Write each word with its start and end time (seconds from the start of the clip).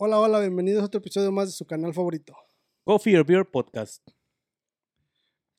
Hola, 0.00 0.20
hola, 0.20 0.38
bienvenidos 0.38 0.80
a 0.80 0.86
otro 0.86 1.00
episodio 1.00 1.32
más 1.32 1.48
de 1.48 1.52
su 1.54 1.66
canal 1.66 1.92
favorito. 1.92 2.32
Coffee 2.84 3.18
or 3.18 3.26
Beer 3.26 3.44
Podcast. 3.44 4.06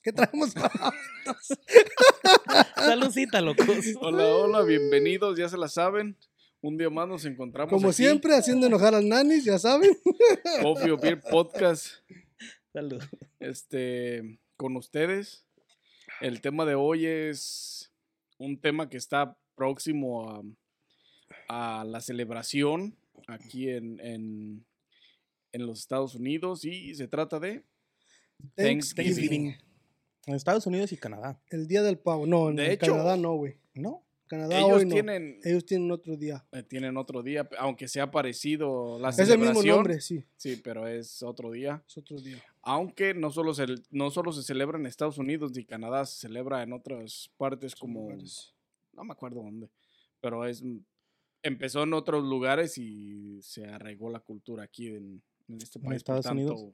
¿Qué 0.02 0.14
traemos? 0.14 0.54
Saludcita, 2.78 3.42
locos. 3.42 3.68
Hola, 4.00 4.28
hola, 4.28 4.62
bienvenidos, 4.62 5.38
ya 5.38 5.50
se 5.50 5.58
la 5.58 5.68
saben. 5.68 6.18
Un 6.62 6.78
día 6.78 6.90
más 6.90 7.10
nos 7.10 7.26
encontramos. 7.26 7.70
Como 7.70 7.90
aquí, 7.90 7.98
siempre, 7.98 8.34
haciendo 8.34 8.68
enojar 8.68 8.96
al 8.96 9.10
nanis, 9.10 9.44
ya 9.44 9.60
saben. 9.60 9.92
Coffee 10.64 10.92
or 10.92 11.02
Beer 11.02 11.20
Podcast. 11.20 11.96
Salud. 12.72 13.04
Este, 13.42 14.40
con 14.56 14.78
ustedes. 14.78 15.46
El 16.22 16.40
tema 16.40 16.64
de 16.64 16.76
hoy 16.76 17.06
es 17.06 17.92
un 18.38 18.58
tema 18.58 18.88
que 18.88 18.96
está 18.96 19.38
próximo 19.56 20.46
a, 21.50 21.82
a 21.82 21.84
la 21.84 22.00
celebración 22.00 22.96
aquí 23.32 23.70
en, 23.70 24.00
en, 24.00 24.66
en 25.52 25.68
los 25.68 25.80
Estados 25.80 26.16
Unidos 26.16 26.66
y 26.66 26.94
se 26.96 27.08
trata 27.08 27.40
de 27.40 27.64
Thanksgiving. 28.56 29.56
En 30.26 30.36
Estados 30.36 30.66
Unidos 30.68 30.92
y 30.92 30.98
Canadá. 30.98 31.42
El 31.50 31.68
día 31.68 31.82
del 31.82 31.98
pavo. 31.98 32.26
No, 32.28 32.50
en 32.50 32.58
De 32.58 32.74
hecho, 32.74 32.92
Canadá 32.92 33.18
no, 33.18 33.36
güey. 33.36 33.56
¿No? 33.74 34.06
Canadá 34.28 34.60
Ellos 34.60 34.72
hoy 34.74 34.86
no. 34.86 34.94
tienen, 34.94 35.40
Ellos 35.44 35.66
tienen 35.66 35.90
otro 35.92 36.16
día. 36.16 36.46
eh, 36.52 36.62
tienen 36.62 36.98
otro 36.98 37.24
día, 37.24 37.50
aunque 37.58 37.88
sea 37.88 38.12
parecido 38.12 39.00
la 39.00 39.10
Es 39.10 39.18
el 39.20 39.26
celebración. 39.26 39.56
mismo 39.64 39.76
nombre, 39.76 40.02
sí. 40.02 40.24
Sí, 40.36 40.62
pero 40.64 40.88
es 40.88 41.24
otro 41.24 41.50
día. 41.50 41.84
Es 41.88 41.98
otro 41.98 42.20
día. 42.22 42.38
Aunque 42.62 43.16
no 43.16 43.32
solo, 43.32 43.56
se, 43.56 43.66
no 43.90 44.12
solo 44.12 44.32
se 44.32 44.44
celebra 44.44 44.78
en 44.78 44.86
Estados 44.86 45.18
Unidos 45.18 45.52
ni 45.56 45.66
Canadá, 45.66 46.06
se 46.06 46.20
celebra 46.20 46.62
en 46.62 46.74
otras 46.74 47.32
partes 47.38 47.74
como... 47.76 48.02
lugares. 48.02 48.54
No 48.94 49.04
me 49.04 49.14
acuerdo 49.14 49.42
dónde. 49.42 49.72
Pero 50.22 50.46
es 50.46 50.62
empezó 51.50 51.84
en 51.84 51.94
otros 51.94 52.24
lugares 52.24 52.78
y 52.78 53.42
se 53.42 53.66
arraigó 53.66 54.10
la 54.10 54.20
cultura 54.22 54.64
aquí 54.64 54.88
en, 54.88 55.22
en 55.50 55.58
este 55.62 55.80
¿En 55.80 55.86
país. 55.86 55.98
Estados 55.98 56.26
por 56.26 56.36
tanto, 56.36 56.54
Unidos? 56.54 56.74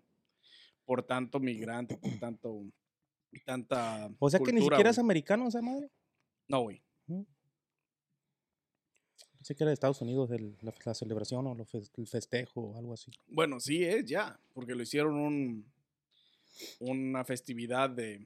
Por 0.85 1.03
tanto 1.03 1.39
migrante, 1.39 1.97
por 1.97 2.19
tanto... 2.19 2.63
Tanta 3.45 4.09
O 4.19 4.29
sea 4.29 4.39
que 4.39 4.53
ni 4.53 4.61
siquiera 4.61 4.89
es 4.91 4.95
güey. 4.95 5.03
americano 5.05 5.45
esa 5.49 5.61
madre. 5.61 5.89
No, 6.47 6.61
güey. 6.61 6.81
Pensé 9.37 9.55
que 9.55 9.63
era 9.63 9.69
de 9.71 9.73
Estados 9.73 10.01
Unidos 10.01 10.31
el- 10.31 10.57
la, 10.61 10.73
la 10.85 10.93
celebración 10.93 11.45
o 11.45 11.53
lo 11.53 11.65
fe- 11.65 11.81
el 11.97 12.07
festejo 12.07 12.61
o 12.61 12.77
algo 12.77 12.93
así. 12.93 13.11
Bueno, 13.27 13.59
sí 13.59 13.83
es 13.83 14.05
ya, 14.05 14.39
porque 14.53 14.73
lo 14.73 14.83
hicieron 14.83 15.15
un, 15.17 15.71
una 16.79 17.25
festividad 17.25 17.89
de 17.89 18.25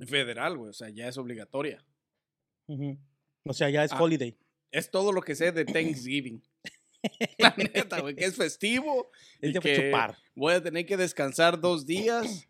federal, 0.00 0.58
güey. 0.58 0.70
O 0.70 0.74
sea, 0.74 0.88
ya 0.90 1.06
es 1.08 1.16
obligatoria. 1.16 1.84
O 3.44 3.52
sea, 3.52 3.70
ya 3.70 3.84
es 3.84 3.92
Ah. 3.92 4.02
holiday. 4.02 4.36
Es 4.74 4.90
todo 4.90 5.12
lo 5.12 5.22
que 5.22 5.34
sé 5.36 5.52
de 5.52 5.64
Thanksgiving. 5.64 6.42
La 7.38 7.54
neta, 7.56 8.00
güey, 8.00 8.16
que 8.16 8.24
es 8.24 8.34
festivo. 8.36 9.10
Es 9.40 9.50
y 9.50 9.52
de 9.52 9.60
que 9.60 9.76
chupar. 9.76 10.16
Voy 10.34 10.54
a 10.54 10.62
tener 10.62 10.84
que 10.84 10.96
descansar 10.96 11.60
dos 11.60 11.86
días. 11.86 12.48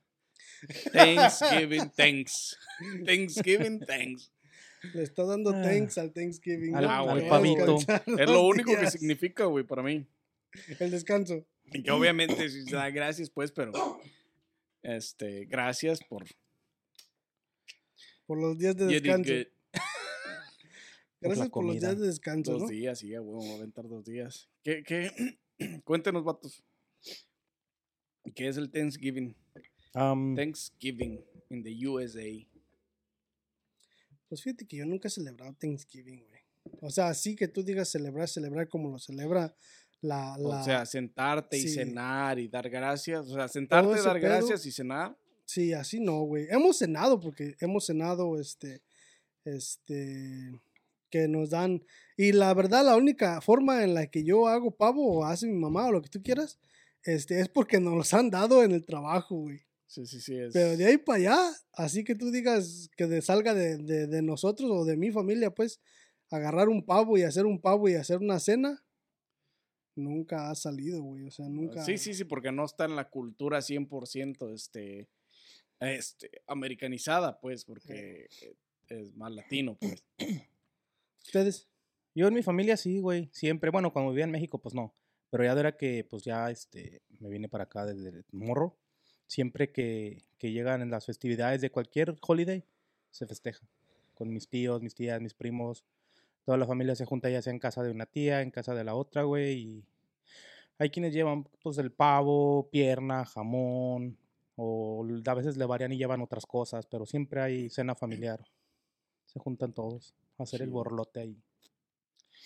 Thanksgiving, 0.92 1.90
thanks. 1.90 2.56
Thanksgiving, 3.04 3.80
thanks. 3.80 4.30
Le 4.94 5.02
está 5.02 5.24
dando 5.24 5.50
Ah. 5.50 5.62
thanks 5.62 5.98
al 5.98 6.12
Thanksgiving. 6.12 6.74
Al- 6.74 6.84
al 6.88 7.04
Porque 7.06 7.28
pavito. 7.28 7.76
Es 7.78 8.30
lo 8.30 8.42
único 8.46 8.74
que 8.78 8.90
significa, 8.90 9.44
güey, 9.44 9.64
para 9.64 9.82
mí. 9.82 10.06
El 10.78 10.90
descanso. 10.90 11.46
Y 11.72 11.82
que 11.82 11.90
obviamente 11.90 12.48
sí 12.48 12.62
se 12.64 12.76
da 12.76 12.88
gracias, 12.90 13.28
pues, 13.30 13.50
pero. 13.52 13.72
Este, 14.82 15.46
gracias 15.46 16.00
por. 16.08 16.24
Por 18.26 18.38
los 18.40 18.56
días 18.58 18.76
de 18.76 18.84
you 18.84 18.90
did 19.00 19.02
descanso. 19.02 19.32
Gracias 21.24 21.48
por 21.48 21.64
los 21.64 21.80
días 21.80 21.98
de 21.98 22.06
descanso, 22.06 22.52
Dos 22.52 22.62
¿no? 22.62 22.68
días, 22.68 22.98
sí, 22.98 23.08
güey, 23.08 23.18
vamos 23.18 23.50
a 23.50 23.54
aventar 23.54 23.88
dos 23.88 24.04
días. 24.04 24.48
¿Qué, 24.62 24.82
qué? 24.82 25.10
Cuéntenos, 25.84 26.24
vatos. 26.24 26.62
¿Qué 28.34 28.48
es 28.48 28.56
el 28.56 28.70
Thanksgiving? 28.70 29.36
Thanksgiving 29.92 31.24
in 31.50 31.62
the 31.62 31.86
USA. 31.86 32.22
Pues 34.28 34.42
fíjate 34.42 34.66
que 34.66 34.78
yo 34.78 34.86
nunca 34.86 35.08
he 35.08 35.10
celebrado 35.10 35.54
Thanksgiving, 35.58 36.24
güey. 36.26 36.40
O 36.80 36.90
sea, 36.90 37.08
así 37.08 37.36
que 37.36 37.48
tú 37.48 37.62
digas 37.62 37.90
celebrar, 37.90 38.28
celebrar 38.28 38.68
como 38.68 38.90
lo 38.90 38.98
celebra 38.98 39.54
la... 40.00 40.36
la 40.38 40.60
O 40.60 40.64
sea, 40.64 40.86
sentarte 40.86 41.56
y 41.58 41.68
cenar 41.68 42.38
y 42.38 42.48
dar 42.48 42.68
gracias. 42.68 43.28
O 43.28 43.34
sea, 43.34 43.48
sentarte, 43.48 44.02
dar 44.02 44.20
pedo. 44.20 44.28
gracias 44.28 44.66
y 44.66 44.72
cenar. 44.72 45.16
Sí, 45.44 45.72
así 45.72 46.00
no, 46.00 46.22
güey. 46.22 46.46
Hemos 46.50 46.78
cenado 46.78 47.20
porque 47.20 47.54
hemos 47.60 47.86
cenado, 47.86 48.40
este, 48.40 48.82
este, 49.44 50.52
que 51.14 51.28
nos 51.28 51.50
dan. 51.50 51.84
Y 52.16 52.32
la 52.32 52.52
verdad, 52.54 52.84
la 52.84 52.96
única 52.96 53.40
forma 53.40 53.84
en 53.84 53.94
la 53.94 54.08
que 54.08 54.24
yo 54.24 54.48
hago 54.48 54.72
pavo 54.72 55.18
o 55.18 55.24
hace 55.24 55.46
mi 55.46 55.56
mamá 55.56 55.86
o 55.86 55.92
lo 55.92 56.02
que 56.02 56.08
tú 56.08 56.20
quieras, 56.20 56.58
este, 57.04 57.38
es 57.38 57.48
porque 57.48 57.78
nos 57.78 57.94
los 57.94 58.12
han 58.14 58.30
dado 58.30 58.64
en 58.64 58.72
el 58.72 58.84
trabajo, 58.84 59.36
güey. 59.36 59.60
Sí, 59.86 60.06
sí, 60.06 60.20
sí. 60.20 60.36
Es... 60.36 60.52
Pero 60.52 60.76
de 60.76 60.86
ahí 60.86 60.98
para 60.98 61.18
allá, 61.18 61.38
así 61.72 62.02
que 62.02 62.16
tú 62.16 62.32
digas 62.32 62.90
que 62.96 63.06
de, 63.06 63.22
salga 63.22 63.54
de, 63.54 63.78
de, 63.78 64.08
de 64.08 64.22
nosotros 64.22 64.68
o 64.72 64.84
de 64.84 64.96
mi 64.96 65.12
familia, 65.12 65.54
pues, 65.54 65.80
agarrar 66.30 66.68
un 66.68 66.84
pavo 66.84 67.16
y 67.16 67.22
hacer 67.22 67.46
un 67.46 67.60
pavo 67.60 67.88
y 67.88 67.94
hacer 67.94 68.18
una 68.18 68.40
cena, 68.40 68.84
nunca 69.94 70.50
ha 70.50 70.54
salido, 70.56 71.00
güey. 71.00 71.26
O 71.26 71.30
sea, 71.30 71.48
nunca. 71.48 71.84
Sí, 71.84 71.96
sí, 71.96 72.12
sí, 72.12 72.24
porque 72.24 72.50
no 72.50 72.64
está 72.64 72.86
en 72.86 72.96
la 72.96 73.08
cultura 73.08 73.58
100% 73.58 74.52
este, 74.52 75.08
este, 75.78 76.42
americanizada, 76.48 77.38
pues, 77.38 77.64
porque 77.64 78.28
es 78.88 79.14
más 79.14 79.30
latino, 79.30 79.78
pues. 79.78 80.02
Ustedes. 81.24 81.68
Yo 82.14 82.28
en 82.28 82.34
mi 82.34 82.42
familia 82.42 82.76
sí, 82.76 83.00
güey. 83.00 83.28
Siempre. 83.32 83.70
Bueno, 83.70 83.92
cuando 83.92 84.10
vivía 84.10 84.24
en 84.24 84.30
México, 84.30 84.58
pues 84.58 84.74
no. 84.74 84.94
Pero 85.30 85.44
ya 85.44 85.54
de 85.54 85.60
era 85.60 85.76
que, 85.76 86.04
pues 86.08 86.22
ya, 86.22 86.50
este, 86.50 87.02
me 87.18 87.28
vine 87.28 87.48
para 87.48 87.64
acá 87.64 87.86
desde 87.86 88.24
morro. 88.30 88.76
Siempre 89.26 89.72
que, 89.72 90.22
que 90.38 90.52
llegan 90.52 90.82
en 90.82 90.90
las 90.90 91.06
festividades 91.06 91.60
de 91.60 91.70
cualquier 91.70 92.16
holiday, 92.20 92.64
se 93.10 93.26
festeja. 93.26 93.66
Con 94.14 94.32
mis 94.32 94.48
tíos, 94.48 94.80
mis 94.82 94.94
tías, 94.94 95.20
mis 95.20 95.34
primos. 95.34 95.84
Toda 96.44 96.58
la 96.58 96.66
familia 96.66 96.94
se 96.94 97.06
junta 97.06 97.30
ya 97.30 97.42
sea 97.42 97.52
en 97.52 97.58
casa 97.58 97.82
de 97.82 97.90
una 97.90 98.06
tía, 98.06 98.42
en 98.42 98.50
casa 98.50 98.74
de 98.74 98.84
la 98.84 98.94
otra, 98.94 99.22
güey. 99.24 99.58
Y 99.58 99.84
hay 100.78 100.90
quienes 100.90 101.14
llevan, 101.14 101.48
pues, 101.62 101.78
el 101.78 101.90
pavo, 101.90 102.68
pierna, 102.70 103.24
jamón. 103.24 104.16
O 104.56 105.04
a 105.26 105.34
veces 105.34 105.56
le 105.56 105.64
varían 105.66 105.92
y 105.92 105.96
llevan 105.96 106.20
otras 106.22 106.46
cosas. 106.46 106.86
Pero 106.86 107.06
siempre 107.06 107.40
hay 107.40 107.70
cena 107.70 107.96
familiar. 107.96 108.44
Se 109.26 109.40
juntan 109.40 109.72
todos 109.72 110.14
hacer 110.38 110.62
el 110.62 110.70
borlote 110.70 111.20
ahí. 111.20 111.42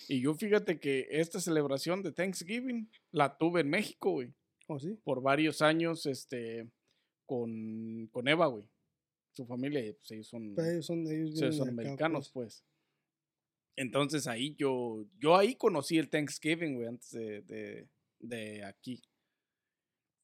Y 0.08 0.22
yo 0.22 0.34
fíjate 0.34 0.80
que 0.80 1.06
esta 1.10 1.40
celebración 1.40 2.02
de 2.02 2.12
Thanksgiving 2.12 2.90
la 3.10 3.36
tuve 3.36 3.60
en 3.60 3.70
México, 3.70 4.12
güey. 4.12 4.32
¿O 4.66 4.78
sí? 4.78 4.98
Por 5.02 5.22
varios 5.22 5.62
años, 5.62 6.06
este, 6.06 6.68
con, 7.26 8.08
con 8.10 8.28
Eva, 8.28 8.46
güey. 8.46 8.64
Su 9.32 9.46
familia, 9.46 9.80
pues 9.98 10.10
ellos 10.10 10.26
son, 10.26 10.54
ellos 10.58 10.86
son, 10.86 11.06
ellos 11.06 11.60
acá, 11.60 11.70
americanos, 11.70 12.30
pues. 12.30 12.62
pues. 12.62 12.64
Entonces 13.76 14.26
ahí 14.26 14.56
yo, 14.56 15.06
yo 15.18 15.36
ahí 15.36 15.54
conocí 15.54 15.98
el 15.98 16.08
Thanksgiving, 16.10 16.74
güey, 16.74 16.88
antes 16.88 17.12
de, 17.12 17.42
de, 17.42 17.88
de 18.18 18.64
aquí. 18.64 19.00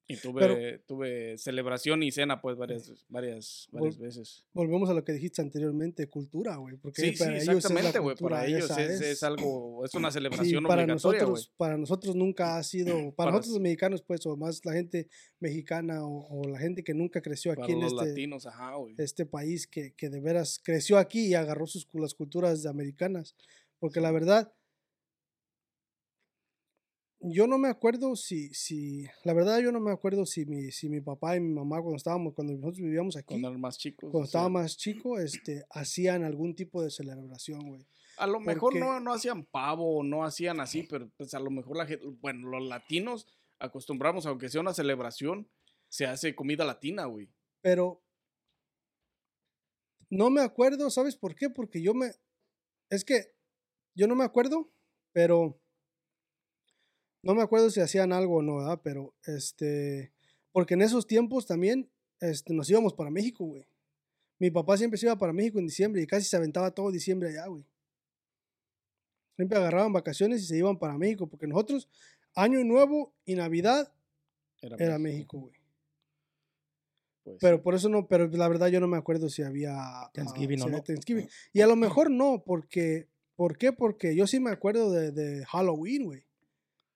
Y 0.06 0.16
tuve, 0.18 0.80
tuve 0.86 1.38
celebración 1.38 2.02
y 2.02 2.12
cena, 2.12 2.42
pues, 2.42 2.58
varias, 2.58 2.92
varias, 3.08 3.68
varias 3.72 3.96
Vol- 3.98 4.02
veces. 4.02 4.44
Volvemos 4.52 4.90
a 4.90 4.94
lo 4.94 5.02
que 5.02 5.12
dijiste 5.14 5.40
anteriormente, 5.40 6.08
cultura, 6.08 6.56
güey. 6.56 6.76
Porque 6.76 7.00
Sí, 7.00 7.12
sí, 7.12 7.18
para 7.18 7.30
ellos 7.32 7.46
la 7.46 7.54
exactamente, 7.54 7.98
güey. 8.00 8.16
Para 8.16 8.46
ellos 8.46 8.70
es, 8.76 9.00
es 9.00 9.22
algo, 9.22 9.82
es 9.82 9.94
una 9.94 10.10
Sí, 10.10 10.14
celebración 10.14 10.64
para 10.64 10.82
obligatoria, 10.82 11.20
nosotros, 11.20 11.52
para 11.56 11.78
nosotros 11.78 12.14
nunca 12.16 12.58
ha 12.58 12.62
sido, 12.62 12.86
para, 13.16 13.16
Para 13.16 13.30
nosotros 13.30 13.54
los 13.54 13.62
mexicanos, 13.62 14.02
pues, 14.02 14.26
o 14.26 14.36
más 14.36 14.62
la 14.66 14.74
gente 14.74 15.08
mexicana 15.40 16.04
o, 16.06 16.26
o 16.28 16.48
la 16.48 16.58
gente 16.58 16.84
que 16.84 16.92
nunca 16.92 17.22
creció 17.22 17.52
aquí 17.52 17.62
Para 17.62 17.72
en 17.72 17.80
los 17.80 17.92
este, 17.94 18.06
latinos, 18.06 18.46
ajá, 18.46 18.72
este 18.98 19.24
país, 19.24 19.66
que, 19.66 19.94
que 19.94 20.10
de 20.10 20.20
veras 20.20 20.60
creció 20.62 20.98
aquí 20.98 21.28
y 21.28 21.34
agarró 21.34 21.66
sus 21.66 21.88
las 21.94 22.12
culturas 22.14 22.66
americanas. 22.66 23.34
Porque 23.78 24.00
la 24.00 24.10
verdad, 24.12 24.52
yo 27.26 27.46
no 27.46 27.56
me 27.58 27.68
acuerdo 27.68 28.16
si, 28.16 28.52
si, 28.52 29.06
la 29.24 29.32
verdad 29.32 29.58
yo 29.60 29.72
no 29.72 29.80
me 29.80 29.90
acuerdo 29.90 30.26
si 30.26 30.44
mi, 30.44 30.70
si 30.70 30.88
mi 30.88 31.00
papá 31.00 31.36
y 31.36 31.40
mi 31.40 31.52
mamá 31.54 31.80
cuando 31.80 31.96
estábamos, 31.96 32.34
cuando 32.34 32.52
nosotros 32.52 32.78
vivíamos 32.80 33.16
aquí, 33.16 33.28
Cuando 33.34 33.48
eran 33.48 33.60
más 33.60 33.78
chicos. 33.78 34.10
cuando 34.10 34.26
estaba 34.26 34.48
más 34.48 34.76
chico, 34.76 35.18
este, 35.18 35.64
hacían 35.70 36.22
algún 36.24 36.54
tipo 36.54 36.82
de 36.82 36.90
celebración, 36.90 37.66
güey. 37.66 37.86
A 38.18 38.26
lo 38.26 38.40
mejor 38.40 38.72
Porque- 38.72 38.80
no, 38.80 39.00
no 39.00 39.12
hacían 39.12 39.44
pavo, 39.44 40.02
no 40.04 40.24
hacían 40.24 40.60
así, 40.60 40.82
pero 40.82 41.10
pues 41.16 41.32
a 41.34 41.40
lo 41.40 41.50
mejor 41.50 41.76
la 41.78 41.86
gente, 41.86 42.04
bueno, 42.20 42.48
los 42.48 42.62
latinos 42.68 43.26
acostumbramos, 43.58 44.26
aunque 44.26 44.48
sea 44.48 44.60
una 44.60 44.74
celebración, 44.74 45.48
se 45.88 46.06
hace 46.06 46.34
comida 46.34 46.64
latina, 46.64 47.06
güey. 47.06 47.28
Pero 47.62 48.02
no 50.10 50.30
me 50.30 50.42
acuerdo, 50.42 50.90
¿sabes 50.90 51.16
por 51.16 51.34
qué? 51.34 51.48
Porque 51.50 51.80
yo 51.82 51.94
me... 51.94 52.12
Es 52.90 53.04
que 53.04 53.34
yo 53.96 54.06
no 54.06 54.14
me 54.14 54.24
acuerdo, 54.24 54.70
pero... 55.12 55.60
No 57.24 57.34
me 57.34 57.42
acuerdo 57.42 57.70
si 57.70 57.80
hacían 57.80 58.12
algo 58.12 58.36
o 58.36 58.42
no, 58.42 58.56
¿verdad? 58.56 58.80
Pero, 58.82 59.14
este... 59.26 60.12
Porque 60.52 60.74
en 60.74 60.82
esos 60.82 61.06
tiempos 61.06 61.46
también 61.46 61.90
este, 62.20 62.54
nos 62.54 62.70
íbamos 62.70 62.94
para 62.94 63.10
México, 63.10 63.44
güey. 63.44 63.66
Mi 64.38 64.50
papá 64.50 64.76
siempre 64.76 64.98
se 64.98 65.06
iba 65.06 65.16
para 65.16 65.32
México 65.32 65.58
en 65.58 65.66
diciembre 65.66 66.02
y 66.02 66.06
casi 66.06 66.26
se 66.26 66.36
aventaba 66.36 66.70
todo 66.70 66.90
diciembre 66.90 67.30
allá, 67.30 67.46
güey. 67.46 67.64
Siempre 69.36 69.58
agarraban 69.58 69.92
vacaciones 69.92 70.42
y 70.42 70.46
se 70.46 70.56
iban 70.56 70.78
para 70.78 70.96
México, 70.96 71.26
porque 71.26 71.46
nosotros, 71.46 71.88
Año 72.34 72.62
Nuevo 72.62 73.14
y 73.24 73.34
Navidad, 73.34 73.92
era 74.78 74.98
México, 74.98 75.38
güey. 75.38 75.54
Pues, 77.24 77.38
Pero 77.40 77.62
por 77.62 77.74
eso 77.74 77.88
no, 77.88 78.06
pero 78.06 78.28
la 78.28 78.48
verdad 78.48 78.68
yo 78.68 78.80
no 78.80 78.86
me 78.86 78.98
acuerdo 78.98 79.28
si 79.28 79.42
había 79.42 79.72
ah, 79.76 80.10
Thanksgiving 80.12 80.62
o 80.62 80.68
no. 80.68 80.82
Thanksgiving. 80.82 81.28
Y 81.52 81.62
a 81.62 81.66
lo 81.66 81.74
mejor 81.74 82.10
no, 82.10 82.42
porque, 82.44 83.08
¿por 83.34 83.56
qué? 83.56 83.72
Porque 83.72 84.14
yo 84.14 84.26
sí 84.26 84.40
me 84.40 84.50
acuerdo 84.50 84.92
de, 84.92 85.10
de 85.10 85.44
Halloween, 85.46 86.04
güey. 86.04 86.26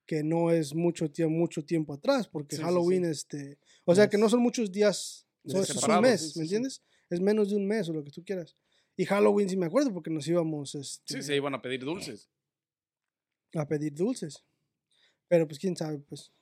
Que 0.08 0.22
no 0.24 0.50
es 0.50 0.74
mucho 0.74 1.10
tiempo, 1.10 1.36
mucho 1.36 1.62
tiempo 1.62 1.92
atrás, 1.92 2.26
porque 2.28 2.56
Sí, 2.56 2.62
Halloween, 2.62 3.04
sí. 3.04 3.10
este, 3.10 3.58
o 3.84 3.94
sea 3.94 4.08
que 4.08 4.16
no 4.16 4.30
son 4.30 4.40
muchos 4.40 4.72
días, 4.72 5.26
es 5.44 5.54
un 5.86 6.00
mes, 6.00 6.34
¿me 6.34 6.44
entiendes? 6.44 6.82
Es 7.10 7.20
menos 7.20 7.50
de 7.50 7.56
un 7.56 7.66
mes 7.66 7.90
o 7.90 7.92
lo 7.92 8.02
que 8.02 8.10
tú 8.10 8.24
quieras. 8.24 8.56
Y 8.96 9.04
Halloween 9.04 9.50
sí 9.50 9.56
me 9.58 9.66
acuerdo 9.66 9.92
porque 9.92 10.08
nos 10.10 10.26
íbamos 10.26 10.74
este, 10.74 11.12
Sí, 11.14 11.22
se 11.22 11.36
iban 11.36 11.54
a 11.54 11.60
pedir 11.60 11.84
dulces. 11.84 12.30
a 13.54 13.68
pedir 13.68 13.94
dulces. 13.94 14.42
Pero 15.28 15.46
pues 15.46 15.58
quién 15.58 15.76
sabe, 15.76 15.98
pues. 15.98 16.32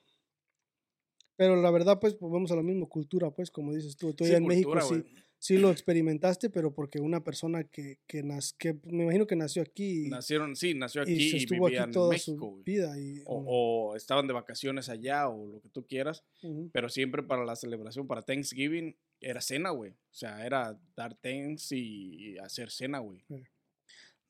Pero 1.35 1.55
la 1.61 1.69
verdad, 1.69 1.99
pues, 1.99 2.17
volvemos 2.17 2.51
a 2.51 2.55
la 2.55 2.63
misma 2.63 2.87
cultura, 2.87 3.29
pues, 3.31 3.51
como 3.51 3.73
dices 3.73 3.95
tú. 3.97 4.13
Tú 4.13 4.23
en 4.25 4.45
México 4.47 4.79
sí. 4.81 5.03
Sí 5.39 5.57
lo 5.57 5.69
experimentaste, 5.71 6.49
pero 6.49 6.73
porque 6.73 6.99
una 6.99 7.23
persona 7.23 7.63
que, 7.63 7.99
que, 8.07 8.23
nas- 8.23 8.55
que 8.57 8.73
me 8.85 9.03
imagino 9.03 9.27
que 9.27 9.35
nació 9.35 9.61
aquí 9.61 10.07
Nacieron, 10.09 10.55
sí, 10.55 10.73
nació 10.73 11.01
y, 11.01 11.03
aquí 11.03 11.29
se 11.29 11.37
y, 11.37 11.39
estuvo 11.41 11.65
vivía 11.65 11.81
aquí 11.81 11.89
en 11.89 11.93
toda 11.93 12.09
México, 12.11 12.55
su 12.57 12.63
vida. 12.63 12.99
Y, 12.99 13.21
O, 13.25 13.43
o 13.91 13.95
estaban 13.95 14.27
de 14.27 14.33
vacaciones 14.33 14.89
allá 14.89 15.27
o 15.29 15.45
lo 15.47 15.61
que 15.61 15.69
tú 15.69 15.85
quieras. 15.85 16.23
Pero 16.71 16.89
siempre 16.89 17.23
para 17.23 17.45
la 17.45 17.55
celebración, 17.55 18.07
para 18.07 18.23
Thanksgiving, 18.23 18.95
era 19.21 19.41
cena, 19.41 19.69
güey. 19.71 19.91
O 19.91 20.13
sea, 20.13 20.45
era 20.45 20.79
dar 20.95 21.15
thanks 21.15 21.71
y, 21.71 22.33
y 22.33 22.37
hacer 22.37 22.69
cena, 22.69 22.99
güey. 22.99 23.23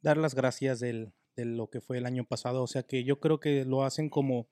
dar 0.01 0.17
las 0.17 0.35
gracias 0.35 0.79
del, 0.79 1.11
de 1.35 1.45
lo 1.45 1.69
que 1.69 1.81
fue 1.81 1.97
el 1.97 2.05
año 2.05 2.25
pasado. 2.25 2.63
O 2.63 2.67
sea 2.67 2.83
que 2.83 3.03
yo 3.03 3.19
creo 3.19 3.39
que 3.39 3.65
lo 3.65 3.83
hacen 3.83 4.09
como 4.09 4.47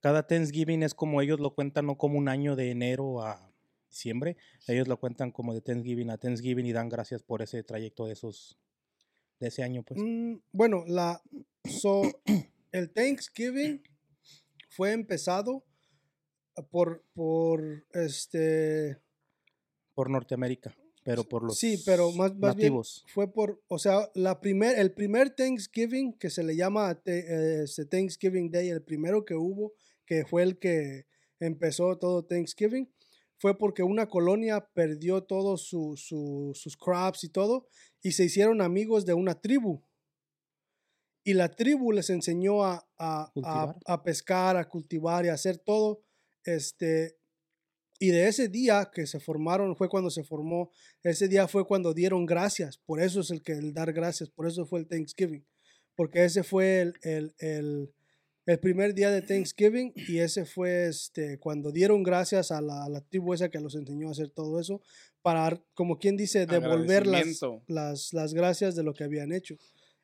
cada 0.00 0.26
Thanksgiving 0.26 0.82
es 0.82 0.94
como 0.94 1.22
ellos 1.22 1.38
lo 1.38 1.54
cuentan, 1.54 1.86
no 1.86 1.96
como 1.96 2.18
un 2.18 2.28
año 2.28 2.56
de 2.56 2.70
enero 2.70 3.22
a 3.22 3.51
diciembre. 3.92 4.36
Ellos 4.66 4.88
lo 4.88 4.98
cuentan 4.98 5.30
como 5.30 5.54
de 5.54 5.60
Thanksgiving 5.60 6.10
a 6.10 6.18
Thanksgiving 6.18 6.66
y 6.66 6.72
dan 6.72 6.88
gracias 6.88 7.22
por 7.22 7.42
ese 7.42 7.62
trayecto 7.62 8.06
de 8.06 8.14
esos 8.14 8.58
de 9.38 9.48
ese 9.48 9.62
año, 9.62 9.82
pues. 9.82 10.00
Mm, 10.00 10.36
bueno, 10.52 10.84
la, 10.86 11.20
so, 11.64 12.02
el 12.72 12.92
Thanksgiving 12.92 13.82
fue 14.68 14.92
empezado 14.92 15.64
por, 16.70 17.04
por 17.12 17.84
este, 17.92 18.98
Por 19.94 20.10
Norteamérica, 20.10 20.74
pero 21.04 21.24
por 21.24 21.42
los 21.42 21.58
sí, 21.58 21.82
pero 21.84 22.12
más, 22.12 22.36
más 22.36 22.54
bien 22.54 22.68
nativos. 22.68 23.04
fue 23.08 23.32
por, 23.32 23.62
o 23.66 23.78
sea, 23.78 24.10
la 24.14 24.40
primer, 24.40 24.78
el 24.78 24.92
primer 24.92 25.30
Thanksgiving 25.30 26.16
que 26.18 26.30
se 26.30 26.44
le 26.44 26.54
llama 26.54 27.00
eh, 27.04 27.62
este 27.64 27.84
Thanksgiving 27.84 28.50
Day, 28.50 28.68
el 28.68 28.82
primero 28.82 29.24
que 29.24 29.34
hubo, 29.34 29.72
que 30.06 30.24
fue 30.24 30.44
el 30.44 30.58
que 30.58 31.06
empezó 31.40 31.98
todo 31.98 32.24
Thanksgiving, 32.24 32.88
fue 33.42 33.58
porque 33.58 33.82
una 33.82 34.06
colonia 34.08 34.68
perdió 34.72 35.24
todos 35.24 35.62
su- 35.62 35.96
su- 35.96 36.52
sus 36.54 36.76
crops 36.76 37.24
y 37.24 37.28
todo, 37.28 37.66
y 38.00 38.12
se 38.12 38.22
hicieron 38.24 38.62
amigos 38.62 39.04
de 39.04 39.14
una 39.14 39.34
tribu. 39.40 39.82
Y 41.24 41.34
la 41.34 41.48
tribu 41.48 41.90
les 41.90 42.08
enseñó 42.10 42.64
a, 42.64 42.86
a- 42.98 43.32
a- 43.84 44.02
pescar, 44.04 44.56
a 44.56 44.68
cultivar 44.68 45.24
y 45.24 45.28
a 45.28 45.34
hacer 45.34 45.58
todo. 45.58 46.04
Este, 46.44 47.16
y 47.98 48.10
de 48.10 48.28
ese 48.28 48.48
día 48.48 48.90
que 48.94 49.08
se 49.08 49.18
formaron, 49.18 49.74
fue 49.76 49.88
cuando 49.88 50.10
se 50.10 50.22
formó, 50.22 50.70
ese 51.02 51.26
día 51.26 51.48
fue 51.48 51.66
cuando 51.66 51.92
dieron 51.94 52.26
gracias. 52.26 52.78
Por 52.78 53.00
eso 53.00 53.20
es 53.22 53.30
el 53.32 53.42
que 53.42 53.52
el 53.54 53.74
dar 53.74 53.92
gracias, 53.92 54.30
por 54.30 54.46
eso 54.46 54.66
fue 54.66 54.78
el 54.80 54.86
Thanksgiving. 54.86 55.44
Porque 55.96 56.24
ese 56.24 56.44
fue 56.44 56.80
el, 56.80 56.94
el, 57.02 57.34
el- 57.38 57.92
el 58.46 58.58
primer 58.58 58.94
día 58.94 59.10
de 59.10 59.22
Thanksgiving 59.22 59.92
y 60.08 60.18
ese 60.18 60.44
fue 60.44 60.86
este, 60.88 61.38
cuando 61.38 61.70
dieron 61.70 62.02
gracias 62.02 62.50
a 62.50 62.60
la, 62.60 62.84
a 62.84 62.88
la 62.88 63.00
tribu 63.00 63.34
esa 63.34 63.48
que 63.50 63.60
los 63.60 63.74
enseñó 63.74 64.08
a 64.08 64.12
hacer 64.12 64.30
todo 64.30 64.58
eso, 64.60 64.80
para, 65.22 65.60
como 65.74 65.98
quien 65.98 66.16
dice, 66.16 66.46
devolver 66.46 67.06
las, 67.06 67.26
las, 67.68 68.12
las 68.12 68.34
gracias 68.34 68.74
de 68.74 68.82
lo 68.82 68.92
que 68.94 69.04
habían 69.04 69.32
hecho. 69.32 69.56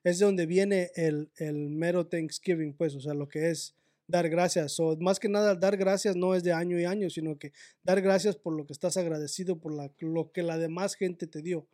Es 0.05 0.20
de 0.20 0.26
donde 0.26 0.46
viene 0.46 0.90
el, 0.94 1.31
el 1.37 1.69
mero 1.70 2.06
Thanksgiving, 2.06 2.73
pues, 2.75 2.94
o 2.94 3.00
sea, 3.00 3.14
lo 3.14 3.29
que 3.29 3.50
es 3.50 3.75
dar 4.06 4.29
gracias. 4.31 4.73
So, 4.73 4.96
más 5.00 5.19
que 5.19 5.29
nada, 5.29 5.56
dar 5.56 5.76
gracias 5.76 6.14
no 6.14 6.35
es 6.37 6.44
de 6.44 6.52
año 6.52 6.79
y 6.79 6.85
año, 6.85 7.11
sino 7.11 7.37
que 7.37 7.52
dar 7.82 8.00
gracias 8.00 8.37
por 8.37 8.56
lo 8.56 8.64
que 8.64 8.73
estás 8.73 8.96
agradecido, 8.96 9.58
por 9.58 9.73
la- 9.75 9.90
lo 9.99 10.31
que 10.31 10.43
la 10.44 10.56
demás 10.56 10.94
gente 10.94 11.26
te 11.26 11.43
dio. 11.43 11.67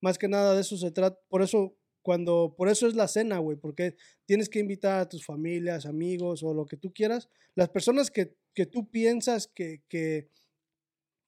Más 0.00 0.16
que 0.16 0.28
nada 0.28 0.54
de 0.54 0.62
eso 0.62 0.76
se 0.78 0.90
trata. 0.90 1.20
Por 1.28 1.42
eso, 1.42 1.74
cuando, 2.08 2.54
por 2.56 2.70
eso 2.70 2.86
es 2.86 2.94
la 2.94 3.06
cena, 3.06 3.36
güey, 3.36 3.58
porque 3.58 3.94
tienes 4.24 4.48
que 4.48 4.60
invitar 4.60 4.98
a 4.98 5.06
tus 5.10 5.26
familias, 5.26 5.84
amigos 5.84 6.42
o 6.42 6.54
lo 6.54 6.64
que 6.64 6.78
tú 6.78 6.90
quieras. 6.90 7.28
Las 7.54 7.68
personas 7.68 8.10
que, 8.10 8.34
que 8.54 8.64
tú 8.64 8.88
piensas 8.88 9.46
que, 9.46 9.82
que, 9.90 10.30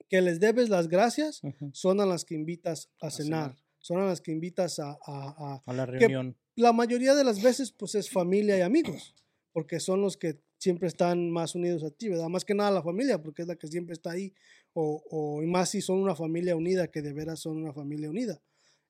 que 0.08 0.22
les 0.22 0.40
debes 0.40 0.70
las 0.70 0.88
gracias 0.88 1.44
Ujú, 1.44 1.68
son 1.74 2.00
a 2.00 2.06
las 2.06 2.24
que 2.24 2.34
invitas 2.34 2.88
a, 2.98 3.08
A 3.08 3.10
cenar. 3.10 3.50
cenar. 3.50 3.64
Son 3.78 3.98
a 4.00 4.06
las 4.06 4.22
que 4.22 4.32
invitas 4.32 4.78
a, 4.78 4.92
a- 4.92 4.96
a- 5.06 5.62
A 5.66 5.72
la 5.74 5.84
reunión. 5.84 6.34
la 6.56 6.72
mayoría 6.72 7.14
de 7.14 7.24
las 7.24 7.42
veces 7.42 7.72
pues 7.72 7.94
es 7.94 8.08
familia 8.08 8.56
y 8.56 8.62
amigos, 8.62 9.14
porque 9.52 9.80
son 9.80 10.00
los 10.00 10.16
que 10.16 10.40
siempre 10.58 10.88
están 10.88 11.30
más 11.30 11.54
unidos 11.54 11.84
a 11.84 11.90
ti, 11.90 12.08
¿verdad? 12.08 12.28
Más 12.28 12.46
que 12.46 12.54
nada 12.54 12.70
la 12.70 12.82
familia, 12.82 13.20
porque 13.20 13.42
es 13.42 13.48
la 13.48 13.56
que 13.56 13.66
siempre 13.68 13.92
está 13.92 14.12
ahí, 14.12 14.32
o, 14.72 15.02
o 15.10 15.42
y 15.42 15.46
más 15.46 15.68
si 15.68 15.82
son 15.82 15.98
una 15.98 16.14
familia 16.16 16.56
unida, 16.56 16.88
que 16.90 17.02
de 17.02 17.12
veras 17.12 17.40
son 17.40 17.58
una 17.58 17.74
familia 17.74 18.08
unida. 18.08 18.40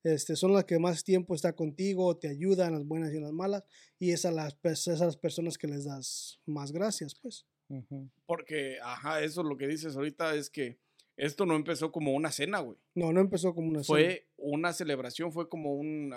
Este, 0.02 0.34
son 0.36 0.52
las 0.54 0.64
que 0.64 0.78
más 0.78 1.04
tiempo 1.04 1.34
está 1.34 1.52
contigo, 1.54 2.16
te 2.16 2.28
ayudan 2.28 2.68
en 2.68 2.74
las 2.78 2.86
buenas 2.86 3.12
y 3.12 3.16
en 3.18 3.22
las 3.24 3.32
malas, 3.32 3.64
y 3.98 4.12
es 4.12 4.24
a 4.24 4.30
las, 4.30 4.56
esas 4.64 5.16
personas 5.16 5.58
que 5.58 5.66
les 5.68 5.84
das 5.84 6.40
más 6.46 6.72
gracias, 6.72 7.14
pues. 7.14 7.46
Porque, 8.26 8.78
ajá, 8.82 9.22
eso 9.22 9.42
lo 9.42 9.56
que 9.56 9.66
dices 9.68 9.96
ahorita 9.96 10.34
es 10.34 10.50
que 10.50 10.78
esto 11.16 11.44
no 11.46 11.54
empezó 11.54 11.92
como 11.92 12.14
una 12.14 12.30
cena, 12.32 12.60
güey. 12.60 12.78
No, 12.94 13.12
no 13.12 13.20
empezó 13.20 13.54
como 13.54 13.68
una 13.68 13.84
cena. 13.84 13.86
Fue 13.98 14.26
una 14.36 14.72
celebración, 14.72 15.32
fue 15.32 15.48
como 15.48 15.74
un, 15.74 16.12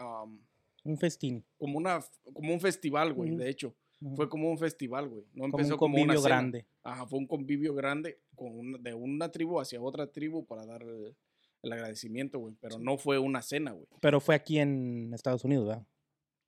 Un 0.83 0.97
festín. 0.97 1.43
como 1.57 1.77
una, 1.77 1.99
como 2.33 2.53
un 2.53 2.59
festival, 2.59 3.13
güey, 3.13 3.35
de 3.35 3.49
hecho. 3.49 3.75
Fue 4.15 4.27
como 4.27 4.49
un 4.49 4.57
festival, 4.57 5.07
güey. 5.09 5.23
No 5.33 5.43
como 5.43 5.57
empezó 5.59 5.73
un 5.75 5.79
como, 5.79 5.95
una 5.95 6.01
convivio 6.05 6.21
cena. 6.23 6.35
grande. 6.35 6.65
Ajá, 6.83 7.05
fue 7.07 7.19
un 7.19 7.27
convivio 7.27 7.73
grande 7.73 8.19
con 8.35 8.51
una- 8.57 8.77
de 8.77 8.93
una 8.93 9.31
tribu 9.31 9.59
hacia 9.61 9.81
otra 9.81 10.07
tribu 10.11 10.45
para 10.45 10.65
dar 10.65 10.81
el, 10.83 11.15
el 11.63 11.73
agradecimiento, 11.73 12.39
güey. 12.39 12.55
Pero 12.61 12.77
no 12.77 12.97
fue 12.97 13.17
una 13.19 13.41
cena, 13.41 13.71
güey. 13.71 13.87
Pero 14.01 14.19
fue 14.21 14.35
aquí 14.35 14.59
en 14.59 15.11
Estados 15.13 15.43
Unidos, 15.43 15.67
¿verdad? 15.67 15.87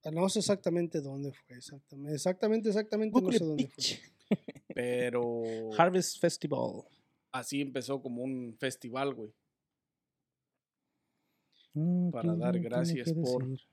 Ah, 0.04 0.12
No 0.12 0.30
sé 0.30 0.40
exactamente 0.40 1.02
dónde 1.02 1.32
fue, 1.32 1.58
exactamente, 1.58 2.14
exactamente, 2.16 2.70
exactamente, 2.70 3.22
no 3.22 3.32
sé 3.32 3.44
dónde 3.44 3.68
fue. 3.68 4.38
Pero 4.76 5.42
Harvest 5.80 6.20
Festival. 6.20 6.84
así 7.32 7.62
empezó 7.62 8.02
como 8.02 8.22
un 8.24 8.56
festival, 8.60 9.14
güey. 9.16 9.34
Mm, 11.74 12.12
Para 12.12 12.34
¿qué 12.34 12.40
dar 12.40 12.60
gracias 12.60 13.12
por- 13.14 13.46
decir? 13.48 13.68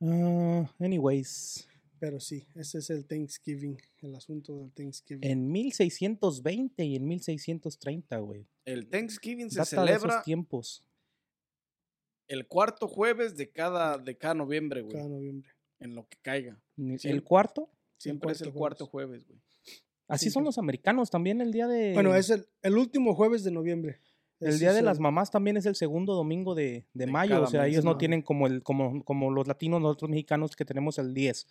Ah, 0.00 0.68
anyways, 0.80 1.66
Pero 2.00 2.20
sí, 2.20 2.46
ese 2.54 2.78
es 2.78 2.90
el 2.90 3.06
Thanksgiving, 3.06 3.76
el 4.02 4.14
asunto 4.14 4.56
del 4.56 4.72
Thanksgiving. 4.72 5.24
en 5.28 5.50
1620 5.50 6.84
y 6.84 6.96
en 6.96 7.08
1630, 7.08 8.18
güey. 8.18 8.46
El 8.64 8.88
Thanksgiving 8.88 9.50
se 9.50 9.58
Data 9.58 9.82
de 9.84 9.90
esos 9.90 10.00
celebra 10.02 10.22
tiempos. 10.22 10.84
el 12.28 12.46
cuarto 12.46 12.86
jueves 12.88 13.36
de 13.36 13.50
cada, 13.50 13.98
de 13.98 14.16
cada 14.16 14.34
noviembre, 14.34 14.82
güey. 14.82 14.92
cada 14.94 15.08
noviembre. 15.08 15.50
En 15.80 15.94
lo 15.94 16.06
que 16.08 16.18
caiga. 16.20 16.60
¿El 16.76 16.98
Siempre- 16.98 17.24
cuarto? 17.24 17.70
Siempre 17.96 18.32
es 18.32 18.40
el 18.42 18.52
cuarto 18.52 18.86
jueves, 18.86 19.26
güey. 19.26 19.40
Así 20.06 20.26
Sí, 20.26 20.30
son 20.30 20.44
los 20.44 20.56
americanos 20.58 21.10
también 21.10 21.40
el 21.40 21.52
día 21.52 21.66
de... 21.66 21.92
Bueno, 21.94 22.14
es 22.14 22.30
el, 22.30 22.46
el 22.62 22.78
último 22.78 23.14
jueves 23.14 23.44
de 23.44 23.50
noviembre. 23.50 24.00
El 24.40 24.58
Día 24.58 24.72
de 24.72 24.82
las 24.82 24.98
el- 24.98 25.02
Mamás 25.02 25.30
también 25.30 25.56
es 25.56 25.66
el 25.66 25.74
segundo 25.74 26.14
domingo 26.14 26.54
de, 26.54 26.84
de 26.94 27.06
De 27.06 27.06
mayo. 27.06 27.42
O 27.42 27.46
sea, 27.46 27.66
ellos 27.66 27.84
no 27.84 27.98
tienen 27.98 28.22
como 28.22 28.46
el 28.46 28.62
como, 28.62 29.02
como 29.04 29.30
los 29.32 29.48
latinos, 29.48 29.80
nosotros 29.80 30.10
mexicanos 30.10 30.54
que 30.54 30.64
tenemos 30.64 30.98
el 30.98 31.12
10. 31.12 31.46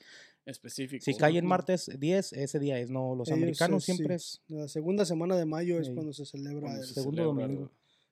Específico. 0.46 1.04
Si 1.04 1.14
cae 1.16 1.32
en 1.38 1.46
Ujú. 1.46 1.50
martes 1.50 1.90
10, 2.00 2.32
ese 2.34 2.60
día 2.60 2.80
es. 2.80 2.90
No, 2.90 3.16
los 3.16 3.28
Ellos, 3.28 3.38
americanos 3.40 3.84
eh, 3.84 3.86
sí. 3.86 3.96
siempre 3.98 4.16
es 4.16 4.42
La 4.48 4.68
segunda 4.70 5.06
semana 5.06 5.36
de 5.36 5.46
mayo 5.46 5.80
es 5.80 5.90
cuando 5.90 6.14
se 6.14 6.26
celebra 6.26 6.62
Cuando 6.62 6.82
el 6.82 6.88
se 6.88 6.94
segundo 6.94 7.22
celebra 7.24 7.44
el- 7.46 7.52
domingo. 7.52 7.72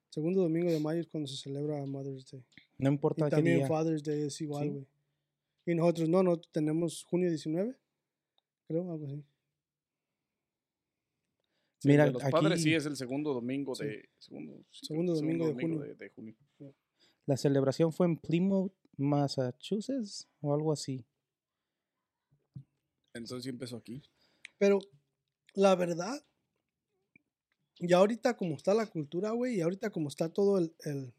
segundo 0.09 0.41
domingo 0.41 0.71
de 0.71 0.79
mayo 0.81 0.99
es 0.99 1.07
cuando 1.07 1.27
se 1.27 1.37
celebra 1.37 1.85
Mother's 1.85 2.29
Day. 2.29 2.43
No 2.77 2.89
Y 2.89 2.93
importa 2.93 3.25
qué 3.25 3.31
también 3.31 3.57
día. 3.59 3.67
Father's 3.67 4.03
Day 4.03 4.23
es 4.23 4.41
igual, 4.41 4.63
Sí. 4.63 4.69
güey. 4.71 4.85
Y 5.67 5.75
nosotros 5.75 6.09
no, 6.09 6.21
nosotros 6.21 6.51
tenemos 6.51 7.05
junio 7.05 7.29
19, 7.29 7.75
creo, 8.67 8.91
algo 8.91 9.05
así. 9.05 9.23
Sí, 11.85 11.89
Mira, 11.91 12.05
de 12.05 12.11
los 12.13 12.23
padres 12.23 12.63
sí 12.63 12.73
es 12.73 12.85
el 12.87 12.95
segundo 12.95 13.31
domingo 13.31 13.75
Sí. 13.75 13.85
de. 13.85 14.09
Segundo, 14.17 14.65
sí, 14.71 14.85
Segundo 14.87 15.13
domingo 15.13 15.45
de 15.47 15.53
junio. 15.53 15.79
de, 15.81 15.93
de 15.93 16.09
junio. 16.09 16.35
La 17.27 17.37
celebración 17.37 17.93
fue 17.93 18.07
en 18.07 18.17
Plymouth, 18.17 18.73
Massachusetts 18.97 20.27
o 20.41 20.51
algo 20.53 20.71
así. 20.73 21.05
Entonces 23.13 23.43
sí 23.43 23.49
empezó 23.49 23.77
aquí. 23.77 24.01
Pero 24.57 24.79
la 25.53 25.75
verdad, 25.75 26.25
y 27.77 27.93
ahorita 27.93 28.35
como 28.35 28.55
está 28.55 28.73
la 28.73 28.87
cultura, 28.87 29.31
güey, 29.31 29.57
y 29.57 29.61
ahorita 29.61 29.89
como 29.91 30.07
está 30.09 30.31
todo 30.33 30.57
el, 30.57 30.75
el- 30.85 31.13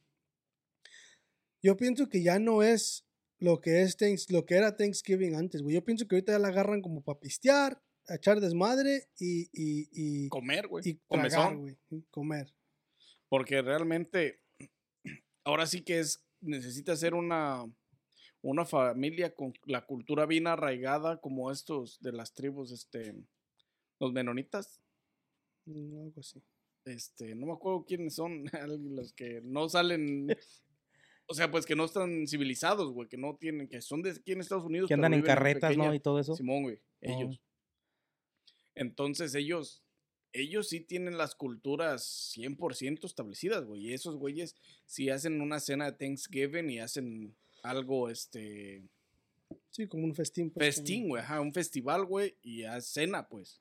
Yo 1.62 1.76
pienso 1.76 2.08
que 2.08 2.22
ya 2.22 2.38
no 2.38 2.62
es 2.62 3.06
lo 3.38 3.60
que 3.60 3.82
es 3.82 3.96
Thanks- 3.96 4.30
lo 4.32 4.46
que 4.46 4.54
era 4.56 4.76
Thanksgiving 4.76 5.34
antes, 5.34 5.62
güey. 5.62 5.74
Yo 5.74 5.84
pienso 5.84 6.06
que 6.06 6.16
ahorita 6.16 6.32
ya 6.32 6.38
la 6.38 6.48
agarran 6.48 6.80
como 6.82 7.02
para 7.02 7.18
pistear, 7.20 7.82
a 8.08 8.14
echar 8.16 8.40
desmadre 8.40 9.08
y, 9.18 9.42
y, 9.52 9.88
y, 9.92 10.28
Comer, 10.28 10.68
güey. 10.68 10.82
y 10.88 10.94
tragar, 10.94 11.56
güey. 11.56 11.76
Comer. 12.10 12.52
Porque 13.28 13.60
realmente, 13.62 14.40
ahora 15.44 15.66
sí 15.66 15.82
que 15.82 15.98
es, 16.00 16.24
necesita 16.40 16.94
ser 16.96 17.14
una, 17.14 17.64
una 18.42 18.64
familia 18.64 19.34
con 19.34 19.52
la 19.64 19.84
cultura 19.86 20.26
bien 20.26 20.46
arraigada 20.46 21.20
como 21.20 21.50
estos 21.50 21.98
de 22.00 22.12
las 22.12 22.32
tribus, 22.34 22.70
este, 22.72 23.14
los 23.98 24.12
menonitas. 24.12 24.80
mm, 25.66 26.00
Algo 26.02 26.20
así. 26.20 26.42
Este, 26.84 27.34
no 27.34 27.46
me 27.46 27.52
acuerdo 27.52 27.84
quiénes 27.84 28.14
son, 28.14 28.44
los 28.68 29.12
que 29.12 29.40
no 29.42 29.68
salen, 29.68 30.28
o 31.26 31.34
sea, 31.34 31.50
pues 31.50 31.66
que 31.66 31.74
no 31.74 31.84
están 31.84 32.28
civilizados, 32.28 32.92
güey, 32.92 33.08
que 33.08 33.16
no 33.16 33.34
tienen, 33.36 33.66
que 33.66 33.80
son 33.82 34.02
de 34.02 34.10
aquí 34.10 34.30
en 34.32 34.40
Estados 34.40 34.64
Unidos. 34.64 34.86
Que 34.86 34.94
andan 34.94 35.14
en 35.14 35.22
carretas, 35.22 35.76
¿no? 35.76 35.92
Y 35.92 35.98
todo 35.98 36.20
eso. 36.20 36.36
Simón, 36.36 36.62
güey, 36.62 36.76
Oh. 37.02 37.20
ellos. 37.22 37.40
Entonces 38.76 39.34
ellos, 39.34 39.82
ellos 40.32 40.68
sí 40.68 40.80
tienen 40.80 41.18
las 41.18 41.34
culturas 41.34 42.32
100% 42.36 43.04
establecidas, 43.06 43.64
güey. 43.64 43.88
Y 43.88 43.92
esos 43.94 44.16
güeyes 44.16 44.54
sí 44.84 45.10
hacen 45.10 45.40
una 45.40 45.58
cena 45.60 45.90
de 45.90 45.96
Thanksgiving 45.96 46.70
y 46.70 46.78
hacen 46.78 47.34
algo, 47.62 48.08
este, 48.10 48.84
Sí, 49.70 49.86
como 49.88 50.04
un 50.04 50.14
festín. 50.14 50.50
pues, 50.50 50.76
festín, 50.76 51.02
como- 51.02 51.08
güey, 51.14 51.22
ajá, 51.22 51.40
un 51.40 51.52
festival, 51.52 52.04
güey, 52.04 52.36
y 52.42 52.62
a 52.64 52.80
cena, 52.80 53.28
pues. 53.28 53.60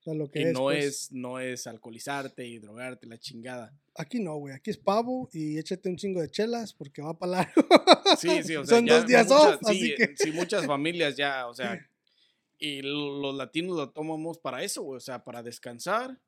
o 0.00 0.02
sea, 0.02 0.14
lo 0.14 0.30
que 0.30 0.40
Y 0.40 0.42
es, 0.44 0.52
no 0.54 0.60
pues. 0.60 0.84
es, 0.84 1.12
no 1.12 1.38
es 1.40 1.66
alcoholizarte 1.66 2.46
y 2.46 2.58
drogarte 2.58 3.06
la 3.06 3.18
chingada. 3.18 3.74
Aquí 3.94 4.18
no, 4.18 4.36
güey. 4.36 4.54
Aquí 4.54 4.70
es 4.70 4.78
pavo 4.78 5.28
y 5.32 5.58
échate 5.58 5.90
un 5.90 5.96
chingo 5.96 6.22
de 6.22 6.30
chelas 6.30 6.72
porque 6.72 7.02
va 7.02 7.18
para 7.18 7.32
largo. 7.32 7.62
Sí, 8.18 8.42
sí, 8.42 8.56
o 8.56 8.64
sea, 8.64 8.76
Son 8.78 8.86
ya 8.86 8.96
dos 8.96 9.06
días 9.06 9.26
muchas- 9.28 9.54
off, 9.56 9.60
así 9.66 9.80
sí, 9.80 9.94
que. 9.96 10.14
sí, 10.16 10.32
muchas 10.32 10.64
familias 10.66 11.16
ya, 11.16 11.46
o 11.48 11.54
sea, 11.54 11.78
y 12.60 12.82
lo- 12.82 13.18
los 13.20 13.34
latinos 13.34 13.76
lo 13.76 13.90
tomamos 13.90 14.38
para 14.38 14.62
eso, 14.62 14.82
güey, 14.82 14.98
o 14.98 15.00
sea, 15.00 15.24
para 15.24 15.42
descansar, 15.42 16.20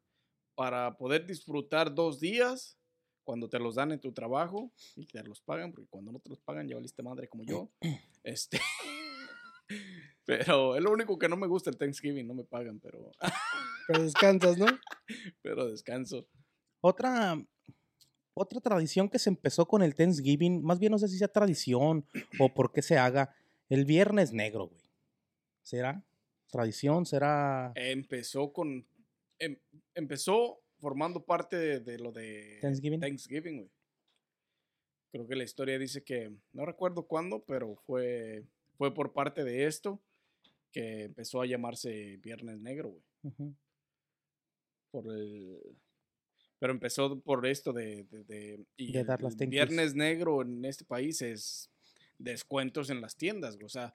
para 0.57 0.97
poder 0.97 1.27
disfrutar 1.27 1.95
dos 1.95 2.19
días 2.19 2.77
cuando 3.25 3.49
te 3.49 3.59
los 3.61 3.77
dan 3.77 3.93
en 3.93 4.01
tu 4.01 4.13
trabajo 4.13 4.73
y 4.97 5.07
te 5.07 5.23
los 5.23 5.41
pagan, 5.41 5.71
porque 5.73 5.87
cuando 5.89 6.11
no 6.11 6.19
te 6.19 6.31
los 6.31 6.41
pagan 6.41 6.67
ya 6.67 6.75
valiste 6.75 7.03
madre 7.05 7.29
como 7.29 7.45
yo. 7.45 7.71
Este. 8.25 8.59
Pero 10.25 10.77
es 10.77 10.83
lo 10.83 10.93
único 10.93 11.19
que 11.19 11.29
no 11.29 11.37
me 11.37 11.47
gusta 11.47 11.71
el 11.71 11.77
Thanksgiving, 11.77 12.27
no 12.27 12.35
me 12.35 12.45
pagan, 12.45 12.79
pero, 12.81 13.11
Pero 13.89 14.03
descansas, 14.03 14.57
¿no? 14.57 14.67
pero 15.43 15.69
descanso. 15.69 16.27
Otra, 16.81 17.45
otra 18.35 18.61
tradición 18.61 19.09
que 19.09 19.19
se 19.19 19.31
empezó 19.31 19.67
con 19.67 19.83
el 19.83 19.95
Thanksgiving, 19.97 20.63
más 20.63 20.79
bien 20.79 20.93
no 20.93 20.99
sé 20.99 21.09
si 21.09 21.19
sea 21.19 21.29
tradición 21.29 22.07
o 22.39 22.55
por 22.55 22.71
qué 22.73 22.83
se 22.83 22.97
haga, 22.99 23.35
el 23.69 23.85
Viernes 23.85 24.33
Negro, 24.33 24.69
güey. 24.69 24.83
¿Será? 25.63 26.05
¿Tradición? 26.53 27.07
¿Será 27.07 27.73
Empezó 27.75 28.53
con. 28.53 28.87
em- 29.39 29.59
empezó 29.95 30.61
formando 30.79 31.25
parte 31.25 31.57
de, 31.57 31.81
de 31.81 31.99
lo 31.99 32.13
de 32.13 32.59
Thanksgiving? 32.61 33.01
Thanksgiving, 33.01 33.57
güey. 33.57 33.71
Creo 35.13 35.27
que 35.27 35.35
la 35.37 35.45
historia 35.45 35.79
dice 35.79 36.05
que, 36.05 36.31
no 36.53 36.65
recuerdo 36.67 37.07
cuándo, 37.07 37.43
pero 37.45 37.77
fue, 37.87 38.45
fue 38.77 38.93
por 38.95 39.13
parte 39.13 39.45
de 39.45 39.67
esto 39.67 40.03
que 40.71 41.05
empezó 41.05 41.41
a 41.43 41.47
llamarse 41.47 42.17
Viernes 42.19 42.59
Negro, 42.61 42.91
güey. 42.91 43.55
Por 44.91 45.07
el, 45.09 45.59
pero 46.59 46.73
empezó 46.73 47.19
por 47.21 47.47
esto 47.47 47.73
de, 47.73 48.05
de, 48.05 48.25
de- 48.25 48.67
y 48.77 48.97
el- 48.97 49.07
dar 49.07 49.23
las. 49.23 49.37
Viernes 49.37 49.95
Negro 49.95 50.43
en 50.43 50.65
este 50.67 50.85
país 50.85 51.23
es 51.23 51.71
descuentos 52.19 52.91
en 52.91 53.01
las 53.01 53.17
tiendas, 53.17 53.55
güey. 53.57 53.65
O 53.67 53.71
sea, 53.71 53.95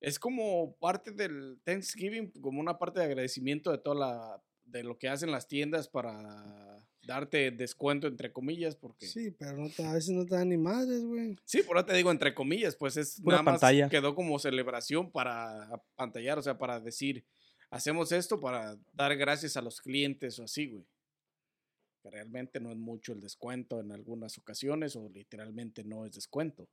es 0.00 0.18
como 0.18 0.76
parte 0.76 1.10
del 1.12 1.60
Thanksgiving, 1.64 2.30
como 2.40 2.60
una 2.60 2.78
parte 2.78 3.00
de 3.00 3.06
agradecimiento 3.06 3.70
de 3.70 3.78
toda 3.78 3.96
la, 3.96 4.42
de 4.64 4.82
lo 4.82 4.98
que 4.98 5.08
hacen 5.08 5.30
las 5.30 5.46
tiendas 5.48 5.88
para 5.88 6.82
darte 7.02 7.50
descuento, 7.50 8.06
entre 8.06 8.32
comillas, 8.32 8.76
porque... 8.76 9.06
Sí, 9.06 9.24
Sí, 9.24 9.30
pero 9.32 9.56
no 9.56 9.68
te- 9.68 9.84
a 9.84 9.92
veces 9.94 10.10
no 10.10 10.24
te 10.26 10.34
dan 10.36 10.48
ni 10.48 10.56
madres, 10.58 11.02
güey. 11.04 11.36
por 11.66 11.76
ahora 11.76 11.86
te 11.86 11.94
digo 11.96 12.10
entre 12.10 12.34
comillas, 12.34 12.76
pues 12.76 12.96
es 12.96 13.20
Pura 13.20 13.42
nada 13.42 13.42
más 13.52 13.60
quedó 13.90 14.14
como 14.14 14.38
celebración 14.38 15.10
para 15.10 15.82
pantallar, 15.96 16.38
o 16.38 16.42
sea, 16.42 16.56
para 16.58 16.78
decir, 16.80 17.24
hacemos 17.70 18.12
esto 18.12 18.38
para 18.40 18.76
dar 18.92 19.16
gracias 19.16 19.56
a 19.56 19.62
los 19.62 19.80
clientes 19.80 20.38
o 20.38 20.44
así, 20.44 20.66
güey. 20.68 20.86
Que 22.02 22.10
realmente 22.10 22.60
no 22.60 22.70
es 22.70 22.78
mucho 22.78 23.12
el 23.12 23.20
descuento 23.20 23.80
en 23.80 23.92
algunas 23.92 24.38
ocasiones 24.38 24.96
o 24.96 25.08
literalmente 25.10 25.84
no 25.84 26.06
es 26.06 26.12
descuento. 26.12 26.68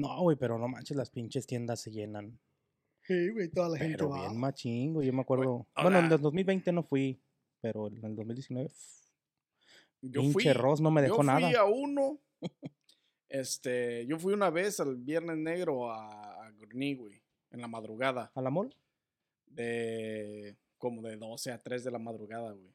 No, 0.00 0.20
güey, 0.22 0.36
pero 0.36 0.58
no 0.58 0.68
manches, 0.68 0.96
las 0.96 1.10
pinches 1.10 1.46
tiendas 1.46 1.80
se 1.80 1.90
llenan. 1.90 2.38
Sí, 3.02 3.28
güey, 3.30 3.48
toda 3.48 3.68
la 3.70 3.78
gente 3.78 3.96
Pero 3.96 4.10
va. 4.10 4.20
bien 4.28 4.38
machín, 4.38 4.94
güey. 4.94 5.06
Yo 5.06 5.12
me 5.12 5.22
acuerdo. 5.22 5.66
Bueno, 5.80 5.98
en 5.98 6.12
el 6.12 6.20
2020 6.20 6.72
no 6.72 6.82
fui, 6.82 7.20
pero 7.60 7.88
en 7.88 8.04
el 8.04 8.14
2019, 8.16 8.68
pff, 8.68 9.10
Yo 10.02 10.22
fui, 10.22 10.32
pinche 10.44 10.52
Ross 10.54 10.80
no 10.80 10.90
me 10.90 11.02
dejó 11.02 11.22
yo 11.22 11.30
fui 11.32 11.42
nada. 11.42 11.60
a 11.60 11.64
uno, 11.64 12.20
este, 13.28 14.06
yo 14.06 14.18
fui 14.18 14.32
una 14.32 14.50
vez 14.50 14.80
al 14.80 14.96
Viernes 14.96 15.38
Negro 15.38 15.90
a, 15.90 16.46
a 16.46 16.50
Gurney, 16.52 16.94
güey, 16.94 17.22
en 17.50 17.60
la 17.60 17.68
madrugada. 17.68 18.30
¿A 18.34 18.40
la 18.42 18.50
mall? 18.50 18.74
de 19.46 20.56
como 20.78 21.02
de 21.02 21.16
12 21.16 21.50
a 21.52 21.60
3 21.62 21.84
de 21.84 21.90
la 21.90 21.98
madrugada, 21.98 22.52
güey. 22.52 22.72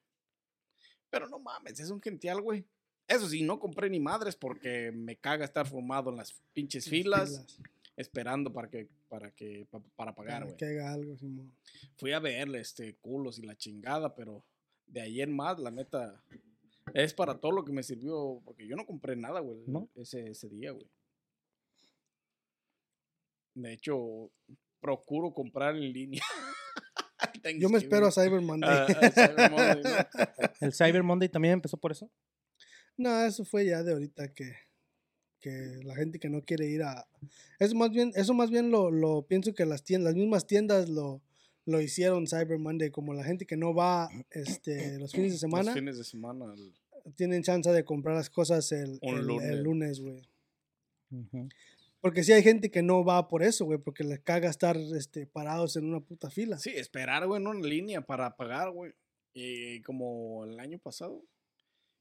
Pero 1.10 1.30
no 1.30 1.40
mames, 1.40 1.80
es 1.80 1.90
un 1.90 2.02
gential, 2.02 2.42
güey. 2.42 2.66
Eso 3.08 3.28
sí, 3.30 3.44
no 3.44 3.60
compré 3.60 3.90
ni 3.90 4.00
madres 4.00 4.36
porque 4.36 4.92
me 4.92 5.16
caga 5.16 5.46
estar 5.46 5.68
formado 5.68 6.10
en 6.10 6.18
las 6.18 6.34
pinches 6.54 6.86
Las 6.86 6.90
filas, 6.90 7.30
filas, 7.30 7.58
esperando 7.98 8.52
para 8.52 8.70
que 8.70 8.88
para 9.10 9.32
que 9.32 9.68
pa- 9.70 9.84
para 9.96 10.14
pagar, 10.16 10.44
güey. 10.44 10.58
que 10.58 10.66
haga 10.66 10.92
algo, 10.94 11.16
Simón. 11.18 11.52
Fui 11.98 12.12
a 12.12 12.20
verle 12.20 12.60
este 12.60 12.96
culos 12.96 13.38
y 13.40 13.44
la 13.44 13.56
chingada, 13.56 14.16
pero 14.16 14.44
de 14.88 15.02
ahí 15.02 15.22
en 15.22 15.36
más, 15.36 15.60
la 15.60 15.72
neta 15.72 16.22
es 16.94 17.14
para 17.14 17.38
todo 17.40 17.52
lo 17.52 17.64
que 17.64 17.72
me 17.72 17.84
sirvió 17.84 18.42
porque 18.44 18.68
yo 18.68 18.76
no 18.76 18.86
compré 18.86 19.16
nada, 19.16 19.40
güey, 19.40 19.60
¿No? 19.68 19.88
ese 19.96 20.30
ese 20.32 20.50
día, 20.50 20.72
güey. 20.72 20.88
De 23.54 23.72
hecho, 23.74 24.32
procuro 24.82 25.34
comprar 25.34 25.76
en 25.76 25.94
línea. 25.94 26.22
Yo 27.60 27.70
me 27.70 27.78
espero 27.78 28.08
a. 28.08 28.12
Cyber 28.12 28.42
Monday. 28.42 28.70
Ah, 28.70 28.88
ah, 28.90 29.10
Cyber 29.12 29.52
Monday, 29.52 29.84
¿no? 29.84 30.48
¿El 30.62 30.74
Cyber 30.74 31.04
Monday 31.04 31.30
también 31.30 31.54
empezó 31.54 31.78
por 31.78 31.92
eso? 31.92 32.10
No, 32.98 33.26
eso 33.26 33.44
fue 33.46 33.66
ya 33.66 33.84
de 33.84 33.94
ahorita 33.94 34.34
que, 34.34 34.54
que 35.40 35.80
la 35.84 35.96
gente 35.96 36.20
que 36.20 36.30
no 36.30 36.44
quiere 36.44 36.68
ir 36.68 36.84
a... 36.84 37.08
Eso 37.60 37.76
más 37.76 37.92
bien, 37.92 38.12
eso 38.16 38.34
más 38.34 38.50
bien 38.50 38.72
lo, 38.72 38.90
lo 38.92 39.24
pienso 39.28 39.54
que 39.54 39.66
las 39.66 39.84
tiendas, 39.84 40.14
las 40.14 40.16
mismas 40.22 40.48
tiendas 40.48 40.90
lo, 40.90 41.22
lo 41.66 41.82
hicieron 41.82 42.26
Cyber 42.28 42.58
Monday, 42.60 42.92
como 42.92 43.14
la 43.14 43.24
gente 43.24 43.46
que 43.46 43.58
no 43.58 43.74
va 43.74 44.10
este, 44.32 44.98
los 45.00 45.12
fines 45.12 45.34
de 45.34 45.38
semana, 45.40 45.66
Los 45.66 45.74
fines 45.74 45.98
de 45.98 46.04
semana. 46.04 46.46
el- 46.54 46.74
tienen 47.16 47.44
chance 47.44 47.70
de 47.72 47.84
comprar 47.86 48.16
las 48.16 48.30
cosas 48.32 48.72
el, 48.72 48.98
Un 49.02 49.16
el- 49.16 49.20
el 49.20 49.26
lunes. 49.28 49.60
lunes, 49.60 50.00
güey. 50.02 50.22
Porque 52.02 52.24
sí 52.24 52.32
hay 52.34 52.44
gente 52.44 52.70
que 52.72 52.82
no 52.82 53.04
va 53.04 53.28
por 53.28 53.44
eso, 53.44 53.66
güey, 53.66 53.78
porque 53.80 54.04
les 54.04 54.20
caga 54.22 54.50
estar 54.50 54.78
este, 54.78 55.26
parados 55.28 55.76
en 55.76 55.86
una 55.86 56.00
puta 56.00 56.30
fila. 56.30 56.58
Sí, 56.58 56.72
esperar, 56.72 57.26
güey, 57.28 57.42
en 57.42 57.48
una 57.48 57.68
línea 57.68 58.02
para 58.02 58.36
pagar, 58.36 58.72
güey. 58.72 58.94
Y 59.34 59.82
como 59.82 60.46
el 60.46 60.60
año 60.60 60.80
pasado, 60.80 61.24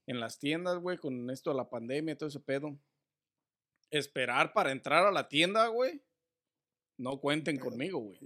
en 0.07 0.19
las 0.19 0.37
tiendas, 0.39 0.77
güey, 0.79 0.97
con 0.97 1.29
esto 1.29 1.49
de 1.51 1.57
la 1.57 1.69
pandemia 1.69 2.13
y 2.13 2.17
todo 2.17 2.29
ese 2.29 2.39
pedo. 2.39 2.77
Esperar 3.91 4.53
para 4.53 4.71
entrar 4.71 5.05
a 5.05 5.11
la 5.11 5.27
tienda, 5.27 5.67
güey. 5.67 6.01
No 6.97 7.19
cuenten 7.19 7.57
Pedo. 7.57 7.65
conmigo, 7.69 7.99
güey. 7.99 8.19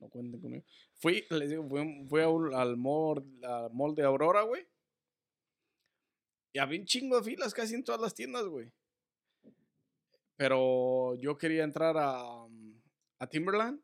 No 0.00 0.08
cuenten 0.08 0.40
conmigo. 0.40 0.64
Fui, 0.94 1.24
les 1.30 1.50
digo, 1.50 1.68
fui, 1.68 2.06
fui 2.08 2.20
a 2.22 2.28
un- 2.28 2.54
al, 2.54 2.76
mall, 2.76 3.24
al 3.44 3.70
mall 3.72 3.94
de 3.94 4.02
Aurora, 4.04 4.42
güey. 4.42 4.66
Y 6.52 6.58
había 6.58 6.80
un 6.80 6.86
chingo 6.86 7.16
de 7.18 7.22
filas 7.24 7.54
casi 7.54 7.74
en 7.74 7.84
todas 7.84 8.00
las 8.00 8.14
tiendas, 8.14 8.44
güey. 8.46 8.72
Pero 10.36 11.14
yo 11.16 11.36
quería 11.36 11.64
entrar 11.64 11.96
a, 11.98 12.46
a 13.18 13.26
Timberland 13.28 13.80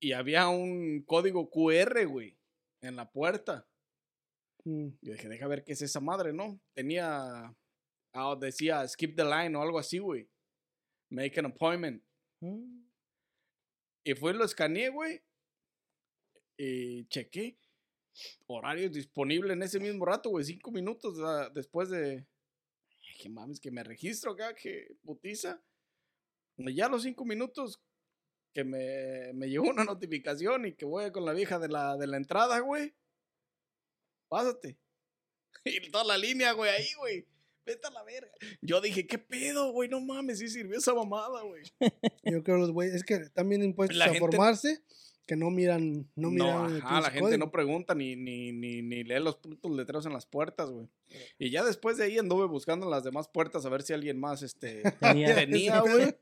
y 0.00 0.12
había 0.12 0.48
un 0.48 1.02
código 1.02 1.50
QR, 1.50 2.06
güey, 2.06 2.38
en 2.80 2.96
la 2.96 3.10
puerta. 3.10 3.66
Mm. 4.66 4.88
Yo 5.00 5.12
dije, 5.12 5.28
deja 5.28 5.46
ver 5.46 5.62
qué 5.62 5.72
es 5.72 5.82
esa 5.82 6.00
madre, 6.00 6.32
¿no? 6.32 6.60
Tenía, 6.74 7.54
ah, 8.12 8.36
decía 8.38 8.86
skip 8.88 9.14
the 9.14 9.24
line 9.24 9.56
o 9.56 9.62
algo 9.62 9.78
así, 9.78 9.98
güey. 9.98 10.28
Make 11.08 11.38
an 11.38 11.46
appointment. 11.46 12.02
Mm. 12.40 12.84
Y 14.04 14.14
fue, 14.14 14.34
lo 14.34 14.44
escaneé, 14.44 14.88
güey. 14.88 15.22
Y 16.58 17.06
chequé. 17.06 17.58
Horario 18.48 18.90
disponible 18.90 19.52
en 19.52 19.62
ese 19.62 19.78
mismo 19.78 20.04
rato, 20.04 20.30
güey. 20.30 20.44
Cinco 20.44 20.72
minutos 20.72 21.16
después 21.54 21.88
de. 21.90 22.26
Que 23.20 23.28
mames, 23.28 23.60
que 23.60 23.70
me 23.70 23.84
registro 23.84 24.32
acá, 24.32 24.54
que 24.54 24.96
putiza. 25.04 25.62
Y 26.56 26.74
ya 26.74 26.86
a 26.86 26.88
los 26.88 27.02
cinco 27.02 27.24
minutos 27.24 27.80
que 28.52 28.64
me, 28.64 29.32
me 29.32 29.48
llegó 29.48 29.68
una 29.68 29.84
notificación 29.84 30.66
y 30.66 30.74
que 30.74 30.86
voy 30.86 31.12
con 31.12 31.24
la 31.24 31.34
vieja 31.34 31.60
de 31.60 31.68
la, 31.68 31.96
de 31.96 32.08
la 32.08 32.16
entrada, 32.16 32.58
güey. 32.58 32.94
Pásate. 34.28 34.76
Y 35.64 35.90
toda 35.90 36.04
la 36.04 36.16
línea, 36.16 36.52
güey, 36.52 36.70
ahí, 36.70 36.86
güey. 36.98 37.26
Vete 37.64 37.88
a 37.88 37.90
la 37.90 38.04
verga. 38.04 38.30
Yo 38.60 38.80
dije, 38.80 39.04
¿qué 39.08 39.18
pedo, 39.18 39.72
güey? 39.72 39.88
No 39.88 40.00
mames, 40.00 40.38
sí 40.38 40.48
sirvió 40.48 40.78
esa 40.78 40.94
mamada, 40.94 41.42
güey. 41.42 41.64
Yo 42.24 42.44
creo 42.44 42.58
los 42.58 42.70
güeyes, 42.70 42.94
es 42.94 43.02
que 43.02 43.20
bien 43.44 43.64
impuestos 43.64 43.96
La 43.98 44.04
a 44.04 44.08
gente- 44.08 44.20
formarse, 44.20 44.80
que 45.26 45.34
no 45.34 45.50
miran, 45.50 46.08
no 46.14 46.30
No, 46.30 46.30
miran 46.30 46.76
el 46.76 46.82
ajá, 46.82 47.00
la 47.00 47.10
gente 47.10 47.20
código. 47.20 47.38
no 47.46 47.50
pregunta 47.50 47.96
ni, 47.96 48.14
ni, 48.14 48.52
ni, 48.52 48.80
ni 48.82 49.02
lee 49.02 49.18
los 49.18 49.34
putos 49.38 49.72
letreros 49.72 50.06
en 50.06 50.12
las 50.12 50.24
puertas, 50.24 50.70
güey. 50.70 50.86
Y 51.40 51.50
ya 51.50 51.64
después 51.64 51.96
de 51.96 52.04
ahí 52.04 52.18
anduve 52.18 52.46
buscando 52.46 52.86
en 52.86 52.90
las 52.92 53.02
demás 53.02 53.26
puertas 53.26 53.66
a 53.66 53.68
ver 53.68 53.82
si 53.82 53.92
alguien 53.92 54.20
más 54.20 54.42
este, 54.42 54.82
Tenía. 55.00 55.34
tenía, 55.34 55.80
güey. 55.80 56.14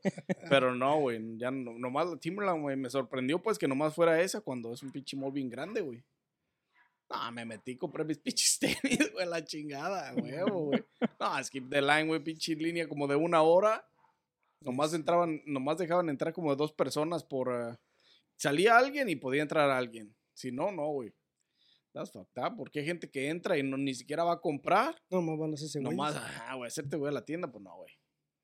Pero 0.49 0.73
no, 0.73 0.99
güey. 1.01 1.21
Ya 1.37 1.51
no, 1.51 1.73
nomás 1.77 2.07
la 2.09 2.17
Timberland, 2.17 2.63
güey. 2.63 2.75
Me 2.77 2.89
sorprendió, 2.89 3.39
pues, 3.43 3.59
que 3.59 3.67
nomás 3.67 3.93
fuera 3.93 4.19
esa 4.21 4.41
cuando 4.41 4.73
es 4.73 4.81
un 4.81 4.91
pinche 4.91 5.15
mall 5.15 5.31
bien 5.31 5.49
grande, 5.51 5.81
güey. 5.81 6.03
No, 7.09 7.31
me 7.31 7.45
metí, 7.45 7.77
compré 7.77 8.03
mis 8.03 8.17
pinches 8.23 8.57
tenis, 8.59 9.11
güey, 9.13 9.27
la 9.27 9.43
chingada, 9.43 10.13
huevo, 10.15 10.65
güey. 10.65 10.83
No, 11.19 11.43
skip 11.43 11.69
the 11.69 11.81
line, 11.81 12.05
güey, 12.07 12.23
pinche 12.23 12.55
línea 12.55 12.87
como 12.87 13.07
de 13.07 13.15
una 13.15 13.41
hora. 13.41 13.87
Nomás 14.61 14.93
entraban, 14.93 15.41
nomás 15.45 15.77
dejaban 15.77 16.09
entrar 16.09 16.33
como 16.33 16.49
de 16.51 16.55
dos 16.57 16.73
personas 16.73 17.23
por... 17.23 17.49
eh, 17.53 17.77
salía 18.35 18.77
alguien 18.77 19.07
y 19.09 19.15
podía 19.15 19.43
entrar 19.43 19.69
alguien. 19.69 20.15
Si 20.33 20.51
no, 20.51 20.71
no, 20.71 20.87
güey. 20.87 21.13
That's 21.93 22.11
fucked 22.11 22.41
up, 22.43 22.55
porque 22.57 22.79
hay 22.79 22.85
gente 22.85 23.09
que 23.09 23.29
entra 23.29 23.57
y 23.57 23.63
no, 23.63 23.77
ni 23.77 23.93
siquiera 23.93 24.23
va 24.23 24.33
a 24.33 24.41
comprar. 24.41 25.01
No, 25.09 25.21
más 25.21 25.37
van 25.37 25.51
a 25.51 25.53
hacerse 25.53 25.79
güeyes. 25.79 25.95
Nomás, 25.95 26.15
ajá, 26.15 26.55
güey, 26.55 26.67
hacerte 26.67 26.97
güey 26.97 27.09
a 27.09 27.13
la 27.13 27.23
tienda, 27.23 27.49
pues 27.51 27.63
no, 27.63 27.75
güey. 27.77 27.93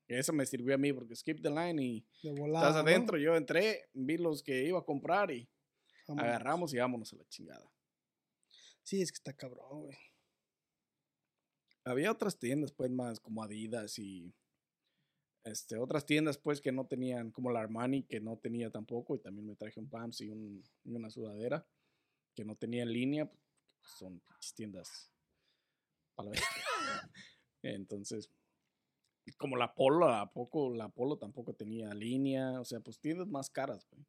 Eso 0.08 0.32
me 0.32 0.46
sirvió 0.46 0.74
a 0.74 0.78
mí 0.78 0.92
porque 0.92 1.16
skip 1.16 1.42
the 1.42 1.50
line 1.50 1.82
y 1.82 2.06
De 2.22 2.32
volada, 2.32 2.68
estás 2.68 2.84
¿no? 2.84 2.88
adentro. 2.90 3.18
Yo 3.18 3.34
entré, 3.36 3.88
vi 3.94 4.16
los 4.18 4.42
que 4.42 4.64
iba 4.64 4.78
a 4.78 4.84
comprar 4.84 5.30
y 5.32 5.48
Vámonos. 6.06 6.28
agarramos 6.28 6.74
y 6.74 6.78
vámonos 6.78 7.12
a 7.12 7.16
la 7.16 7.24
chingada. 7.28 7.64
Sí, 8.84 9.00
es 9.02 9.10
que 9.12 9.16
está 9.16 9.32
cabrón, 9.32 9.82
güey. 9.82 9.98
Había 11.84 12.12
otras 12.12 12.38
tiendas, 12.38 12.72
pues, 12.72 12.90
más 12.90 13.18
como 13.20 13.42
Adidas 13.42 13.98
y 13.98 14.32
este, 15.44 15.76
otras 15.76 16.06
tiendas, 16.06 16.38
pues, 16.38 16.60
que 16.60 16.70
no 16.72 16.86
tenían, 16.86 17.30
como 17.32 17.50
la 17.50 17.60
Armani, 17.60 18.04
que 18.04 18.20
no 18.20 18.36
tenía 18.38 18.70
tampoco. 18.70 19.16
Y 19.16 19.20
también 19.20 19.46
me 19.46 19.56
traje 19.56 19.80
un 19.80 19.88
Pams 19.88 20.20
y, 20.20 20.30
un- 20.30 20.62
una 20.84 21.10
sudadera 21.10 21.66
que 22.34 22.44
no 22.44 22.56
tenía 22.56 22.82
en 22.82 22.92
línea. 22.92 23.26
pues, 23.26 23.42
son 23.98 24.22
tiendas. 24.54 25.10
Entonces, 27.62 28.30
como 29.38 29.56
la 29.56 29.74
Polo, 29.74 30.08
¿a 30.08 30.30
poco 30.32 30.74
la 30.74 30.88
Polo 30.88 31.18
tampoco 31.18 31.54
tenía 31.54 31.92
línea? 31.94 32.60
O 32.60 32.64
sea, 32.64 32.80
pues 32.80 32.98
tiendas 33.00 33.28
más 33.28 33.50
caras, 33.50 33.86
güey. 33.90 34.04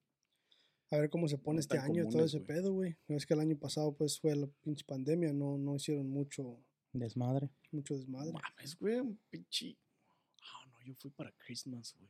A 0.92 0.98
ver 0.98 1.10
cómo 1.10 1.28
se 1.28 1.38
pone 1.38 1.56
No 1.56 1.60
este 1.62 1.78
año 1.78 2.04
todo 2.04 2.12
comunes, 2.12 2.25
ese 2.28 2.38
güey. 2.40 2.48
pedo, 2.48 2.74
güey. 2.74 2.96
No 3.08 3.18
es 3.18 3.25
que 3.25 3.34
el 3.34 3.40
año 3.40 3.58
pasado, 3.58 3.94
pues, 3.96 4.20
fue 4.20 4.36
la 4.36 4.48
pinche 4.62 4.84
pandemia. 4.86 5.34
No, 5.34 5.58
no 5.58 5.75
hicieron 5.75 6.08
mucho, 6.10 6.60
Desmadre. 6.92 7.50
mucho 7.72 7.96
desmadre. 7.96 8.32
Mames, 8.32 8.78
güey, 8.78 9.00
un 9.00 9.20
pinche. 9.30 9.75
Ah, 10.44 10.68
no, 10.70 10.80
yo 10.86 10.94
fui 10.96 11.10
para 11.10 11.32
Christmas, 11.32 11.96
güey. 11.98 12.10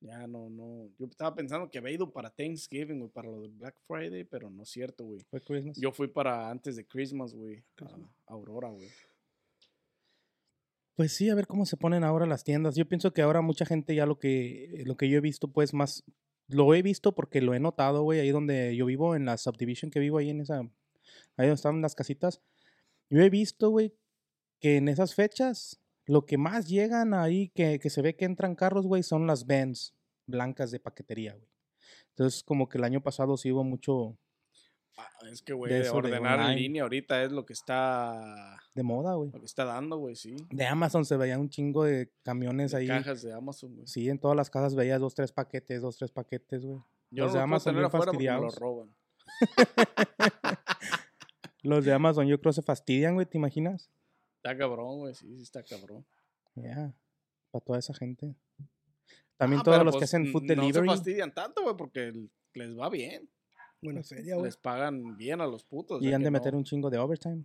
Ya 0.00 0.26
no, 0.26 0.50
no. 0.50 0.90
Yo 0.98 1.06
estaba 1.06 1.34
pensando 1.34 1.70
que 1.70 1.78
había 1.78 1.92
ido 1.94 2.10
para 2.12 2.30
Thanksgiving, 2.30 2.98
güey, 2.98 3.10
para 3.10 3.30
lo 3.30 3.40
de 3.42 3.48
Black 3.48 3.76
Friday, 3.86 4.24
pero 4.24 4.50
no 4.50 4.62
es 4.64 4.68
cierto, 4.68 5.04
güey. 5.04 5.20
Fue 5.30 5.40
Christmas. 5.40 5.76
Yo 5.78 5.92
fui 5.92 6.08
para 6.08 6.50
antes 6.50 6.76
de 6.76 6.84
Christmas, 6.86 7.32
güey. 7.34 7.64
Aurora, 8.26 8.68
güey. 8.68 8.88
Pues 10.96 11.12
sí, 11.12 11.28
a 11.28 11.34
ver 11.34 11.46
cómo 11.46 11.66
se 11.66 11.76
ponen 11.76 12.04
ahora 12.04 12.26
las 12.26 12.42
tiendas. 12.44 12.74
Yo 12.74 12.88
pienso 12.88 13.12
que 13.12 13.22
ahora 13.22 13.40
mucha 13.42 13.66
gente 13.66 13.94
ya 13.94 14.06
lo 14.06 14.18
que 14.18 14.82
lo 14.86 14.96
que 14.96 15.08
yo 15.08 15.18
he 15.18 15.20
visto, 15.20 15.48
pues 15.48 15.74
más 15.74 16.02
lo 16.48 16.74
he 16.74 16.82
visto 16.82 17.14
porque 17.14 17.40
lo 17.40 17.54
he 17.54 17.60
notado, 17.60 18.02
güey, 18.02 18.20
ahí 18.20 18.30
donde 18.30 18.76
yo 18.76 18.86
vivo 18.86 19.14
en 19.16 19.24
la 19.24 19.36
subdivision 19.36 19.90
que 19.90 20.00
vivo 20.00 20.18
ahí 20.18 20.30
en 20.30 20.40
esa 20.40 20.60
ahí 21.36 21.46
donde 21.46 21.54
están 21.54 21.82
las 21.82 21.94
casitas. 21.94 22.42
Yo 23.10 23.20
he 23.20 23.30
visto, 23.30 23.70
güey, 23.70 23.94
que 24.60 24.76
en 24.76 24.88
esas 24.88 25.14
fechas 25.14 25.80
lo 26.06 26.24
que 26.24 26.38
más 26.38 26.68
llegan 26.68 27.14
ahí 27.14 27.48
que, 27.50 27.78
que 27.78 27.90
se 27.90 28.02
ve 28.02 28.16
que 28.16 28.24
entran 28.24 28.54
carros, 28.54 28.86
güey, 28.86 29.02
son 29.02 29.26
las 29.26 29.46
vans 29.46 29.94
blancas 30.26 30.70
de 30.70 30.80
paquetería, 30.80 31.34
güey. 31.34 31.50
Entonces, 32.10 32.42
como 32.42 32.68
que 32.68 32.78
el 32.78 32.84
año 32.84 33.02
pasado 33.02 33.36
sí 33.36 33.52
hubo 33.52 33.64
mucho 33.64 34.18
es 35.30 35.42
que, 35.42 35.52
güey, 35.52 35.72
De 35.72 35.88
ordenar 35.90 36.50
en 36.50 36.56
línea 36.56 36.82
ahorita 36.84 37.22
es 37.22 37.32
lo 37.32 37.44
que 37.44 37.52
está. 37.52 38.56
de 38.74 38.82
moda, 38.82 39.14
güey. 39.14 39.30
Lo 39.32 39.40
que 39.40 39.46
está 39.46 39.64
dando, 39.64 39.98
güey, 39.98 40.16
sí. 40.16 40.36
De 40.50 40.66
Amazon 40.66 41.04
se 41.04 41.16
veía 41.16 41.38
un 41.38 41.48
chingo 41.50 41.84
de 41.84 42.12
camiones 42.22 42.72
De 42.72 42.78
ahí. 42.78 42.86
cajas 42.88 43.22
de 43.22 43.32
Amazon, 43.32 43.74
güey. 43.74 43.86
Sí, 43.86 44.08
en 44.08 44.18
todas 44.18 44.36
las 44.36 44.48
casas 44.50 44.74
veías 44.74 45.00
dos, 45.00 45.14
tres 45.14 45.32
paquetes, 45.32 45.82
dos, 45.82 45.96
tres 45.96 46.10
paquetes, 46.12 46.64
güey. 46.64 46.78
Yo 47.10 47.24
los 47.24 47.32
no 47.32 47.38
de 47.38 47.42
Amazon 47.44 47.74
tener 47.74 47.82
bien 47.82 47.86
afuera 47.86 48.12
porque 48.12 48.30
me 48.30 48.40
los 48.40 48.56
roban. 48.56 48.94
Los 51.62 51.84
de 51.84 51.92
Amazon 51.92 52.26
yo 52.28 52.40
creo 52.40 52.52
se 52.52 52.62
fastidian, 52.62 53.14
güey, 53.14 53.26
¿te 53.26 53.38
imaginas? 53.38 53.90
Está 54.36 54.56
cabrón, 54.56 54.98
güey, 54.98 55.14
sí, 55.14 55.34
sí 55.36 55.42
está 55.42 55.64
cabrón. 55.64 56.06
Ya, 56.54 56.94
para 57.50 57.64
toda 57.64 57.78
esa 57.80 57.92
gente. 57.92 58.36
También 59.36 59.60
Ah, 59.60 59.64
todos 59.64 59.84
los 59.84 59.94
que 59.96 60.00
pues, 60.00 60.10
hacen 60.10 60.26
food 60.32 60.42
No 60.42 60.48
se 60.48 60.54
delivery. 60.54 60.88
fastidian 60.88 61.34
tanto, 61.34 61.62
güey, 61.62 61.76
porque 61.76 62.12
les 62.54 62.78
va 62.78 62.88
bien. 62.88 63.28
Buena 63.82 64.00
Pues 64.00 64.08
sí, 64.08 64.14
feria, 64.16 64.34
güey. 64.34 64.46
Les 64.46 64.56
pagan 64.56 65.16
bien 65.16 65.40
a 65.40 65.46
los 65.46 65.64
putos. 65.64 66.02
y 66.02 66.12
han 66.12 66.22
de 66.22 66.30
meter 66.30 66.52
no. 66.52 66.58
un 66.58 66.64
chingo 66.64 66.90
de 66.90 66.98
overtime. 66.98 67.44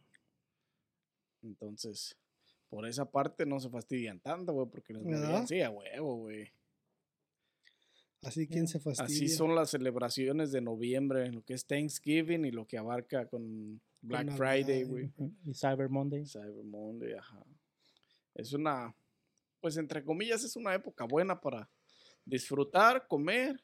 Entonces, 1.43 2.17
por 2.69 2.85
esa 2.87 3.09
parte 3.09 3.45
no 3.45 3.59
se 3.59 3.69
fastidian 3.69 4.19
tanto, 4.19 4.53
güey, 4.53 4.67
porque 4.69 4.93
les 4.93 5.03
va 5.05 5.09
¿Verdad? 5.09 5.29
bien. 5.29 5.47
Sí, 5.47 5.61
a 5.61 5.69
huevo, 5.69 6.15
güey. 6.17 6.51
Así, 8.23 8.47
¿quién 8.47 8.67
se 8.67 8.79
fastidia? 8.79 9.05
Así 9.05 9.27
son 9.29 9.55
las 9.55 9.71
celebraciones 9.71 10.51
de 10.51 10.61
noviembre, 10.61 11.31
lo 11.31 11.41
que 11.43 11.55
es 11.55 11.65
Thanksgiving 11.65 12.45
y 12.45 12.51
lo 12.51 12.67
que 12.67 12.77
abarca 12.77 13.27
con 13.27 13.81
Black 14.01 14.31
Friday, 14.37 14.81
y- 14.81 14.83
güey. 14.83 15.11
Y 15.45 15.53
Cyber 15.55 15.89
Monday. 15.89 16.25
Cyber 16.25 16.63
Monday, 16.63 17.13
ajá. 17.13 17.43
Es 18.35 18.53
una, 18.53 18.95
pues 19.59 19.75
entre 19.77 20.03
comillas, 20.03 20.43
es 20.43 20.55
una 20.55 20.73
época 20.75 21.05
buena 21.05 21.41
para 21.41 21.67
disfrutar, 22.23 23.07
comer, 23.07 23.59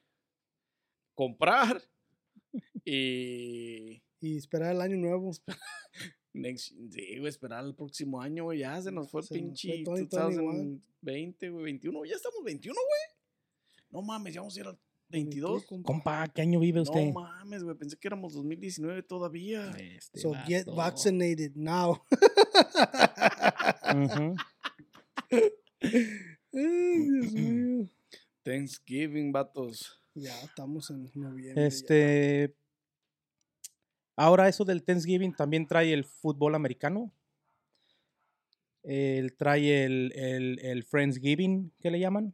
comprar 1.13 1.79
y 2.89 4.01
Y 4.21 4.37
esperar 4.37 4.73
el 4.73 4.81
año 4.81 4.95
nuevo. 4.97 5.31
next, 6.33 6.73
sí, 6.91 7.17
güey, 7.19 7.27
esperar 7.27 7.65
el 7.65 7.75
próximo 7.75 8.21
año, 8.21 8.45
güey. 8.45 8.59
Ya 8.59 8.81
se 8.81 8.91
nos 8.91 9.11
fue 9.11 9.21
el 9.21 9.27
pinche 9.27 9.83
fue 9.83 10.05
2021. 10.05 10.81
2020, 11.01 11.49
güey, 11.49 11.63
21. 11.65 12.05
Ya 12.05 12.15
estamos 12.15 12.43
21, 12.43 12.75
güey. 12.75 13.17
No 13.89 14.01
mames, 14.01 14.33
ya 14.33 14.41
vamos 14.41 14.55
a 14.55 14.59
ir 14.59 14.67
al 14.67 14.79
22. 15.09 15.65
Compa, 15.83 16.27
¿qué 16.27 16.41
año 16.41 16.59
vive 16.59 16.81
usted? 16.81 17.07
No 17.07 17.21
mames, 17.21 17.63
güey, 17.63 17.75
pensé 17.75 17.97
que 17.97 18.07
éramos 18.07 18.33
2019 18.33 19.03
todavía. 19.03 19.71
Este 19.71 20.19
So 20.19 20.33
get 20.45 20.65
vato. 20.65 20.75
vaccinated 20.75 21.55
now. 21.55 22.01
Ay, 25.29 26.99
Dios 26.99 27.33
mío. 27.33 27.89
Thanksgiving, 28.43 29.31
vatos. 29.31 30.01
Ya 30.13 30.39
estamos 30.41 30.89
en 30.89 31.09
noviembre. 31.13 31.69
ya. 31.69 32.53
Ahora, 34.17 34.49
eso 34.49 34.65
del 34.65 34.83
Thanksgiving 34.83 35.33
también 35.33 35.67
trae 35.67 35.93
el 35.93 36.03
fútbol 36.03 36.55
americano. 36.55 37.13
El, 38.83 39.35
trae 39.35 39.85
el, 39.85 40.11
el, 40.15 40.59
el 40.63 40.83
Friendsgiving, 40.83 41.71
que 41.79 41.91
le 41.91 41.99
llaman. 41.99 42.33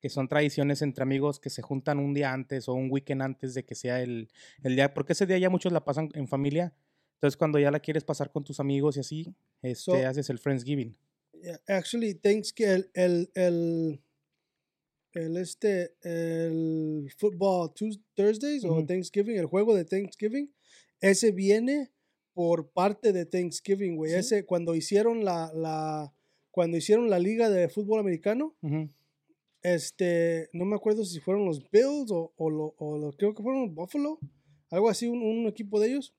Que 0.00 0.08
son 0.10 0.28
tradiciones 0.28 0.82
entre 0.82 1.02
amigos 1.02 1.38
que 1.38 1.48
se 1.48 1.62
juntan 1.62 1.98
un 1.98 2.12
día 2.12 2.32
antes 2.32 2.68
o 2.68 2.74
un 2.74 2.90
weekend 2.90 3.22
antes 3.22 3.54
de 3.54 3.64
que 3.64 3.74
sea 3.74 4.02
el, 4.02 4.28
el 4.62 4.74
día. 4.74 4.92
Porque 4.92 5.12
ese 5.12 5.26
día 5.26 5.38
ya 5.38 5.48
muchos 5.48 5.72
la 5.72 5.84
pasan 5.84 6.10
en 6.14 6.26
familia. 6.28 6.74
Entonces, 7.14 7.36
cuando 7.36 7.58
ya 7.58 7.70
la 7.70 7.80
quieres 7.80 8.04
pasar 8.04 8.30
con 8.30 8.44
tus 8.44 8.58
amigos 8.60 8.96
y 8.96 9.00
así, 9.00 9.34
este, 9.62 9.74
So- 9.76 10.06
haces 10.08 10.28
el 10.28 10.38
Friendsgiving. 10.38 10.96
Actually, 11.68 12.14
Thanksgiving, 12.14 12.72
el, 12.72 12.90
el, 12.94 13.30
el, 13.34 14.00
el 15.16 15.36
este, 15.36 15.94
el 16.02 17.10
football 17.18 17.72
Tues- 17.74 18.02
Thursdays 18.14 18.64
o. 18.64 18.84
Thanksgiving, 18.86 19.36
el 19.36 19.46
juego 19.46 19.74
de 19.74 19.84
Thanksgiving, 19.84 20.52
ese 21.00 21.32
viene 21.32 21.90
por 22.34 22.70
parte 22.70 23.12
de 23.12 23.24
Thanksgiving, 23.26 23.96
güey. 23.96 24.10
Sí. 24.12 24.18
Ese, 24.18 24.44
cuando 24.44 24.74
hicieron 24.74 25.24
la, 25.24 25.50
la, 25.54 26.12
cuando 26.50 26.76
hicieron 26.76 27.08
la 27.10 27.18
liga 27.18 27.48
de 27.50 27.68
fútbol 27.68 27.98
americano, 28.00 28.56
este, 29.62 30.48
no 30.52 30.64
me 30.64 30.76
acuerdo 30.76 31.04
si 31.04 31.18
fueron 31.20 31.44
los 31.44 31.60
Bills 31.70 32.10
o, 32.10 32.32
o, 32.36 32.50
lo- 32.50 32.74
o 32.78 32.98
lo- 32.98 33.12
creo 33.12 33.34
que 33.34 33.42
fueron 33.42 33.62
los 33.66 33.74
Buffalo, 33.74 34.18
algo 34.70 34.88
así, 34.88 35.06
un, 35.06 35.22
un 35.22 35.46
equipo 35.46 35.80
de 35.80 35.88
ellos. 35.88 36.14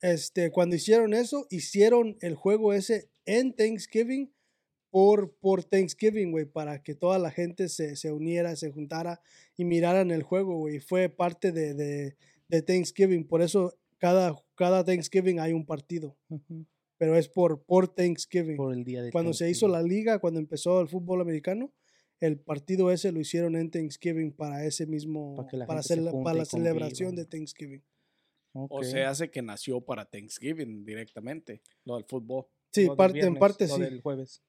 Este, 0.00 0.50
cuando 0.50 0.76
hicieron 0.76 1.14
eso, 1.14 1.46
hicieron 1.50 2.16
el 2.20 2.34
juego 2.34 2.72
ese 2.74 3.10
en 3.24 3.54
Thanksgiving 3.54 4.32
por, 4.90 5.32
por 5.36 5.64
Thanksgiving, 5.64 6.30
güey, 6.30 6.46
para 6.46 6.82
que 6.82 6.94
toda 6.94 7.18
la 7.18 7.30
gente 7.30 7.68
se, 7.68 7.96
se 7.96 8.12
uniera, 8.12 8.56
se 8.56 8.70
juntara 8.70 9.20
y 9.56 9.64
miraran 9.64 10.10
el 10.10 10.22
juego, 10.22 10.56
güey. 10.56 10.80
Fue 10.80 11.08
parte 11.08 11.52
de, 11.52 11.74
de, 11.74 12.16
de 12.48 12.62
Thanksgiving, 12.62 13.26
por 13.26 13.42
eso 13.42 13.78
cada, 13.98 14.36
cada 14.54 14.84
Thanksgiving 14.84 15.40
hay 15.40 15.52
un 15.52 15.66
partido, 15.66 16.16
pero 16.98 17.16
es 17.16 17.28
por, 17.28 17.62
por 17.62 17.88
Thanksgiving 17.88 18.56
Por 18.56 18.74
el 18.74 18.84
día 18.84 19.02
de 19.02 19.10
cuando 19.10 19.32
se 19.32 19.50
hizo 19.50 19.68
la 19.68 19.82
liga, 19.82 20.18
cuando 20.18 20.40
empezó 20.40 20.80
el 20.80 20.88
fútbol 20.88 21.20
americano, 21.20 21.72
el 22.20 22.38
partido 22.38 22.90
ese 22.90 23.12
lo 23.12 23.20
hicieron 23.20 23.56
en 23.56 23.70
Thanksgiving 23.70 24.32
para 24.32 24.64
ese 24.64 24.86
mismo, 24.86 25.34
Para 25.36 25.48
que 25.48 25.56
la 25.56 25.66
para, 25.66 25.82
junte 25.82 26.22
para 26.24 26.38
la 26.38 26.44
celebración 26.44 27.10
conviva. 27.10 27.24
de 27.24 27.30
Thanksgiving. 27.30 27.84
O 28.52 28.82
se 28.82 29.04
hace 29.04 29.30
que 29.30 29.42
nació 29.42 29.82
para 29.82 30.06
Thanksgiving 30.06 30.84
directamente, 30.84 31.60
lo 31.84 31.96
del 31.96 32.04
fútbol. 32.04 32.46
Sí, 32.72 32.88
parte, 32.96 33.20
en 33.20 33.34
parte 33.36 33.66
lo 33.66 33.76
sí. 33.76 33.82
del 33.82 34.00
jueves. 34.00 34.42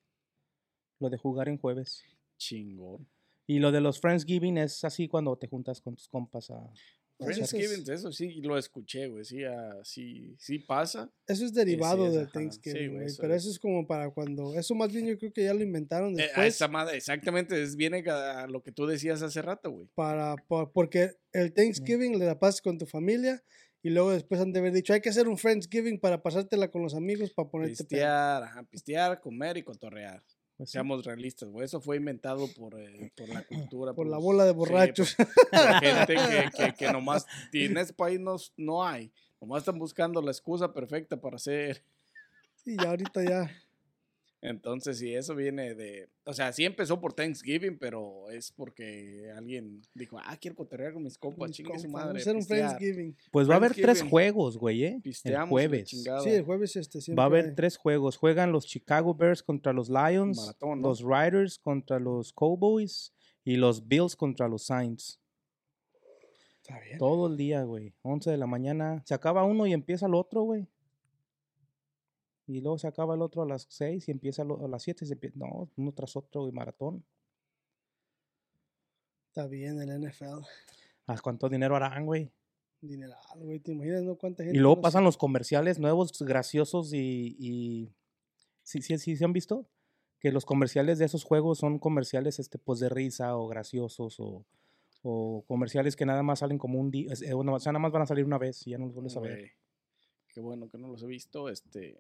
Lo 1.00 1.10
de 1.10 1.18
jugar 1.18 1.50
en 1.50 1.58
jueves. 1.58 2.04
Chingón. 2.38 3.08
Y 3.46 3.60
lo 3.60 3.72
de 3.72 3.82
los 3.82 4.00
Friendsgiving 4.00 4.58
es 4.58 4.84
así 4.84 5.08
cuando 5.08 5.36
te 5.38 5.48
juntas 5.48 5.82
con 5.82 5.96
tus 5.96 6.08
compas 6.08 6.50
a... 6.52 6.70
Eso 7.20 7.30
es- 7.42 7.50
Friendsgiving, 7.50 7.92
eso 7.94 8.12
sí 8.12 8.42
lo 8.42 8.58
escuché, 8.60 9.08
güey. 9.08 9.24
Sí, 9.26 9.44
ah, 9.44 9.80
sí, 9.84 10.36
sí 10.38 10.60
pasa. 10.60 11.10
Eso 11.26 11.46
es 11.46 11.54
derivado. 11.54 12.12
Sí, 12.12 12.30
Thanksgiving, 12.32 12.80
güey, 12.90 12.94
güey, 12.96 13.06
eso 13.08 13.22
pero 13.22 13.34
es. 13.34 13.42
eso 13.42 13.52
es 13.52 13.58
como 13.60 13.88
para 13.88 14.12
cuando, 14.12 14.54
eso 14.54 14.76
más 14.76 14.92
bien 14.94 15.08
yo 15.08 15.18
creo 15.18 15.34
que 15.34 15.44
ya 15.46 15.54
lo 15.56 15.64
inventaron 15.64 16.12
Eh, 16.20 16.24
a 16.24 16.26
después 16.26 16.48
esa 16.56 16.68
madre, 16.68 16.98
exactamente, 16.98 17.60
es, 17.60 17.76
viene 17.76 18.04
a 18.08 18.46
lo 18.46 18.62
que 18.62 18.72
tú 18.72 18.86
decías 18.86 19.24
hace 19.24 19.42
rato, 19.42 19.72
güey. 19.72 19.88
para, 19.96 20.36
por- 20.48 20.72
porque 20.72 21.14
el 21.32 21.54
Thanksgiving 21.54 22.20
le 22.20 22.26
la 22.26 22.38
pasas 22.38 22.62
con 22.62 22.78
tu 22.78 22.86
familia 22.86 23.44
y 23.82 23.90
luego 23.90 24.12
después 24.12 24.40
han 24.40 24.52
de 24.54 24.60
haber 24.60 24.74
dicho, 24.74 24.94
hay 24.94 25.02
que 25.02 25.10
hacer 25.10 25.28
un 25.28 25.40
Friendsgiving 25.40 26.00
para 26.00 26.22
pasártela 26.22 26.70
con 26.70 26.84
los 26.84 26.94
amigos 26.94 27.34
para 27.34 27.50
ponerte 27.50 27.78
pedo". 27.78 27.88
Pistear, 27.88 28.44
ajá, 28.44 28.64
pistear, 28.70 29.20
comer 29.22 29.58
y 29.58 29.64
cotorrear. 29.64 30.22
Pues, 30.58 30.70
sí. 30.70 30.74
Seamos 30.74 31.06
realistas, 31.06 31.50
güey. 31.50 31.66
Eso 31.66 31.80
fue 31.80 31.98
inventado 31.98 32.48
por, 32.58 32.80
eh, 32.80 33.12
por 33.16 33.30
la 33.30 33.44
cultura. 33.48 33.94
por 33.94 34.08
la 34.08 34.16
los- 34.18 34.24
bola 34.24 34.44
de 34.46 34.52
sí, 34.52 34.58
por- 34.58 34.70
borrachos. 34.70 35.16
por 35.16 35.28
la 35.52 35.80
gente 35.80 36.16
que, 36.16 36.50
que, 36.58 36.74
que 36.74 36.92
nomás, 36.92 37.26
y 37.54 37.66
en 37.66 37.78
este 37.78 37.94
país 37.94 38.20
no, 38.20 38.36
no 38.58 38.84
hay. 38.84 39.12
Nomás 39.40 39.60
están 39.60 39.78
buscando 39.78 40.20
la 40.22 40.32
excusa 40.32 40.74
perfecta 40.74 41.16
para 41.22 41.36
hacer. 41.36 41.84
y 42.66 42.76
ya 42.76 42.90
ahorita 42.90 43.24
ya. 43.24 43.52
Entonces, 44.42 45.00
sí, 45.00 45.14
eso 45.16 45.34
viene 45.36 45.74
de. 45.74 46.10
O 46.24 46.34
sea, 46.34 46.54
sí 46.54 46.64
empezó 46.64 47.02
por 47.02 47.14
Thanksgiving, 47.14 47.80
pero 47.80 48.30
es 48.30 48.52
porque 48.52 49.32
alguien 49.36 49.82
dijo, 49.96 50.20
ah, 50.24 50.38
quiero 50.38 50.56
cotorrear 50.56 50.94
con 50.94 51.04
mis 51.04 51.18
compas, 51.18 51.50
mis 51.50 51.58
chingue 51.58 51.80
su 51.80 51.90
madre. 51.90 52.08
vamos 52.08 52.18
a 52.18 52.22
hacer 52.22 52.36
un 52.36 52.40
pistear". 52.42 52.78
Friendsgiving. 52.78 53.18
Pues 53.32 53.50
va 53.50 53.56
a 53.56 53.58
haber 53.58 53.74
tres 53.74 54.04
juegos, 54.04 54.58
güey, 54.58 54.84
¿eh? 54.84 54.94
El 54.96 55.02
Pisteamos, 55.02 55.48
la 55.48 55.50
jueves. 55.50 55.90
Sí, 55.90 56.30
el 56.30 56.44
jueves 56.44 56.76
este 56.76 57.02
siempre 57.02 57.18
Va 57.20 57.24
a 57.24 57.28
haber 57.28 57.56
tres 57.56 57.78
juegos. 57.78 58.18
Juegan 58.18 58.52
los 58.52 58.68
Chicago 58.68 59.16
Bears 59.16 59.42
contra 59.42 59.74
los 59.74 59.90
Lions, 59.90 60.38
Maratón, 60.38 60.82
¿no? 60.82 60.88
los 60.90 61.02
Riders 61.02 61.58
contra 61.58 62.00
los 62.00 62.32
Cowboys 62.32 63.14
y 63.44 63.56
los 63.56 63.88
Bills 63.88 64.16
contra 64.16 64.48
los 64.48 64.66
Saints. 64.66 65.20
Está 66.62 66.80
bien. 66.80 66.98
Todo 67.00 67.28
el 67.28 67.38
día, 67.38 67.64
güey. 67.64 67.96
11 68.04 68.30
de 68.30 68.38
la 68.38 68.46
mañana. 68.46 69.02
Se 69.06 69.14
acaba 69.14 69.46
uno 69.46 69.66
y 69.66 69.74
empieza 69.74 70.06
el 70.06 70.14
otro, 70.14 70.44
güey. 70.44 70.68
Y 72.48 72.62
luego 72.62 72.78
se 72.78 72.88
acaba 72.88 73.16
el 73.16 73.22
otro 73.22 73.44
a 73.44 73.46
las 73.46 73.68
6 73.70 74.08
y 74.08 74.12
empieza 74.12 74.44
a 74.44 74.68
las 74.68 74.82
7. 74.82 75.06
Se 75.06 75.20
No, 75.36 75.70
uno 75.76 75.92
tras 75.94 76.16
otro, 76.16 76.42
güey, 76.42 76.54
maratón. 76.54 77.06
Está 79.28 79.48
bien 79.48 79.80
el 79.82 80.02
NFL. 80.02 80.40
¿A 81.08 81.20
cuánto 81.20 81.50
dinero 81.50 81.76
harán, 81.76 82.06
güey? 82.06 82.32
Dineral, 82.80 83.18
güey. 83.36 83.60
¿Te 83.60 83.74
imaginas, 83.74 84.04
no? 84.04 84.16
¿Cuánta 84.16 84.44
gente? 84.44 84.58
Y 84.58 84.62
luego 84.62 84.82
pasan 84.82 85.04
los 85.04 85.18
comerciales 85.18 85.78
nuevos, 85.78 86.18
graciosos 86.22 86.94
y... 86.94 87.36
y... 87.38 87.94
¿Sí, 88.64 88.82
sí, 88.82 88.98
sí, 88.98 89.18
sí 89.18 89.24
han 89.24 89.34
visto? 89.34 89.68
Que 90.20 90.32
los 90.32 90.46
comerciales 90.46 91.00
de 91.00 91.06
esos 91.06 91.24
juegos 91.24 91.60
son 91.60 91.80
comerciales 91.80 92.40
este, 92.40 92.58
pues 92.58 92.80
de 92.80 92.90
risa 92.90 93.38
o 93.38 93.48
graciosos 93.48 94.20
o, 94.20 94.46
o 95.04 95.44
comerciales 95.48 95.96
que 95.96 96.06
nada 96.06 96.24
más 96.24 96.40
salen 96.40 96.58
como 96.58 96.80
un 96.80 96.92
día, 96.92 97.14
eh, 97.22 97.34
bueno, 97.34 97.54
o 97.54 97.60
sea, 97.60 97.72
nada 97.72 97.82
más 97.82 97.92
van 97.92 98.02
a 98.02 98.08
salir 98.08 98.26
una 98.26 98.38
vez 98.38 98.66
y 98.68 98.72
ya 98.72 98.78
no 98.78 98.86
los 98.86 98.94
vuelves 98.94 99.16
a 99.16 99.20
ver. 99.22 99.52
Qué 100.28 100.42
bueno 100.42 100.70
que 100.70 100.78
no 100.78 100.88
los 100.90 101.02
he 101.04 101.08
visto. 101.08 101.50
Este. 101.50 102.00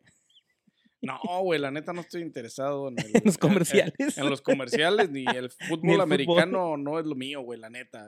No, 1.01 1.19
güey, 1.43 1.59
la 1.59 1.69
neta 1.71 1.93
no 1.93 2.01
estoy 2.01 2.21
interesado 2.23 2.87
en, 2.89 2.95
el- 2.99 3.15
En 3.15 3.21
los 3.25 3.37
comerciales. 3.37 4.17
En, 4.17 4.29
los 4.29 4.41
comerciales, 4.41 5.09
ni 5.11 5.25
el 5.25 5.49
fútbol 5.69 6.01
americano 6.01 6.77
no 6.77 6.99
es 6.99 7.05
lo 7.05 7.15
mío, 7.15 7.41
güey, 7.41 7.59
la 7.59 7.69
neta. 7.69 8.05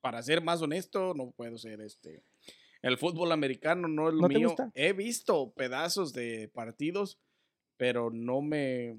Para 0.00 0.22
ser 0.22 0.42
más 0.42 0.62
honesto, 0.62 1.14
no 1.14 1.32
puedo 1.32 1.58
ser 1.58 1.80
este. 1.80 2.22
El 2.82 2.96
fútbol 2.96 3.32
americano 3.32 3.88
no 3.88 4.08
es 4.08 4.14
lo 4.14 4.22
¿No 4.22 4.28
te 4.28 4.34
mío. 4.38 4.54
He 4.74 4.92
visto 4.92 5.52
pedazos 5.54 6.12
de 6.12 6.48
partidos, 6.54 7.18
pero 7.76 8.10
no 8.10 8.40
me. 8.40 8.96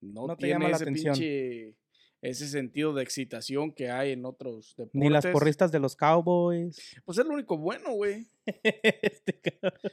No, 0.00 0.28
No 0.28 0.36
te 0.36 0.44
tiene 0.46 0.54
llama 0.54 0.68
la 0.68 0.76
ese 0.76 0.84
atención. 0.84 1.14
pinche- 1.16 1.74
ese 2.28 2.48
sentido 2.48 2.92
de 2.94 3.02
excitación 3.02 3.72
que 3.72 3.90
hay 3.90 4.12
en 4.12 4.24
otros 4.24 4.74
deportes. 4.76 5.00
Ni 5.00 5.08
las 5.10 5.26
porristas 5.26 5.70
de 5.72 5.78
los 5.80 5.96
Cowboys. 5.96 6.96
Pues 7.04 7.18
es 7.18 7.26
lo 7.26 7.34
único 7.34 7.56
bueno, 7.58 7.92
güey. 7.92 8.26
Este. 8.62 9.40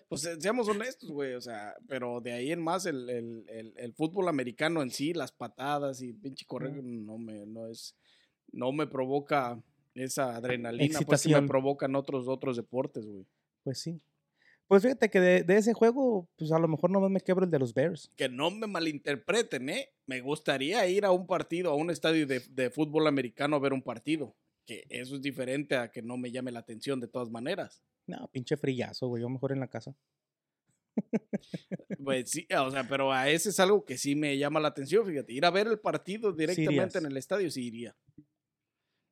Pues 0.09 0.21
seamos 0.39 0.67
honestos, 0.67 1.09
güey, 1.11 1.33
o 1.33 1.41
sea, 1.41 1.75
pero 1.87 2.21
de 2.21 2.33
ahí 2.33 2.51
en 2.51 2.61
más 2.61 2.85
el, 2.85 3.09
el- 3.09 3.45
el- 3.49 3.73
el 3.77 3.93
fútbol 3.93 4.27
americano 4.27 4.81
en 4.81 4.89
sí, 4.91 5.13
las 5.13 5.31
patadas 5.31 6.01
y 6.01 6.13
pinche 6.13 6.45
correr, 6.45 6.83
no 6.83 7.17
me, 7.17 7.45
no 7.45 7.67
es, 7.67 7.95
no 8.51 8.71
me 8.71 8.87
provoca 8.87 9.61
esa 9.95 10.35
adrenalina, 10.35 10.85
pues 10.85 10.97
que 10.99 11.05
me 11.05 11.13
Excitación. 11.15 11.47
provocan 11.47 11.95
otros, 11.95 12.27
otros 12.27 12.55
deportes, 12.57 13.05
güey. 13.05 13.25
Pues 13.63 13.79
sí. 13.79 13.99
Pues 14.67 14.81
fíjate 14.81 15.09
que 15.09 15.19
de, 15.19 15.43
de 15.43 15.57
ese 15.57 15.73
juego, 15.73 16.29
pues 16.37 16.51
a 16.51 16.59
lo 16.59 16.67
mejor 16.67 16.89
nomás 16.89 17.11
me 17.11 17.21
quebro 17.21 17.45
el 17.45 17.51
de 17.51 17.59
los 17.59 17.73
Bears. 17.73 18.11
Que 18.15 18.29
no 18.29 18.49
me 18.49 18.67
malinterpreten, 18.67 19.69
¿eh? 19.69 19.89
Me 20.07 20.21
gustaría 20.21 20.87
ir 20.87 21.05
a 21.05 21.11
un 21.11 21.27
partido, 21.27 21.71
a 21.71 21.75
un 21.75 21.89
estadio 21.89 22.25
de, 22.25 22.39
de 22.39 22.69
fútbol 22.69 23.07
americano 23.07 23.55
a 23.55 23.59
ver 23.59 23.73
un 23.73 23.81
partido. 23.81 24.35
Que 24.65 24.85
eso 24.89 25.15
es 25.15 25.21
diferente 25.21 25.75
a 25.75 25.91
que 25.91 26.01
no 26.01 26.17
me 26.17 26.31
llame 26.31 26.51
la 26.51 26.59
atención 26.59 26.99
de 26.99 27.07
todas 27.07 27.29
maneras. 27.29 27.83
No, 28.07 28.29
pinche 28.31 28.57
frillazo, 28.57 29.07
güey. 29.07 29.21
Yo 29.21 29.29
mejor 29.29 29.51
en 29.51 29.59
la 29.59 29.67
casa. 29.67 29.95
Pues 32.03 32.31
sí, 32.31 32.45
o 32.57 32.71
sea, 32.71 32.87
pero 32.87 33.13
a 33.13 33.29
ese 33.29 33.49
es 33.49 33.59
algo 33.59 33.85
que 33.85 33.97
sí 33.97 34.15
me 34.15 34.37
llama 34.37 34.59
la 34.59 34.67
atención, 34.69 35.05
fíjate. 35.05 35.31
Ir 35.31 35.45
a 35.45 35.51
ver 35.51 35.67
el 35.67 35.79
partido 35.79 36.33
directamente 36.33 36.97
en 36.97 37.05
el 37.05 37.15
estadio, 37.15 37.49
sí 37.49 37.67
iría. 37.67 37.95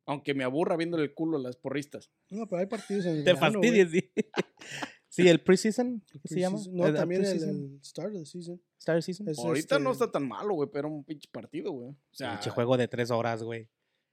Aunque 0.06 0.34
me 0.34 0.44
aburra 0.44 0.76
viéndole 0.76 1.04
el 1.04 1.14
culo 1.14 1.38
a 1.38 1.42
las 1.42 1.56
porristas. 1.56 2.12
No, 2.30 2.48
pero 2.48 2.60
hay 2.60 2.66
partidos 2.66 3.06
en 3.06 3.18
el 3.18 3.24
Te 3.24 3.34
verano, 3.34 3.54
fastidies, 3.54 3.92
sí. 3.92 4.12
Sí, 5.14 5.28
el 5.28 5.42
preseason, 5.42 6.02
¿qué 6.10 6.20
se 6.28 6.40
llama? 6.40 6.58
No, 6.72 6.88
El- 6.88 6.96
también 6.96 7.26
el, 7.26 7.44
el 7.44 7.80
start 7.84 8.14
of 8.16 8.20
the 8.22 8.26
season. 8.26 8.62
Star 8.80 9.04
Season. 9.04 9.28
Es 9.30 9.38
Ahorita 9.38 9.78
no 9.78 9.92
este- 9.92 10.06
está 10.06 10.12
tan 10.14 10.28
malo, 10.28 10.54
güey, 10.56 10.70
pero 10.72 10.88
un 10.88 11.04
pinche 11.04 11.30
partido, 11.32 11.72
güey. 11.72 11.90
O 11.90 11.96
sea, 12.14 12.32
Pinche 12.32 12.50
juego 12.50 12.78
de 12.78 12.88
tres 12.88 13.12
horas, 13.12 13.44
güey. 13.44 13.68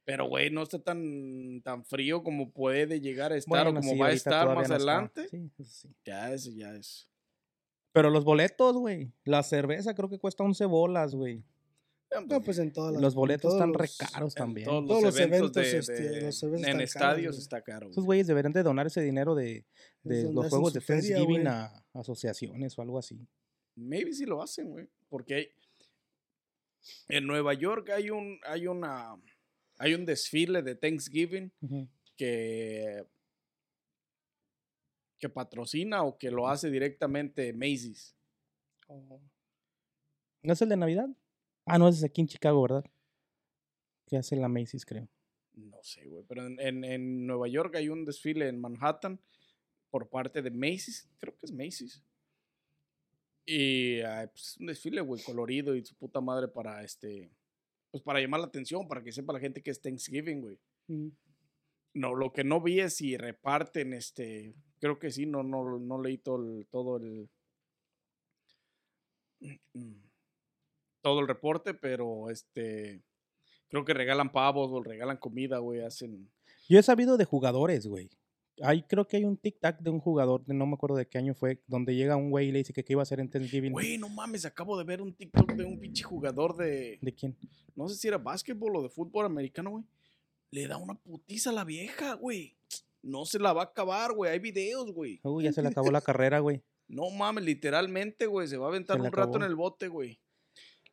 pero 0.04 0.26
güey, 0.28 0.50
no 0.50 0.62
está 0.64 0.78
tan, 0.82 1.62
tan 1.62 1.84
frío 1.84 2.22
como 2.22 2.50
puede 2.50 3.00
llegar 3.00 3.32
a 3.32 3.36
estar 3.36 3.68
o 3.68 3.74
como 3.74 3.92
sí, 3.92 3.98
va 3.98 4.06
a 4.06 4.08
ahorita 4.08 4.30
estar 4.30 4.54
más 4.54 4.68
no 4.68 4.74
adelante. 4.74 5.28
Sí, 5.28 5.50
sí. 5.64 5.88
Ya 6.04 6.32
es, 6.34 6.54
ya 6.54 6.74
es. 6.74 7.08
Pero 7.92 8.10
los 8.10 8.24
boletos, 8.24 8.76
güey. 8.76 9.12
La 9.24 9.42
cerveza 9.42 9.94
creo 9.94 10.08
que 10.08 10.18
cuesta 10.18 10.42
11 10.44 10.64
bolas, 10.66 11.14
güey. 11.14 11.42
No, 12.26 12.40
pues 12.42 12.58
en 12.58 12.72
todas 12.72 12.92
las- 12.94 13.02
Los 13.02 13.14
boletos 13.14 13.52
están 13.52 13.74
re 13.74 13.88
caros 14.12 14.34
también. 14.34 14.66
todos, 14.66 14.86
Todos 14.86 15.02
los 15.02 15.14
los 15.14 15.20
eventos, 15.20 15.56
eventos, 15.56 15.86
de- 15.88 15.94
este, 15.94 16.08
de- 16.08 16.20
los 16.22 16.38
cervezas 16.38 16.66
en 16.66 16.80
están 16.80 16.80
estadios 16.80 17.32
caros, 17.32 17.38
está 17.38 17.62
caro. 17.62 17.86
güey. 17.86 17.90
Esos 17.92 18.04
güeyes 18.04 18.26
deberían 18.26 18.52
de 18.52 18.62
donar 18.62 18.86
ese 18.86 19.02
dinero 19.02 19.34
de, 19.34 19.66
de 20.02 20.32
los 20.32 20.48
juegos 20.48 20.72
de 20.72 20.80
feria, 20.80 21.16
Thanksgiving 21.16 21.46
a 21.46 21.84
asociaciones 21.92 22.78
o 22.78 22.82
algo 22.82 22.98
así. 22.98 23.18
Maybe 23.76 24.12
sí 24.14 24.24
lo 24.24 24.42
hacen, 24.42 24.70
güey. 24.70 24.88
Porque 25.10 25.34
hay, 25.34 25.48
en 27.08 27.26
Nueva 27.26 27.52
York 27.54 27.90
hay 27.90 28.08
un, 28.10 28.38
hay 28.44 28.66
una, 28.66 29.14
hay 29.76 29.94
un 29.94 30.06
desfile 30.06 30.62
de 30.62 30.74
Thanksgiving 30.76 31.52
que, 32.16 33.04
que 35.18 35.28
patrocina 35.28 36.04
o 36.04 36.16
que 36.16 36.30
lo 36.30 36.48
hace 36.48 36.70
directamente 36.70 37.52
Macy's. 37.52 38.16
Oh, 38.86 39.20
¿No 40.42 40.52
es 40.52 40.62
el 40.62 40.68
de 40.70 40.76
Navidad? 40.76 41.08
Ah, 41.68 41.78
no, 41.78 41.88
es 41.88 42.02
aquí 42.04 42.20
en 42.20 42.26
Chicago, 42.28 42.62
¿verdad? 42.62 42.84
Que 44.06 44.16
hace 44.16 44.36
la 44.36 44.48
Macy's, 44.48 44.84
creo. 44.86 45.08
No 45.54 45.78
sé, 45.82 46.06
güey. 46.06 46.24
Pero 46.28 46.46
en, 46.46 46.58
en- 46.60 46.84
en 46.84 47.26
Nueva 47.26 47.48
York 47.48 47.74
hay 47.76 47.88
un 47.88 48.04
desfile 48.04 48.48
en 48.48 48.60
Manhattan 48.60 49.20
por 49.90 50.08
parte 50.08 50.40
de 50.42 50.50
Macy's. 50.50 51.08
Creo 51.18 51.36
que 51.36 51.46
es 51.46 51.52
Macy's. 51.52 52.02
Y 53.44 54.00
ah, 54.02 54.28
pues, 54.32 54.48
es 54.52 54.56
un 54.58 54.66
desfile, 54.66 55.00
güey, 55.00 55.22
colorido 55.22 55.74
y 55.74 55.84
su 55.84 55.94
puta 55.96 56.20
madre 56.20 56.48
para 56.48 56.82
este. 56.84 57.30
Pues 57.90 58.02
para 58.02 58.20
llamar 58.20 58.40
la 58.40 58.46
atención, 58.46 58.86
para 58.86 59.02
que 59.02 59.12
sepa 59.12 59.32
la 59.32 59.40
gente 59.40 59.62
que 59.62 59.70
es 59.70 59.80
Thanksgiving, 59.80 60.40
güey. 60.42 60.58
mm. 60.88 61.08
No, 61.94 62.14
lo 62.14 62.32
que 62.32 62.44
no 62.44 62.60
vi 62.60 62.80
es 62.80 62.96
si 62.96 63.16
reparten, 63.16 63.94
este, 63.94 64.54
creo 64.78 64.98
que 64.98 65.10
sí, 65.10 65.24
no, 65.26 65.42
no, 65.42 65.78
no 65.78 66.00
leí 66.00 66.18
todo 66.18 66.36
el, 66.36 66.66
todo 66.70 66.98
el, 66.98 67.28
todo 71.08 71.20
el 71.20 71.28
reporte, 71.28 71.72
pero 71.72 72.28
este, 72.28 73.02
creo 73.68 73.84
que 73.84 73.94
regalan 73.94 74.30
pavos 74.30 74.70
o 74.70 74.82
regalan 74.82 75.16
comida, 75.16 75.58
güey, 75.58 75.80
hacen. 75.80 76.30
Yo 76.68 76.78
he 76.78 76.82
sabido 76.82 77.16
de 77.16 77.24
jugadores, 77.24 77.86
güey. 77.86 78.10
Hay, 78.60 78.82
creo 78.82 79.06
que 79.06 79.16
hay 79.16 79.24
un 79.24 79.38
tic-tac 79.38 79.78
de 79.78 79.88
un 79.88 80.00
jugador, 80.00 80.42
no 80.48 80.66
me 80.66 80.74
acuerdo 80.74 80.96
de 80.96 81.06
qué 81.06 81.16
año 81.16 81.32
fue, 81.32 81.62
donde 81.66 81.94
llega 81.94 82.16
un 82.16 82.30
güey 82.30 82.48
y 82.48 82.52
le 82.52 82.58
dice 82.58 82.74
que 82.74 82.84
qué 82.84 82.92
iba 82.92 83.00
a 83.00 83.04
hacer 83.04 83.20
en 83.20 83.30
Thanksgiving. 83.30 83.72
Güey, 83.72 83.96
no 83.96 84.10
mames, 84.10 84.44
acabo 84.44 84.76
de 84.76 84.84
ver 84.84 85.00
un 85.00 85.14
TikTok 85.14 85.52
de 85.52 85.64
un 85.64 85.78
pinche 85.78 86.02
jugador 86.02 86.56
de, 86.56 86.98
¿De 87.00 87.14
quién? 87.14 87.36
no 87.74 87.88
sé 87.88 87.94
si 87.94 88.08
era 88.08 88.18
básquetbol 88.18 88.76
o 88.76 88.82
de 88.82 88.90
fútbol 88.90 89.24
americano, 89.24 89.70
güey. 89.70 89.84
Le 90.50 90.66
da 90.66 90.76
una 90.76 90.94
putiza 90.94 91.50
a 91.50 91.54
la 91.54 91.64
vieja, 91.64 92.14
güey. 92.14 92.56
No 93.00 93.24
se 93.24 93.38
la 93.38 93.54
va 93.54 93.62
a 93.62 93.64
acabar, 93.66 94.12
güey. 94.12 94.32
Hay 94.32 94.40
videos, 94.40 94.92
güey. 94.92 95.20
Uy, 95.22 95.44
ya 95.44 95.52
se 95.52 95.62
le 95.62 95.68
acabó 95.68 95.90
la 95.90 96.00
carrera, 96.02 96.40
güey. 96.40 96.62
No 96.88 97.08
mames, 97.10 97.44
literalmente, 97.44 98.26
güey. 98.26 98.48
Se 98.48 98.56
va 98.56 98.66
a 98.66 98.68
aventar 98.70 99.00
un 99.00 99.12
rato 99.12 99.36
en 99.36 99.44
el 99.44 99.54
bote, 99.54 99.88
güey. 99.88 100.18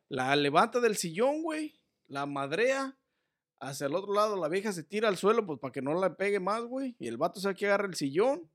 La 0.08 0.34
levanta 0.36 0.80
del 0.80 0.96
sillón, 0.96 1.42
güey. 1.42 1.80
La 2.08 2.26
madrea. 2.26 2.96
Hacia 3.58 3.86
el 3.86 3.94
otro 3.94 4.12
lado, 4.12 4.36
la 4.36 4.48
vieja 4.48 4.72
se 4.72 4.82
tira 4.84 5.08
al 5.08 5.16
suelo, 5.16 5.46
pues 5.46 5.58
para 5.58 5.72
que 5.72 5.80
no 5.82 5.94
la 5.98 6.14
pegue 6.16 6.40
más, 6.40 6.62
güey. 6.64 6.94
Y 6.98 7.08
el 7.08 7.16
vato 7.16 7.40
se 7.40 7.54
que 7.54 7.66
agarra 7.66 7.86
el 7.86 7.94
sillón. 7.94 8.50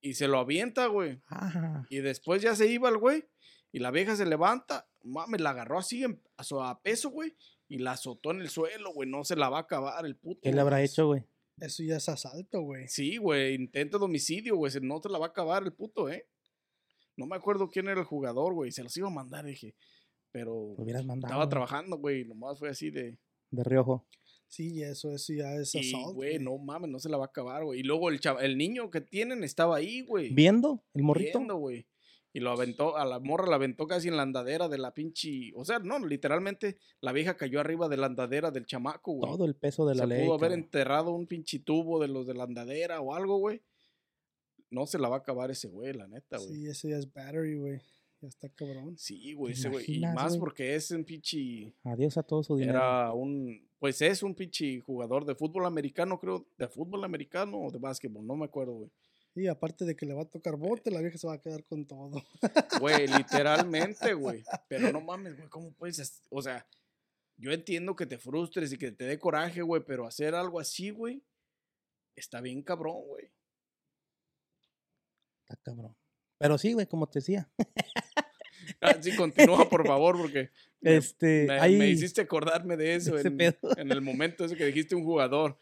Y 0.00 0.14
se 0.14 0.28
lo 0.28 0.38
avienta, 0.38 0.86
güey. 0.86 1.20
Ah, 1.28 1.84
Y 1.90 1.98
después 1.98 2.40
ya 2.40 2.54
se 2.54 2.66
iba 2.68 2.88
el 2.88 2.98
güey. 2.98 3.24
Y 3.72 3.80
la 3.80 3.90
vieja 3.90 4.16
se 4.16 4.24
levanta. 4.26 4.88
Mames, 5.02 5.40
la 5.40 5.50
agarró 5.50 5.78
así 5.78 6.04
en- 6.04 6.22
a, 6.36 6.44
su- 6.44 6.60
a 6.62 6.80
peso, 6.82 7.10
güey. 7.10 7.36
Y 7.68 7.78
la 7.78 7.92
azotó 7.92 8.30
en 8.30 8.40
el 8.40 8.48
suelo, 8.48 8.92
güey. 8.92 9.08
No 9.08 9.24
se 9.24 9.36
la 9.36 9.48
va 9.50 9.58
a 9.58 9.62
acabar 9.62 10.04
el 10.06 10.16
puto. 10.16 10.40
¿qué 10.42 10.52
le 10.52 10.60
habrá 10.60 10.76
güey. 10.78 10.86
hecho, 10.86 11.06
güey? 11.06 11.24
Eso 11.58 11.82
ya 11.82 11.96
es 11.96 12.08
asalto, 12.08 12.62
güey. 12.62 12.88
Sí, 12.88 13.16
güey. 13.18 13.54
Intento 13.54 13.98
de 13.98 14.04
homicidio, 14.06 14.56
güey. 14.56 14.72
se- 14.72 14.80
No 14.80 15.00
te 15.00 15.08
la 15.10 15.18
va 15.18 15.26
a 15.26 15.28
acabar 15.30 15.62
el 15.64 15.72
puto, 15.72 16.08
¿eh? 16.08 16.26
No 17.16 17.26
me 17.26 17.36
acuerdo 17.36 17.68
quién 17.68 17.88
era 17.88 18.00
el 18.00 18.06
jugador, 18.06 18.54
güey. 18.54 18.72
Se 18.72 18.82
los 18.82 18.96
iba 18.96 19.08
a 19.08 19.12
mandar, 19.12 19.44
dije. 19.44 19.74
Pero 20.32 20.74
Lo 20.76 20.84
hubieras 20.84 21.04
mandado. 21.04 21.32
estaba 21.32 21.48
trabajando, 21.48 21.96
güey. 21.98 22.24
Nomás 22.24 22.58
fue 22.58 22.68
así 22.70 22.90
de. 22.90 23.18
De 23.50 23.64
riojo. 23.64 24.06
Sí, 24.46 24.82
eso, 24.82 25.12
eso 25.12 25.32
ya 25.32 25.54
es 25.54 25.74
Y, 25.74 25.92
güey, 26.12 26.38
no 26.40 26.58
mames, 26.58 26.90
no 26.90 26.98
se 26.98 27.08
la 27.08 27.16
va 27.16 27.24
a 27.24 27.28
acabar, 27.28 27.64
güey. 27.64 27.80
Y 27.80 27.82
luego 27.84 28.10
el, 28.10 28.20
chava- 28.20 28.42
el 28.42 28.58
niño 28.58 28.90
que 28.90 29.00
tienen 29.00 29.44
estaba 29.44 29.76
ahí, 29.76 30.02
güey. 30.02 30.32
¿Viendo 30.34 30.82
el 30.94 31.02
morrito? 31.04 31.38
viendo, 31.38 31.56
güey. 31.56 31.86
Y 32.32 32.38
lo 32.40 32.50
aventó, 32.52 32.96
a 32.96 33.04
la 33.04 33.18
morra 33.18 33.48
la 33.48 33.56
aventó 33.56 33.88
casi 33.88 34.06
en 34.06 34.16
la 34.16 34.22
andadera 34.22 34.68
de 34.68 34.78
la 34.78 34.94
pinche. 34.94 35.50
O 35.56 35.64
sea, 35.64 35.80
no, 35.80 35.98
literalmente 36.04 36.76
la 37.00 37.12
vieja 37.12 37.36
cayó 37.36 37.58
arriba 37.60 37.88
de 37.88 37.96
la 37.96 38.06
andadera 38.06 38.52
del 38.52 38.66
chamaco, 38.66 39.12
güey. 39.14 39.30
Todo 39.32 39.44
el 39.44 39.56
peso 39.56 39.84
de 39.86 39.96
la 39.96 40.02
Se 40.02 40.06
ley. 40.08 40.24
pudo 40.24 40.34
haber 40.34 40.52
enterrado 40.52 41.10
un 41.12 41.26
pinche 41.26 41.58
tubo 41.58 42.00
de 42.00 42.06
los 42.08 42.26
de 42.28 42.34
la 42.34 42.44
andadera 42.44 43.00
o 43.00 43.14
algo, 43.14 43.38
güey. 43.38 43.62
No 44.70 44.86
se 44.86 44.98
la 45.00 45.08
va 45.08 45.16
a 45.16 45.18
acabar 45.20 45.50
ese 45.50 45.66
güey, 45.68 45.92
la 45.92 46.06
neta, 46.06 46.38
güey. 46.38 46.48
Sí, 46.54 46.66
eso 46.68 46.88
ya 46.88 46.96
es 46.98 47.12
battery, 47.12 47.56
güey. 47.56 47.80
Ya 48.20 48.28
está 48.28 48.48
cabrón. 48.50 48.98
Sí, 48.98 49.32
güey, 49.32 49.54
¿Te 49.54 49.60
ese 49.60 49.68
güey. 49.70 49.84
Y 49.88 50.00
más 50.00 50.32
güey? 50.32 50.40
porque 50.40 50.74
es 50.74 50.90
un 50.90 51.04
pinche. 51.04 51.74
Adiós 51.84 52.18
a 52.18 52.22
todo 52.22 52.42
su 52.42 52.56
dinero. 52.56 52.78
Era 52.78 53.12
un. 53.12 53.66
Pues 53.78 54.02
es 54.02 54.22
un 54.22 54.34
pinche 54.34 54.80
jugador 54.80 55.24
de 55.24 55.34
fútbol 55.34 55.64
americano, 55.64 56.18
creo. 56.20 56.46
De 56.58 56.68
fútbol 56.68 57.04
americano 57.04 57.58
o 57.58 57.70
de 57.70 57.78
básquetbol, 57.78 58.26
no 58.26 58.36
me 58.36 58.44
acuerdo, 58.44 58.74
güey. 58.74 58.90
Y 59.34 59.46
aparte 59.46 59.84
de 59.84 59.96
que 59.96 60.06
le 60.06 60.12
va 60.14 60.22
a 60.22 60.28
tocar 60.28 60.56
bote, 60.56 60.90
la 60.90 61.00
vieja 61.00 61.16
se 61.16 61.26
va 61.26 61.34
a 61.34 61.40
quedar 61.40 61.64
con 61.64 61.86
todo. 61.86 62.22
Güey, 62.80 63.06
literalmente, 63.06 64.12
güey. 64.14 64.42
Pero 64.68 64.90
no 64.90 65.00
mames, 65.00 65.36
güey, 65.36 65.48
¿cómo 65.48 65.72
puedes? 65.72 66.22
O 66.30 66.42
sea, 66.42 66.66
yo 67.36 67.52
entiendo 67.52 67.94
que 67.94 68.06
te 68.06 68.18
frustres 68.18 68.72
y 68.72 68.76
que 68.76 68.90
te 68.90 69.04
dé 69.04 69.18
coraje, 69.18 69.62
güey, 69.62 69.82
pero 69.86 70.06
hacer 70.06 70.34
algo 70.34 70.58
así, 70.58 70.90
güey, 70.90 71.22
está 72.16 72.40
bien 72.40 72.62
cabrón, 72.62 73.06
güey. 73.06 73.30
Está 75.42 75.56
cabrón. 75.62 75.96
Pero 76.38 76.58
sí, 76.58 76.72
güey, 76.72 76.86
como 76.86 77.06
te 77.06 77.20
decía. 77.20 77.50
Ah, 78.80 78.96
sí, 79.00 79.14
continúa, 79.14 79.68
por 79.68 79.86
favor, 79.86 80.16
porque 80.18 80.50
me, 80.80 80.96
Este, 80.96 81.46
me- 81.46 81.88
hiciste 81.88 82.22
acordarme 82.22 82.76
de 82.76 82.94
eso 82.94 83.18
en, 83.18 83.92
el 83.92 84.00
momento 84.00 84.44
ese 84.44 84.56
que 84.56 84.64
dijiste 84.66 84.94
un 84.94 85.04
jugador. 85.04 85.56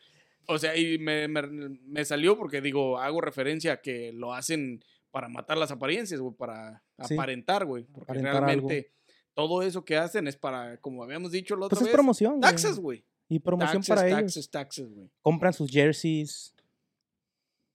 O 0.46 0.58
sea, 0.58 0.76
y 0.76 0.98
me, 0.98 1.28
me- 1.28 1.42
me 1.42 2.04
salió 2.04 2.36
porque 2.38 2.60
digo, 2.60 2.98
hago 2.98 3.20
referencia 3.20 3.72
a 3.74 3.76
que 3.80 4.12
lo 4.12 4.32
hacen 4.34 4.82
para 5.10 5.28
matar 5.28 5.58
las 5.58 5.70
apariencias, 5.70 6.20
güey, 6.20 6.34
para 6.34 6.82
Sí. 7.06 7.14
aparentar, 7.14 7.64
güey. 7.64 7.84
Porque 7.84 8.04
Aparentar 8.04 8.34
algo. 8.36 8.46
realmente 8.46 8.90
todo 9.34 9.62
eso 9.62 9.84
que 9.84 9.96
hacen 9.96 10.26
es 10.28 10.36
para, 10.36 10.76
como 10.78 11.02
habíamos 11.04 11.30
dicho 11.32 11.54
la 11.56 11.66
otra 11.66 11.76
Pues 11.76 11.82
es 11.82 11.86
vez, 11.88 11.94
promoción, 11.94 12.30
güey. 12.32 12.40
taxes, 12.42 12.78
güey. 12.78 13.04
Y 13.28 13.38
promoción 13.40 13.82
Taxes, 13.82 13.94
para 13.94 14.06
ellos. 14.08 14.20
taxes, 14.20 14.50
taxes, 14.50 14.88
güey. 14.94 15.10
compran 15.22 15.52
sus 15.52 15.70
jerseys. 15.70 16.54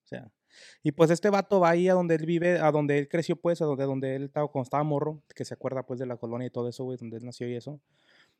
O 0.03 0.07
sea, 0.07 0.31
y 0.81 0.91
pues 0.91 1.11
este 1.11 1.29
vato 1.29 1.59
va 1.59 1.71
ahí 1.71 1.87
a 1.87 1.93
donde 1.93 2.15
él 2.15 2.25
vive, 2.25 2.59
a 2.59 2.71
donde 2.71 2.99
él 2.99 3.07
creció, 3.07 3.35
pues, 3.35 3.61
a 3.61 3.65
donde, 3.65 3.85
donde 3.85 4.15
él 4.15 4.23
estaba 4.25 4.47
cuando 4.47 4.63
estaba 4.63 4.83
morro, 4.83 5.21
que 5.35 5.45
se 5.45 5.53
acuerda 5.53 5.85
pues 5.85 5.99
de 5.99 6.05
la 6.05 6.17
colonia 6.17 6.47
y 6.47 6.49
todo 6.49 6.67
eso, 6.69 6.83
güey, 6.83 6.97
donde 6.97 7.17
él 7.17 7.25
nació 7.25 7.47
y 7.49 7.55
eso. 7.55 7.79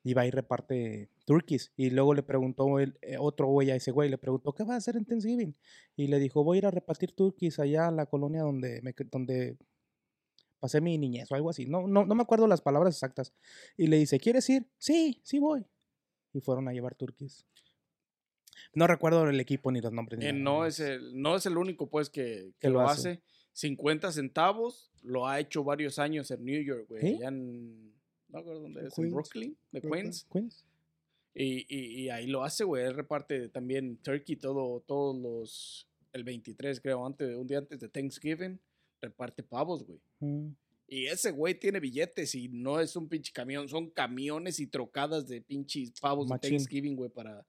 Y 0.04 0.14
va 0.14 0.26
y 0.26 0.32
reparte 0.32 1.10
turkeys. 1.26 1.72
Y 1.78 1.90
luego 1.90 2.14
le 2.14 2.24
preguntó 2.24 2.80
el, 2.80 2.98
eh, 3.02 3.18
otro 3.18 3.48
güey 3.48 3.72
a 3.72 3.76
ese 3.76 3.92
güey, 3.92 4.10
le 4.10 4.18
preguntó, 4.18 4.54
¿qué 4.54 4.64
vas 4.64 4.72
a 4.74 4.78
hacer 4.78 4.98
en 4.98 5.06
Thanksgiving? 5.06 5.56
Y 5.96 6.08
le 6.08 6.20
dijo, 6.20 6.44
voy 6.44 6.58
a 6.58 6.60
ir 6.60 6.66
a 6.66 6.72
repartir 6.72 7.14
turkeys 7.14 7.60
allá 7.60 7.88
a 7.88 7.92
la 7.92 8.06
colonia 8.06 8.42
donde, 8.42 8.82
me, 8.82 8.94
donde 9.10 9.58
pasé 10.60 10.82
mi 10.82 10.98
niñez 10.98 11.32
o 11.32 11.36
algo 11.36 11.50
así. 11.50 11.66
No, 11.66 11.88
no, 11.88 12.06
no 12.06 12.16
me 12.16 12.24
acuerdo 12.24 12.48
las 12.48 12.62
palabras 12.62 12.96
exactas. 12.96 13.34
Y 13.78 13.88
le 13.88 13.98
dice, 13.98 14.20
¿quieres 14.20 14.50
ir? 14.50 14.68
Sí, 14.78 15.22
sí 15.24 15.40
voy. 15.40 15.66
Y 16.34 16.42
fueron 16.42 16.68
a 16.68 16.74
llevar 16.74 16.96
turkeys. 16.96 17.46
No 18.74 18.88
recuerdo 18.88 19.28
el 19.30 19.40
equipo 19.40 19.72
ni 19.72 19.82
los 19.82 19.92
nombres. 19.92 20.20
ni 20.20 20.28
Eh, 20.28 20.34
no, 20.34 20.66
es 20.66 20.80
el, 20.80 21.20
no 21.22 21.36
es 21.36 21.46
el 21.46 21.58
único, 21.58 21.88
pues, 21.90 22.10
que, 22.10 22.24
que 22.24 22.54
Que 22.62 22.70
lo 22.70 22.82
lo 22.82 22.90
hace. 22.90 23.10
hace. 23.12 23.22
50 23.54 24.12
centavos, 24.12 24.92
lo 25.04 25.28
ha 25.28 25.40
hecho 25.40 25.64
varios 25.64 26.00
años 26.00 26.32
en 26.32 26.44
New 26.44 26.62
York, 26.64 26.88
güey. 26.90 27.22
En, 27.22 27.92
no 27.92 27.94
me 28.30 28.40
acuerdo 28.40 28.62
dónde 28.62 28.88
es, 28.88 28.98
en 28.98 29.04
Queens. 29.04 29.14
Brooklyn, 29.14 29.58
de. 29.72 29.82
Queens. 29.82 30.28
Queens. 30.32 30.66
Y, 31.36 31.66
y, 31.68 32.02
y 32.04 32.10
ahí 32.10 32.28
lo 32.28 32.44
hace, 32.44 32.64
güey. 32.64 32.84
Él 32.86 32.96
reparte 32.96 33.50
también 33.50 33.98
turkey 33.98 34.36
todo, 34.36 34.82
todos 34.88 35.16
los, 35.16 35.88
el 36.14 36.24
23, 36.24 36.80
creo, 36.82 37.06
antes, 37.06 37.36
un 37.36 37.46
día 37.48 37.60
antes 37.60 37.80
de 37.80 37.90
Thanksgiving, 37.90 38.60
reparte 39.02 39.44
pavos, 39.44 39.84
güey. 39.86 40.00
Mm. 40.20 40.56
Y 40.88 41.06
ese 41.08 41.32
güey 41.32 41.56
tiene 41.56 41.80
billetes 41.80 42.36
y 42.36 42.50
no 42.50 42.80
es 42.80 42.96
un 42.96 43.08
pinche 43.08 43.32
camión, 43.32 43.68
son 43.68 43.90
camiones 43.90 44.60
y 44.60 44.68
trocadas 44.68 45.28
de 45.28 45.42
pinches 45.42 45.92
pavos 46.00 46.28
Machín. 46.28 46.52
de 46.52 46.58
Thanksgiving, 46.58 46.96
güey, 46.96 47.10
para, 47.10 47.46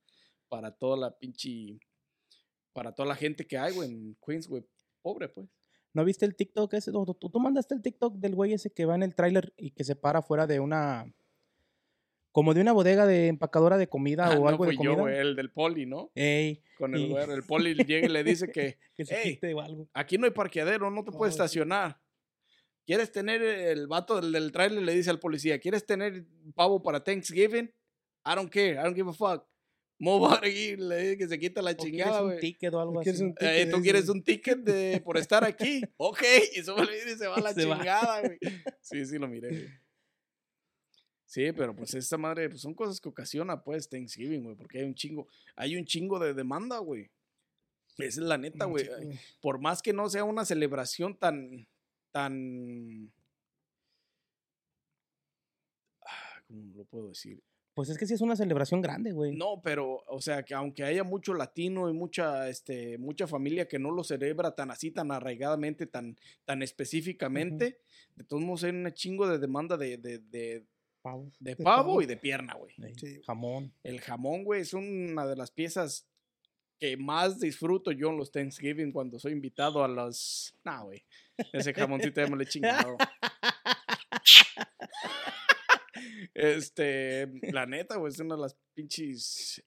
para 0.49 0.71
toda 0.73 0.97
la 0.97 1.17
pinche, 1.17 1.79
para 2.73 2.93
toda 2.95 3.09
la 3.09 3.17
gente 3.17 3.47
que 3.47 3.57
hay, 3.59 3.73
güey, 3.75 3.91
en 3.91 4.17
Queens, 4.25 4.49
güey. 4.49 4.65
Pobre, 5.03 5.29
pues. 5.29 5.49
¿No 5.93 6.05
viste 6.05 6.25
el 6.27 6.35
TikTok 6.35 6.73
ese? 6.75 6.91
¿Tú, 6.91 7.05
tú- 7.19 7.31
tú 7.31 7.41
mandaste 7.41 7.75
el 7.75 7.83
TikTok 7.83 8.17
del 8.17 8.35
güey 8.35 8.53
ese 8.53 8.71
que 8.73 8.85
va 8.85 8.95
en 8.97 9.03
el 9.05 9.15
tráiler 9.15 9.53
y 9.57 9.71
que 9.71 9.85
se 9.85 9.95
para 9.97 10.23
fuera 10.23 10.47
de 10.47 10.59
una... 10.61 11.13
Como 12.33 12.53
de 12.53 12.61
una 12.63 12.73
bodega 12.73 13.07
de 13.07 13.29
empacadora 13.29 13.77
de 13.79 13.89
comida 13.89 14.27
Ah, 14.27 14.37
o 14.37 14.41
no 14.43 14.49
algo 14.49 14.65
de 14.67 14.75
fui 14.75 14.85
yo, 14.85 14.91
comida. 14.91 15.03
güey, 15.03 15.19
el 15.19 15.37
del 15.37 15.53
poli, 15.53 15.87
¿no? 15.87 16.11
Ey, 16.17 16.65
Con 16.79 16.95
el 16.97 17.03
Y- 17.03 17.11
güey, 17.11 17.31
el 17.31 17.45
poli 17.45 17.75
llega 17.87 18.07
y 18.07 18.11
le 18.11 18.25
dice 18.25 18.51
que 18.51 18.79
que 18.97 19.05
se 19.05 19.23
Ey. 19.41 19.53
o 19.55 19.61
algo. 19.61 19.89
aquí 19.95 20.19
no 20.19 20.25
hay 20.27 20.33
parqueadero, 20.33 20.91
no 20.91 21.05
te 21.05 21.11
Oh, 21.15 21.19
puedes 21.19 21.35
estacionar. 21.35 22.01
¿Quieres 22.87 23.13
tener 23.13 23.41
el 23.41 23.87
vato 23.87 24.21
del, 24.21 24.33
del 24.33 24.51
trailer? 24.53 24.83
Le 24.83 24.95
dice 24.95 25.11
al 25.11 25.21
policía, 25.21 25.59
¿quieres 25.61 25.87
tener 25.87 26.27
pavo 26.57 26.83
para 26.83 27.03
Thanksgiving? 27.05 27.67
I 28.27 28.35
don't 28.35 28.51
care, 28.53 28.73
I 28.73 28.83
don't 28.83 28.97
give 28.97 29.09
a 29.09 29.13
fuck. 29.13 29.47
Here", 30.43 30.77
le 30.77 30.97
dice 30.99 31.19
que 31.19 31.29
se 31.29 31.39
quita 31.39 31.63
la 31.63 31.71
¿O 31.73 31.77
quieres 31.77 31.93
chingada, 31.93 32.23
un 32.23 32.29
güey. 32.29 32.41
ticket 32.41 32.75
o 32.75 32.81
algo 32.81 33.01
¿Quieres 33.01 33.21
así? 33.21 33.25
un 33.25 33.35
Eh? 33.41 33.69
¿Tú 33.71 33.81
quieres 33.81 34.09
un 34.09 34.23
ticket 34.23 34.59
de, 34.59 35.01
por 35.01 35.17
estar 35.19 35.45
aquí? 35.45 35.83
Ok, 35.97 36.23
y 36.55 36.63
sube 36.63 36.83
el 36.83 36.89
video 36.89 37.15
y 37.15 37.19
se 37.19 37.27
va 37.27 37.37
a 37.37 37.41
la 37.41 37.55
Se 37.55 37.63
chingada, 37.63 38.21
güey. 38.21 38.39
Sí, 38.81 39.05
sí, 39.07 39.19
lo 39.19 39.29
miré, 39.29 39.49
güey. 39.49 39.69
Sí, 41.27 41.53
pero 41.53 41.75
pues 41.75 41.95
esta 41.95 42.17
madre, 42.17 42.49
pues 42.49 42.61
son 42.61 42.75
cosas 42.75 43.01
que 43.01 43.09
ocasiona, 43.09 43.63
pues, 43.65 43.89
Thanksgiving, 43.89 44.45
güey, 44.45 44.57
porque 44.57 44.79
hay 44.79 44.85
un 44.85 44.95
chingo, 44.95 45.27
hay 45.57 45.77
un 45.77 45.85
chingo 45.85 46.19
de 46.19 46.33
demanda, 46.33 46.79
güey. 46.79 47.11
Esa 47.99 48.21
es 48.21 48.27
la 48.27 48.39
neta, 48.39 48.67
güey. 48.67 48.89
Por 49.41 49.61
más 49.61 49.83
que 49.83 49.93
no 49.93 50.09
sea 50.09 50.25
una 50.25 50.45
celebración 50.45 51.17
tan, 51.17 51.67
tan... 52.13 53.13
Ah, 56.07 56.43
¿Cómo 56.47 56.77
lo 56.77 56.85
puedo 56.85 57.09
decir? 57.09 57.43
Pues 57.75 57.89
es 57.89 57.99
que 57.99 58.07
sí 58.07 58.15
es 58.15 58.21
una 58.21 58.37
celebración 58.37 58.81
grande, 58.81 59.13
güey. 59.13 59.35
No, 59.35 59.61
pero, 59.63 60.05
o 60.07 60.21
sea, 60.21 60.45
que 60.45 60.55
aunque 60.55 60.85
haya 60.85 61.03
mucho 61.03 61.35
latino 61.35 61.91
y 61.91 61.93
mucha, 61.93 62.49
este, 62.49 62.99
mucha 62.99 63.27
familia 63.27 63.67
que 63.67 63.81
no 63.81 63.91
lo 63.91 64.05
celebra 64.05 64.55
tan 64.55 64.71
así, 64.71 64.93
tan 64.93 65.11
arraigadamente, 65.11 65.87
tan, 65.87 66.17
tan 66.45 66.63
específicamente, 66.63 67.81
de 68.15 68.25
todos 68.25 68.43
modos 68.43 68.63
hay 68.63 68.71
un 68.71 68.91
chingo 68.93 69.29
de 69.29 69.39
demanda 69.39 69.77
de, 69.77 69.99
de, 69.99 70.19
de, 70.21 70.65
Pavo. 71.03 71.33
de 71.41 71.57
De 71.57 71.63
pavo 71.63 71.77
pavo. 71.89 72.03
y 72.03 72.07
de 72.07 72.17
pierna, 72.17 72.55
güey. 72.55 72.73
Sí. 72.97 73.21
Jamón. 73.27 73.73
El 73.83 74.01
jamón, 74.01 74.45
güey, 74.45 74.61
es 74.63 74.73
una 74.73 75.27
de 75.27 75.37
las 75.37 75.51
piezas 75.51 76.07
que 76.79 76.97
más 76.97 77.41
disfruto 77.41 77.91
yo 77.91 78.11
en 78.11 78.19
los 78.19 78.31
Thanksgiving 78.31 78.93
cuando 78.93 79.19
soy 79.19 79.33
invitado 79.33 79.83
a 79.85 79.89
los... 79.89 80.55
Nah, 80.65 80.83
güey. 80.83 81.05
Ese 81.53 81.75
jamoncito 81.75 82.21
ya 82.21 82.29
me 82.29 82.37
lo 82.37 82.43
he 82.43 82.47
chingado. 82.47 82.97
Este, 86.35 87.31
la 87.53 87.65
neta, 87.67 87.97
güey, 87.97 88.13
es 88.13 88.19
una 88.21 88.35
de 88.35 88.41
las 88.43 88.57
pinches 88.75 89.63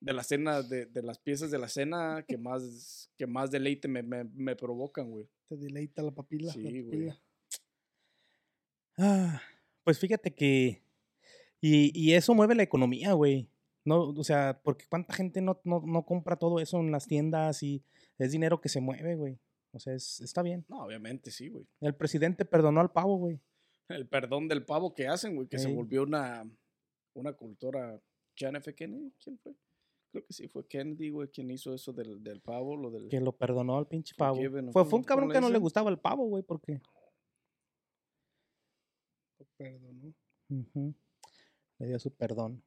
de 0.00 0.12
la 0.12 0.22
cena, 0.22 0.62
de, 0.62 0.86
de 0.86 1.02
las 1.02 1.18
piezas 1.18 1.50
de 1.50 1.58
la 1.58 1.68
cena 1.68 2.24
que 2.28 2.36
más, 2.36 3.10
que 3.16 3.26
más 3.26 3.50
deleite 3.50 3.88
me, 3.88 4.02
me, 4.02 4.24
me 4.24 4.54
provocan, 4.54 5.10
güey. 5.10 5.26
Te 5.48 5.56
deleita 5.56 6.02
la 6.02 6.10
papila. 6.10 6.48
la 6.48 6.52
Sí, 6.52 6.82
güey. 6.82 7.12
Ah, 8.98 9.40
pues 9.84 9.98
fíjate 9.98 10.34
que. 10.34 10.82
Y, 11.60 11.90
y 11.98 12.12
eso 12.14 12.34
mueve 12.34 12.54
la 12.54 12.62
economía, 12.62 13.12
güey. 13.12 13.48
No, 13.84 14.08
o 14.10 14.24
sea, 14.24 14.60
porque 14.62 14.84
cuánta 14.88 15.14
gente 15.14 15.40
no, 15.40 15.60
no, 15.64 15.82
no 15.86 16.04
compra 16.04 16.36
todo 16.36 16.60
eso 16.60 16.80
en 16.80 16.90
las 16.90 17.06
tiendas 17.06 17.62
y 17.62 17.82
es 18.18 18.32
dinero 18.32 18.60
que 18.60 18.68
se 18.68 18.80
mueve, 18.80 19.14
güey. 19.14 19.38
O 19.72 19.78
sea, 19.78 19.94
es- 19.94 20.20
está 20.20 20.42
bien. 20.42 20.64
No, 20.68 20.84
obviamente 20.84 21.30
sí, 21.30 21.48
güey. 21.48 21.66
El 21.80 21.94
presidente 21.94 22.44
perdonó 22.44 22.80
al 22.80 22.90
pavo, 22.92 23.16
güey. 23.16 23.40
El 23.88 24.08
perdón 24.08 24.48
del 24.48 24.64
pavo 24.64 24.94
que 24.94 25.06
hacen, 25.06 25.36
güey, 25.36 25.48
que 25.48 25.58
se 25.58 25.72
volvió 25.72 26.02
una, 26.02 26.48
una 27.14 27.32
cultura. 27.32 28.00
John 28.38 28.56
F. 28.56 28.74
Kennedy, 28.74 29.12
¿quién 29.22 29.38
fue? 29.38 29.54
Creo 30.10 30.24
que 30.24 30.32
sí 30.32 30.48
fue 30.48 30.66
Kennedy, 30.66 31.10
güey, 31.10 31.28
quien 31.28 31.50
hizo 31.50 31.72
eso 31.72 31.92
del, 31.92 32.22
del 32.22 32.40
pavo, 32.40 32.76
lo 32.76 32.90
del... 32.90 33.08
Que 33.08 33.20
lo 33.20 33.32
perdonó 33.32 33.78
al 33.78 33.86
pinche 33.86 34.14
pavo. 34.14 34.36
Forgiven, 34.36 34.68
¿o 34.68 34.72
Fue, 34.72 34.84
fue 34.84 34.98
un 34.98 35.04
cabrón 35.04 35.30
que 35.30 35.40
no 35.40 35.48
le 35.48 35.58
gustaba 35.58 35.90
el 35.90 35.98
pavo, 35.98 36.26
güey, 36.26 36.42
porque. 36.42 36.80
Perdón, 39.56 40.14
¿no? 40.48 40.58
ujú, 40.58 40.94
Le 41.78 41.86
dio 41.86 41.98
su 41.98 42.10
perdón. 42.10 42.62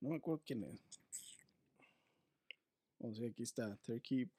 No 0.00 0.10
me 0.10 0.16
acuerdo 0.16 0.42
quién 0.44 0.62
es. 0.64 0.80
O 3.00 3.12
sea, 3.14 3.28
aquí 3.28 3.42
está, 3.42 3.76
Turkey. 3.78 4.30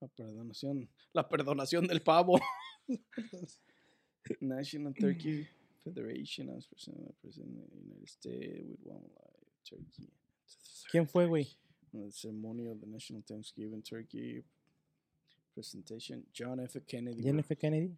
La 0.00 0.08
perdonación. 0.08 0.88
La 1.12 1.28
perdonación 1.28 1.86
del 1.86 2.02
pavo. 2.02 2.38
National 4.40 4.92
Turkey 4.92 5.46
Federation 5.84 6.48
as 6.56 6.66
president 6.66 7.14
president 7.20 7.58
of 7.58 7.70
the 7.70 7.80
United 7.82 8.08
States 8.08 8.62
with 8.68 8.80
one 8.84 9.02
life, 9.02 9.46
Turkey. 9.68 10.08
¿Quién 10.90 11.08
fue, 11.08 11.26
güey? 11.26 11.46
The 11.92 12.10
ceremony 12.10 12.68
of 12.68 12.80
the 12.80 12.86
National 12.86 13.22
Thanksgiving 13.26 13.82
Turkey 13.82 14.42
presentation. 15.54 16.24
John 16.32 16.60
F. 16.60 16.76
Kennedy. 16.86 17.22
John 17.22 17.38
F. 17.38 17.52
Kennedy. 17.58 17.92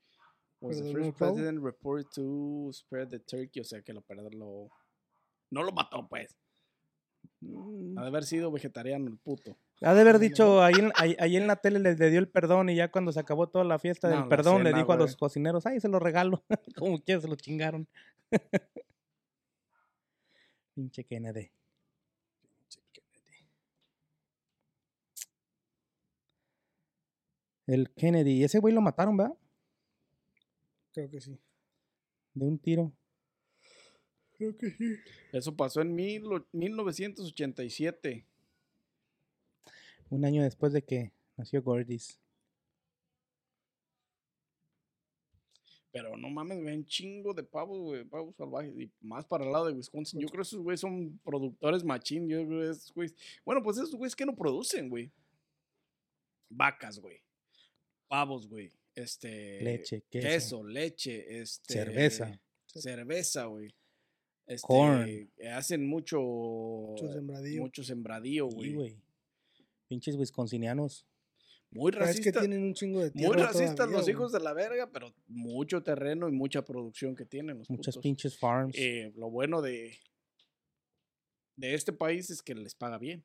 was 0.60 0.78
the 0.78 0.84
¿Perdonó 0.84 1.04
first 1.04 1.18
president 1.18 1.60
reported 1.60 2.06
to 2.14 2.70
spare 2.72 3.04
the 3.06 3.18
turkey. 3.18 3.60
O 3.60 3.64
sea, 3.64 3.82
que 3.82 3.92
lo 3.92 4.00
perdió. 4.00 4.70
No 5.50 5.62
lo 5.62 5.72
mató, 5.72 6.06
pues. 6.08 6.34
Mm, 7.40 7.98
Ha 7.98 8.02
de 8.02 8.08
haber 8.08 8.24
sido 8.24 8.50
vegetariano 8.50 9.08
el 9.08 9.18
puto. 9.18 9.56
Ha 9.84 9.94
de 9.94 10.00
haber 10.00 10.18
dicho, 10.18 10.62
ahí 10.62 10.74
en, 10.78 10.92
ahí, 10.96 11.14
ahí 11.18 11.36
en 11.36 11.46
la 11.46 11.56
tele 11.56 11.78
le, 11.78 11.94
le 11.94 12.10
dio 12.10 12.18
el 12.18 12.28
perdón 12.28 12.70
y 12.70 12.76
ya 12.76 12.90
cuando 12.90 13.12
se 13.12 13.20
acabó 13.20 13.48
toda 13.48 13.64
la 13.64 13.78
fiesta 13.78 14.08
No, 14.08 14.16
del 14.16 14.28
perdón 14.28 14.64
le 14.64 14.72
dijo 14.72 14.92
a 14.92 14.96
los 14.96 15.14
cocineros, 15.16 15.66
ay, 15.66 15.80
se 15.80 15.88
lo 15.88 15.98
regalo. 15.98 16.42
Como 16.76 16.98
quiera 17.02 17.20
se 17.20 17.28
lo 17.28 17.36
chingaron. 17.36 17.86
Pinche 20.74 21.04
Kennedy. 21.04 21.50
El 27.66 27.90
Kennedy, 27.90 28.44
ese 28.44 28.58
güey 28.58 28.74
lo 28.74 28.80
mataron, 28.80 29.16
¿verdad? 29.16 29.34
Creo 30.92 31.10
que 31.10 31.20
sí. 31.20 31.38
De 32.34 32.46
un 32.46 32.58
tiro. 32.58 32.92
Creo 34.36 34.56
que 34.56 34.70
sí. 34.70 34.96
Eso 35.32 35.56
pasó 35.56 35.80
en 35.80 35.94
mil 35.94 36.24
o- 36.26 36.46
1987. 36.52 38.26
Un 40.14 40.24
año 40.24 40.44
después 40.44 40.72
de 40.72 40.80
que 40.82 41.12
nació 41.36 41.60
Gordis. 41.60 42.20
Pero 45.90 46.16
no 46.16 46.30
mames, 46.30 46.62
ven 46.62 46.84
chingo 46.84 47.34
de 47.34 47.42
pavos, 47.42 47.80
güey, 47.80 48.04
pavos 48.04 48.36
salvajes. 48.36 48.72
Y 48.78 48.88
más 49.00 49.24
para 49.24 49.44
el 49.44 49.50
lado 49.50 49.66
de 49.66 49.72
Wisconsin. 49.72 50.20
Yo 50.20 50.28
creo 50.28 50.42
que 50.42 50.46
esos 50.46 50.60
güeyes 50.62 50.80
son 50.80 51.18
productores 51.24 51.82
machín. 51.82 52.28
Yo 52.28 52.46
creo 52.46 52.60
que 52.60 52.70
esos 52.70 52.94
güeyes. 52.94 53.16
Bueno, 53.44 53.60
pues 53.60 53.76
esos 53.76 53.96
güeyes 53.96 54.14
que 54.14 54.24
no 54.24 54.36
producen, 54.36 54.88
güey. 54.88 55.10
Vacas, 56.48 57.00
güey. 57.00 57.20
Pavos, 58.06 58.48
güey. 58.48 58.70
Este. 58.94 59.60
Leche, 59.62 60.04
queso, 60.08 60.28
Queso, 60.28 60.64
leche, 60.64 61.40
este. 61.40 61.74
cerveza. 61.74 62.40
Cerveza, 62.66 63.46
güey. 63.46 63.74
Este, 64.46 64.66
Corn. 64.66 65.30
Hacen 65.52 65.84
mucho. 65.88 66.20
Mucho 66.20 67.12
sembradío. 67.12 67.62
Mucho 67.62 67.82
sembradío, 67.82 68.48
Sí, 68.52 68.72
güey. 68.74 69.03
Pinches 69.94 70.16
wisconsinianos. 70.16 71.06
Muy 71.70 71.92
Pero 71.92 72.04
es 72.06 72.20
que 72.20 72.32
tienen 72.32 72.64
un 72.64 72.74
chingo 72.74 73.00
de 73.00 73.10
Muy 73.14 73.20
tierra 73.36 73.46
racistas 73.46 73.76
todavía, 73.76 73.96
los 73.96 74.04
güey. 74.06 74.12
hijos 74.14 74.32
de 74.32 74.40
la 74.40 74.52
verga, 74.52 74.90
pero 74.92 75.14
mucho 75.28 75.82
terreno 75.84 76.28
y 76.28 76.32
mucha 76.32 76.64
producción 76.64 77.14
que 77.14 77.24
tienen 77.24 77.58
los 77.58 77.70
Muchas 77.70 77.94
putos. 77.94 78.02
pinches 78.02 78.36
farms. 78.38 78.74
Eh, 78.76 79.12
lo 79.16 79.30
bueno 79.30 79.62
de, 79.62 79.96
de 81.56 81.74
este 81.74 81.92
país 81.92 82.28
es 82.30 82.42
que 82.42 82.54
les 82.56 82.74
paga 82.74 82.98
bien. 82.98 83.24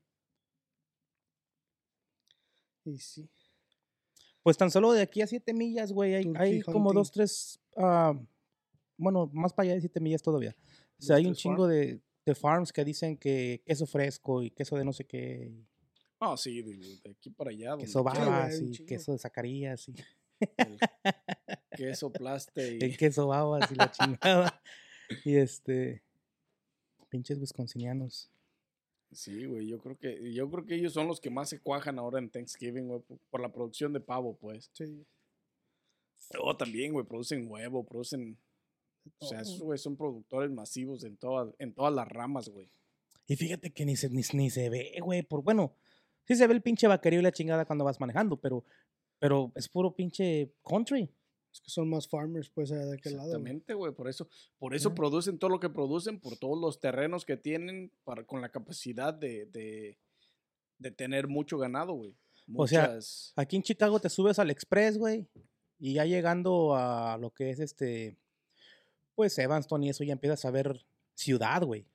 Y 2.86 2.98
sí. 3.00 3.30
Pues 4.44 4.58
tan 4.58 4.70
solo 4.72 4.92
de 4.94 5.02
aquí 5.02 5.22
a 5.22 5.28
siete 5.28 5.54
millas, 5.54 5.92
güey, 5.92 6.14
hay, 6.16 6.62
como 6.62 6.94
dos, 6.94 7.12
tres, 7.12 7.60
ah, 7.78 8.14
bueno, 8.98 9.30
más 9.34 9.54
para 9.54 9.66
allá 9.66 9.76
de 9.76 9.82
siete 9.82 10.00
millas 10.00 10.22
todavía. 10.22 10.56
O 11.00 11.02
sea, 11.02 11.18
hay 11.18 11.26
un 11.26 11.36
chingo 11.36 11.68
de, 11.68 12.00
de 12.26 12.36
farms 12.36 12.72
que 12.72 12.84
dicen 12.86 13.18
que 13.18 13.62
queso 13.66 13.86
fresco 13.86 14.42
y 14.44 14.52
queso 14.52 14.76
de 14.78 14.86
no 14.86 14.94
sé 14.94 15.06
qué, 15.06 15.52
Ah, 16.20 16.36
sí, 16.36 16.62
de, 16.62 16.76
de 16.78 17.12
aquí 17.12 17.30
para 17.30 17.52
allá. 17.52 17.72
donde 17.72 17.86
queso 17.86 18.04
y 18.64 18.72
chingo. 18.72 18.88
queso 18.88 19.12
de 19.14 19.18
Zacarías 19.18 19.88
y 19.88 19.96
el 20.58 20.78
queso 21.78 22.12
plaste 22.12 22.78
y 22.78 22.84
el 22.84 22.98
queso 22.98 23.28
babas 23.28 23.72
y 23.72 23.76
la 23.76 23.92
chingada. 23.92 24.62
Y 25.26 25.38
este, 25.38 26.04
pinches 27.10 27.40
wisconsinianos. 27.40 28.32
sí, 29.12 29.46
güey, 29.46 29.68
yo 29.68 29.80
creo 29.80 29.98
que 29.98 30.34
yo 30.34 30.50
creo 30.50 30.66
que 30.66 30.76
ellos 30.76 30.94
son 30.94 31.08
los 31.08 31.20
que 31.20 31.30
más 31.30 31.50
se 31.50 31.60
cuajan 31.60 31.98
ahora 32.00 32.20
en 32.20 32.30
Thanksgiving, 32.30 32.88
güey, 32.88 33.02
por, 33.02 33.20
por 33.30 33.42
la 33.42 33.52
producción 33.52 33.94
de 33.94 34.02
pavo, 34.02 34.38
pues. 34.38 34.70
Sí. 34.74 35.06
Luego 36.34 36.56
también, 36.58 36.94
güey, 36.94 37.06
producen 37.06 37.50
huevo, 37.50 37.86
producen 37.86 38.38
o 39.18 39.26
sea, 39.26 39.42
esos 39.42 39.60
güey 39.60 39.78
son 39.78 39.96
productores 39.96 40.52
masivos 40.52 41.04
en 41.04 41.18
todas 41.18 41.54
en 41.60 41.74
todas 41.74 41.94
las 41.94 42.08
ramas, 42.08 42.50
güey. 42.50 42.70
Y 43.26 43.36
fíjate 43.36 43.72
que 43.72 43.86
ni 43.86 43.96
se, 43.96 44.10
ni, 44.10 44.22
ni 44.34 44.50
se 44.50 44.70
ve, 44.70 44.98
güey, 45.02 45.22
por 45.24 45.44
bueno, 45.44 45.76
sí 46.30 46.36
se 46.36 46.48
ve 46.48 46.54
el 46.54 46.62
pinche 46.62 46.88
vaquerío 46.88 47.20
y 47.20 47.24
la 47.24 47.32
chingada 47.34 47.66
cuando 47.66 47.84
vas 47.84 48.00
manejando, 48.00 48.38
pero, 48.38 48.64
pero 49.20 49.52
es 49.56 49.68
puro 49.68 49.94
pinche 49.94 50.54
country. 50.64 51.12
Es 51.52 51.60
que 51.62 51.72
son 51.72 51.90
más 51.90 52.08
farmers, 52.08 52.48
pues, 52.52 52.70
de 52.70 52.78
aquel 52.94 53.14
lado. 53.18 53.30
Exactamente, 53.30 53.74
güey. 53.74 53.92
Por 53.92 54.08
eso, 54.08 54.30
por 54.60 54.76
eso 54.76 54.94
producen 54.94 55.40
todo 55.40 55.50
lo 55.50 55.60
que 55.60 55.70
producen, 55.70 56.20
por 56.20 56.38
todos 56.38 56.60
los 56.62 56.80
terrenos 56.80 57.26
que 57.26 57.38
tienen, 57.38 57.92
para, 58.04 58.24
con 58.24 58.40
la 58.40 58.50
capacidad 58.50 59.12
de, 59.14 59.48
de, 59.48 59.98
de 60.78 60.92
tener 60.92 61.28
mucho 61.28 61.58
ganado, 61.58 61.94
güey. 61.94 62.16
O 62.56 62.68
sea, 62.68 62.84
Muchas- 62.90 63.34
Aquí 63.36 63.56
en 63.56 63.64
Chicago 63.64 64.00
te 64.00 64.10
subes 64.10 64.38
al 64.38 64.52
Express, 64.52 64.98
güey. 65.00 65.28
Y 65.80 65.94
ya 65.94 66.06
llegando 66.06 66.76
a 66.76 67.18
lo 67.18 67.32
que 67.32 67.50
es 67.50 67.60
este, 67.60 68.16
pues 69.16 69.36
Evanston 69.40 69.84
y 69.84 69.90
eso, 69.90 70.04
ya 70.04 70.14
empiezas 70.14 70.46
a 70.46 70.52
ver 70.52 70.86
ciudad, 71.16 71.64
güey. 71.64 71.88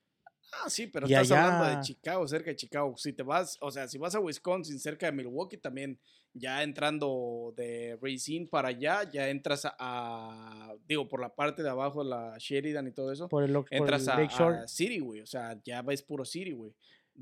Ah, 0.53 0.71
sí, 0.71 0.87
pero 0.87 1.09
y 1.09 1.13
estás 1.15 1.31
hablando 1.33 1.65
allá- 1.65 1.77
de 1.79 1.83
Chicago, 1.83 2.29
cerca 2.29 2.51
de 2.51 2.57
Chicago. 2.57 2.95
Si 2.97 3.13
te 3.13 3.23
vas, 3.23 3.57
o 3.61 3.71
sea, 3.71 3.89
si 3.89 3.99
vas 3.99 4.15
a 4.15 4.21
Wisconsin, 4.21 4.79
cerca 4.79 5.07
de 5.07 5.13
Milwaukee, 5.13 5.57
también 5.57 5.99
ya 6.33 6.63
entrando 6.63 7.53
de 7.57 7.99
Racine 8.01 8.47
para 8.47 8.69
allá, 8.69 9.09
ya 9.11 9.29
entras 9.29 9.65
a, 9.65 9.75
a- 9.79 10.75
digo, 10.89 11.09
por 11.09 11.21
la 11.21 11.35
parte 11.35 11.63
de 11.63 11.71
abajo 11.71 12.03
la 12.05 12.37
Sheridan 12.39 12.87
y 12.87 12.93
todo 12.93 13.13
eso, 13.13 13.29
Por 13.29 13.45
el, 13.45 13.53
por 13.53 13.67
el 13.71 13.79
entras 13.79 14.09
a, 14.09 14.17
a 14.63 14.69
City, 14.69 14.99
güey. 15.01 15.21
O 15.21 15.27
sea, 15.27 15.61
ya 15.65 15.83
ves 15.83 16.03
puro 16.03 16.25
City, 16.25 16.53
güey. 16.53 16.73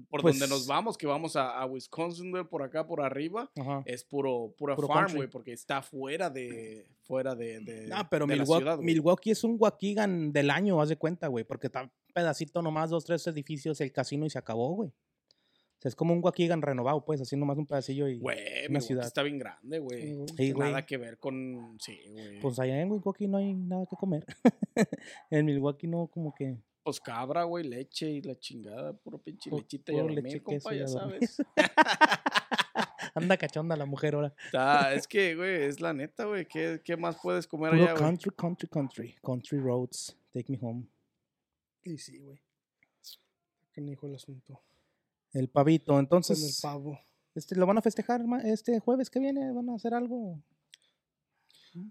Por 0.08 0.22
Pues- 0.22 0.38
donde 0.38 0.48
nos 0.54 0.66
vamos, 0.66 0.96
que 0.96 1.06
vamos 1.06 1.36
a, 1.36 1.50
a 1.60 1.66
Wisconsin, 1.66 2.30
güey, 2.30 2.44
por 2.44 2.62
acá, 2.62 2.86
por 2.86 3.02
arriba. 3.02 3.50
Ajá. 3.58 3.82
es 3.84 4.04
puro, 4.04 4.54
pura 4.56 4.74
Puro 4.74 4.88
farm, 4.88 5.14
güey, 5.14 5.28
porque 5.28 5.52
está 5.52 5.82
fuera 5.82 6.30
de, 6.30 6.86
fuera 7.02 7.34
de, 7.34 7.60
de, 7.60 7.90
pero 8.10 8.26
de 8.26 8.36
la 8.36 8.42
Milwaukee, 8.42 8.62
ciudad. 8.62 8.78
Milwaukee 8.78 9.30
es 9.32 9.44
un 9.44 9.56
Waukegan 9.58 10.32
del 10.32 10.50
año, 10.50 10.80
haz 10.80 10.88
de 10.88 10.96
cuenta, 10.96 11.26
güey. 11.28 11.44
Porque 11.44 11.66
está 11.66 11.90
pedacito 12.12 12.62
nomás, 12.62 12.90
dos, 12.90 13.04
tres 13.04 13.26
edificios, 13.26 13.80
el 13.80 13.92
casino 13.92 14.26
y 14.26 14.30
se 14.30 14.38
acabó, 14.38 14.74
güey. 14.74 14.90
O 14.90 15.82
sea, 15.82 15.88
es 15.88 15.96
como 15.96 16.12
un 16.12 16.22
Waukegan 16.22 16.62
renovado, 16.62 17.04
pues, 17.04 17.20
así 17.20 17.36
nomás 17.36 17.58
un 17.58 17.66
pedacillo 17.66 18.06
y... 18.06 18.20
Güey, 18.20 18.66
una 18.68 18.80
ciudad. 18.80 19.04
está 19.04 19.22
bien 19.24 19.38
grande, 19.38 19.80
güey. 19.80 20.16
Sí. 20.36 20.52
Nada 20.54 20.86
que 20.86 20.96
ver 20.96 21.18
con, 21.18 21.76
sí, 21.80 21.98
güey. 22.08 22.40
Pues 22.40 22.60
allá 22.60 22.80
en 22.80 22.88
Milwaukee 22.88 23.26
no 23.26 23.38
hay 23.38 23.52
nada 23.54 23.84
que 23.90 23.96
comer. 23.96 24.24
en 25.30 25.44
Milwaukee 25.44 25.88
no, 25.88 26.06
como 26.06 26.32
que... 26.32 26.56
Pues 26.84 27.00
cabra, 27.00 27.44
güey, 27.44 27.64
leche 27.64 28.10
y 28.10 28.22
la 28.22 28.38
chingada, 28.38 28.92
puro 28.92 29.18
pinche 29.18 29.50
lechita 29.50 29.92
y 29.92 29.96
a 29.96 30.02
puro 30.02 30.14
dormir, 30.14 30.32
leche, 30.32 30.42
compa, 30.42 30.74
ya 30.74 30.86
sabes. 30.86 31.42
Anda 33.14 33.36
cachonda 33.36 33.76
la 33.76 33.84
mujer 33.84 34.14
ahora. 34.14 34.34
Está- 34.46 34.94
es 34.94 35.06
que, 35.06 35.34
güey, 35.34 35.64
es 35.64 35.80
la 35.80 35.92
neta, 35.92 36.24
güey, 36.24 36.46
¿qué, 36.46 36.80
qué 36.84 36.96
más 36.96 37.16
puedes 37.20 37.46
comer 37.46 37.72
Puro 37.72 37.84
allá, 37.84 37.94
country, 37.94 38.30
country, 38.36 38.68
country. 38.68 39.14
Country 39.22 39.58
roads. 39.58 40.16
Take 40.32 40.50
me 40.50 40.58
home. 40.60 40.86
Y 41.84 41.98
sí, 41.98 42.18
güey. 42.18 42.40
Qué 43.72 43.80
hijo 43.80 44.06
el 44.06 44.14
asunto. 44.14 44.62
El 45.32 45.48
pavito. 45.48 45.86
Con 45.92 45.96
el 45.96 46.04
Entonces, 46.04 46.60
pavo. 46.62 46.98
este, 47.34 47.56
¿lo 47.56 47.66
van 47.66 47.78
a 47.78 47.82
festejar 47.82 48.22
este 48.44 48.78
jueves 48.80 49.08
que 49.10 49.18
viene? 49.18 49.50
¿Van 49.52 49.68
a 49.70 49.74
hacer 49.74 49.94
algo? 49.94 50.42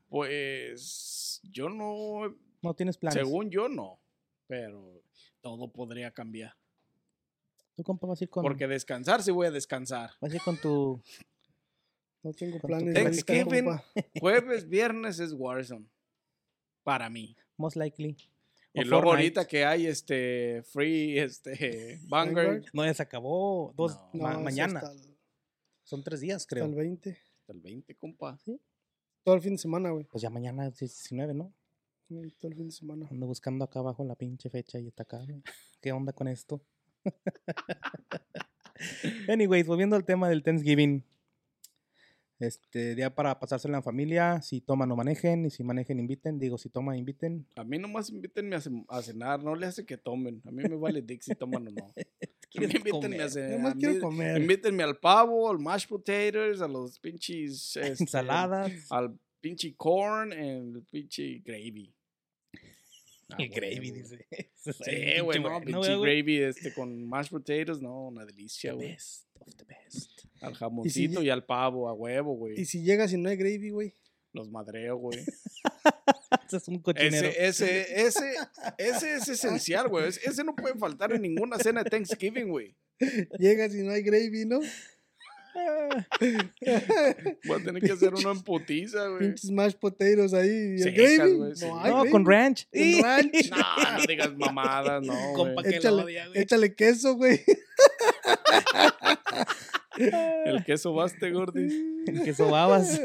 Pues 0.08 1.40
yo 1.44 1.70
no, 1.70 2.36
No 2.62 2.74
tienes 2.76 2.98
planes. 2.98 3.16
según 3.16 3.50
yo 3.50 3.68
no, 3.68 4.00
pero 4.48 5.02
todo 5.42 5.72
podría 5.72 6.12
cambiar. 6.12 6.54
¿Tú, 7.76 7.84
compa, 7.84 8.06
vas 8.06 8.22
a 8.22 8.24
ir 8.26 8.30
con, 8.30 8.44
Porque 8.44 8.68
descansar 8.68 9.24
sí 9.24 9.32
voy 9.32 9.48
a 9.48 9.52
descansar. 9.52 10.12
vas 10.20 10.32
a 10.32 10.36
ir 10.36 10.42
con 10.42 10.58
tu... 10.58 11.02
No 12.22 12.32
tengo 12.34 12.60
planes. 12.60 12.94
Thanksgiving. 12.94 13.66
Jueves, 14.20 14.70
viernes 14.70 15.20
es 15.20 15.34
Warzone. 15.34 15.88
Para 16.84 17.10
mí. 17.10 17.36
Most 17.58 17.76
likely. 17.76 18.16
Y 18.74 18.84
luego 18.86 19.04
Fortnite. 19.04 19.40
ahorita 19.40 19.48
que 19.48 19.66
hay 19.66 19.88
este 19.88 20.64
free, 20.64 21.20
este 21.20 22.00
Vanguard. 22.08 22.64
No, 22.74 22.86
ya 22.86 22.94
se 22.94 23.04
acabó. 23.04 23.74
Dos, 23.76 23.98
No. 24.14 24.24
ma- 24.24 24.34
No, 24.34 24.40
es 24.40 24.44
mañana. 24.46 24.80
Hasta 24.80 24.92
el, 24.94 25.18
Son 25.84 26.04
tres 26.04 26.22
días, 26.22 26.38
hasta 26.38 26.56
creo. 26.56 26.66
el 26.66 26.76
20. 26.76 27.18
Hasta 27.40 27.54
el 27.54 27.60
20, 27.60 27.96
compa. 27.96 28.40
Todo 29.24 29.36
el 29.36 29.42
fin 29.42 29.54
de 29.54 29.58
semana, 29.58 29.90
güey. 29.92 30.06
Pues 30.06 30.22
ya 30.22 30.30
mañana 30.30 30.68
es 30.68 30.78
19, 30.80 31.34
¿no? 31.34 31.54
Mm, 32.10 32.30
Todo 32.40 32.52
el 32.52 32.56
fin 32.58 32.68
de 32.68 32.72
semana. 32.72 33.08
Ando 33.12 33.28
buscando 33.28 33.66
acá 33.66 33.80
abajo 33.80 34.04
la 34.06 34.16
pinche 34.16 34.50
fecha 34.50 34.80
y 34.80 34.88
está 34.88 35.04
acá. 35.04 35.18
güey. 35.24 35.42
¿Qué 35.82 35.92
onda 35.92 36.14
con 36.14 36.28
esto? 36.28 36.62
Anyways, 39.28 39.68
volviendo 39.68 39.96
al 39.96 40.06
tema 40.06 40.30
del 40.30 40.44
Thanksgiving. 40.44 41.04
Este, 42.42 42.96
día 42.96 43.14
para 43.14 43.40
pasárselo 43.40 43.76
en 43.78 43.84
familia. 43.84 44.42
Si 44.42 44.62
toman, 44.62 44.90
no 44.90 44.96
manejen. 44.96 45.46
Y 45.46 45.50
si 45.52 45.64
manejen, 45.64 46.00
inviten. 46.00 46.40
Digo, 46.40 46.58
si 46.58 46.70
toman, 46.70 46.98
inviten. 46.98 47.46
A 47.56 47.64
mí 47.64 47.78
nomás 47.78 48.10
invítenme 48.10 48.56
a, 48.56 48.60
cen- 48.60 48.86
a 48.90 49.02
cenar, 49.02 49.44
no 49.44 49.56
le 49.56 49.68
hace 49.68 49.86
que 49.86 49.98
tomen. 49.98 50.42
A 50.46 50.52
mí 50.52 50.64
me 50.64 50.76
vale 50.76 51.02
dick 51.02 51.22
si 51.22 51.36
toman 51.36 51.68
o 51.68 51.72
no. 51.72 51.94
A 52.58 52.60
mí 52.60 52.66
invítenme 52.66 53.22
a 53.22 53.30
cenar. 53.30 53.52
Nomás 53.60 53.76
quiero 53.76 54.00
comer. 54.02 54.42
Invítenme 54.42 54.84
al 54.84 54.98
pavo, 54.98 55.50
al 55.50 55.58
mashed 55.60 55.88
potatoes, 55.88 56.60
a 56.62 56.68
los 56.68 57.00
pinches 57.00 57.78
este, 57.82 58.04
Ensaladas. 58.04 58.72
al 58.90 59.18
pinche 59.40 59.74
corn, 59.78 60.34
el 60.34 60.84
pinche 60.92 61.40
gravy. 61.46 61.94
Ah, 63.32 63.36
El 63.40 63.50
gravy, 63.50 63.92
dice. 63.92 64.26
Sí, 64.56 65.20
güey, 65.24 65.40
no, 65.40 65.60
pinche 65.62 65.98
gravy 66.00 66.42
este, 66.44 66.74
con 66.74 67.04
mashed 67.08 67.32
potatoes, 67.32 67.82
no, 67.82 68.08
una 68.08 68.26
delicia, 68.26 68.72
The 68.72 68.76
güey. 68.76 68.92
best 68.92 69.28
of 69.40 69.56
the 69.56 69.66
best. 69.66 70.12
Al 70.42 70.54
jamoncito 70.54 71.24
y, 71.24 71.30
al 71.30 71.46
pavo, 71.46 71.90
a 71.90 71.94
huevo, 71.94 72.36
güey. 72.36 72.60
Y 72.60 72.66
si 72.66 72.84
llegas 72.84 73.12
y 73.14 73.18
no 73.18 73.30
hay 73.30 73.38
gravy, 73.38 73.70
güey. 73.70 73.94
Los 74.34 74.50
madreo, 74.50 74.98
güey. 74.98 75.20
Ese 76.48 76.58
es 76.58 76.68
un 76.68 76.80
cochinero. 76.80 77.28
Ese, 77.28 77.48
ese, 77.48 78.06
ese, 78.06 78.34
ese 78.78 79.14
es 79.16 79.28
esencial, 79.28 79.88
güey. 79.88 80.08
Ese, 80.10 80.22
ese 80.30 80.44
no 80.44 80.56
puede 80.56 80.76
faltar 80.76 81.12
en 81.14 81.22
ninguna 81.22 81.58
cena 81.58 81.84
de 81.84 81.90
Thanksgiving, 81.90 82.50
güey. 82.50 82.76
Llegas 83.40 83.74
y 83.76 83.84
no 83.84 83.92
hay 83.92 84.04
gravy, 84.04 84.46
¿no? 84.46 84.60
Voy 87.46 87.60
a 87.60 87.64
tener 87.64 87.82
que 87.84 87.92
hacer 87.92 88.14
uno 88.14 88.32
en 88.32 88.42
putiza, 88.42 89.08
güey. 89.08 89.20
Pinches 89.20 89.52
mashed 89.52 89.78
potatoes 89.80 90.34
ahí. 90.34 90.50
¿Y 90.50 90.74
el 90.74 90.84
Secas, 90.84 91.16
gravy? 91.18 91.34
güey, 91.34 91.56
sí. 91.56 91.66
No 91.66 91.80
hay 91.80 91.92
no, 91.92 91.96
gravy. 91.98 92.12
con 92.12 92.26
ranch. 92.26 92.68
Con 92.72 93.04
ranch. 93.04 93.50
No, 93.52 93.98
no 93.98 94.06
digas 94.08 94.38
mamadas, 94.38 95.04
no. 95.04 95.14
Compa, 95.36 95.64
que 95.64 95.72
lo 95.72 95.76
Échale, 95.78 96.04
odia, 96.04 96.28
güey. 96.28 96.42
échale 96.42 96.76
queso, 96.76 97.16
güey. 97.16 97.40
El 100.46 100.64
queso 100.64 100.94
baste, 100.94 101.32
gordis. 101.32 101.74
El 102.08 102.24
queso 102.24 102.50
babas. 102.50 103.00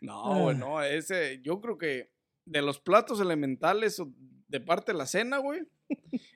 No, 0.00 0.42
güey, 0.42 0.56
no. 0.56 0.82
Ese, 0.82 1.40
yo 1.42 1.60
creo 1.60 1.78
que 1.78 2.10
de 2.44 2.62
los 2.62 2.78
platos 2.78 3.20
elementales 3.20 3.98
o 4.00 4.12
de 4.48 4.60
parte 4.60 4.92
de 4.92 4.98
la 4.98 5.06
cena, 5.06 5.38
güey, 5.38 5.62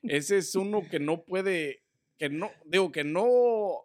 ese 0.02 0.38
es 0.38 0.54
uno 0.56 0.82
que 0.90 0.98
no 0.98 1.24
puede, 1.24 1.84
que 2.18 2.28
no, 2.28 2.50
digo, 2.66 2.90
que 2.90 3.04
no 3.04 3.84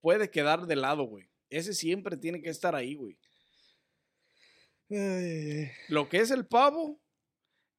puede 0.00 0.30
quedar 0.30 0.66
de 0.66 0.76
lado, 0.76 1.04
güey. 1.04 1.28
Ese 1.50 1.74
siempre 1.74 2.16
tiene 2.16 2.40
que 2.40 2.50
estar 2.50 2.74
ahí, 2.74 2.94
güey. 2.94 3.16
Lo 5.88 6.08
que 6.08 6.18
es 6.18 6.30
el 6.30 6.46
pavo 6.46 7.00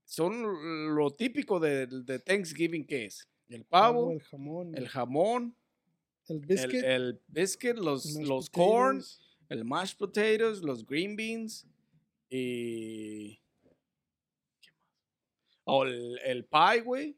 son 0.06 0.96
lo 0.96 1.12
típico 1.12 1.60
de, 1.60 1.88
de 1.88 2.20
Thanksgiving 2.20 2.86
que 2.86 3.06
es. 3.06 3.28
El 3.50 3.64
pavo, 3.66 4.12
el 4.12 4.22
jamón, 4.22 4.76
el 4.76 4.88
jamón, 4.90 5.56
el 6.28 6.40
biscuit, 6.40 6.84
el 6.84 7.22
biscuit, 7.28 7.78
los, 7.78 8.06
los 8.16 8.50
corn, 8.50 8.98
potatoes. 8.98 9.22
el 9.50 9.64
mashed 9.64 9.98
potatoes, 9.98 10.62
los 10.62 10.86
green 10.86 11.16
beans 11.16 11.66
y... 12.30 13.40
¿Qué 13.62 14.72
más? 14.72 14.88
O 15.64 15.84
el, 15.86 16.20
el 16.26 16.46
pie, 16.46 16.82
güey. 16.82 17.18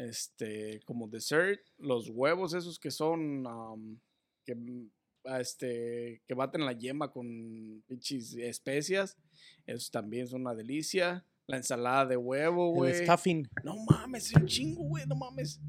Este, 0.00 0.80
como 0.86 1.08
dessert, 1.08 1.60
los 1.76 2.08
huevos 2.08 2.54
esos 2.54 2.78
que 2.78 2.90
son, 2.90 3.46
um, 3.46 3.98
que, 4.46 4.54
mm, 4.54 4.90
este, 5.38 6.22
que 6.26 6.32
baten 6.32 6.64
la 6.64 6.72
yema 6.72 7.12
con 7.12 7.82
pinches 7.86 8.34
especias. 8.36 9.18
Esos 9.66 9.90
también 9.90 10.26
son 10.26 10.40
una 10.40 10.54
delicia. 10.54 11.26
La 11.46 11.58
ensalada 11.58 12.06
de 12.06 12.16
huevo, 12.16 12.72
güey. 12.72 12.92
El 12.92 13.04
stuffing. 13.04 13.46
No 13.62 13.76
mames, 13.84 14.28
es 14.28 14.36
un 14.36 14.46
chingo, 14.46 14.84
güey, 14.84 15.04
no 15.06 15.16
mames. 15.16 15.60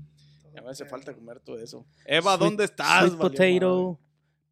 Ya 0.53 0.61
me 0.61 0.69
hace 0.69 0.85
falta 0.85 1.13
comer 1.13 1.41
todo 1.41 1.57
eso. 1.59 1.85
Eva, 2.05 2.35
Sweet- 2.35 2.39
¿dónde 2.39 2.63
estás? 2.63 3.09
Sweet 3.09 3.19
potato, 3.19 3.99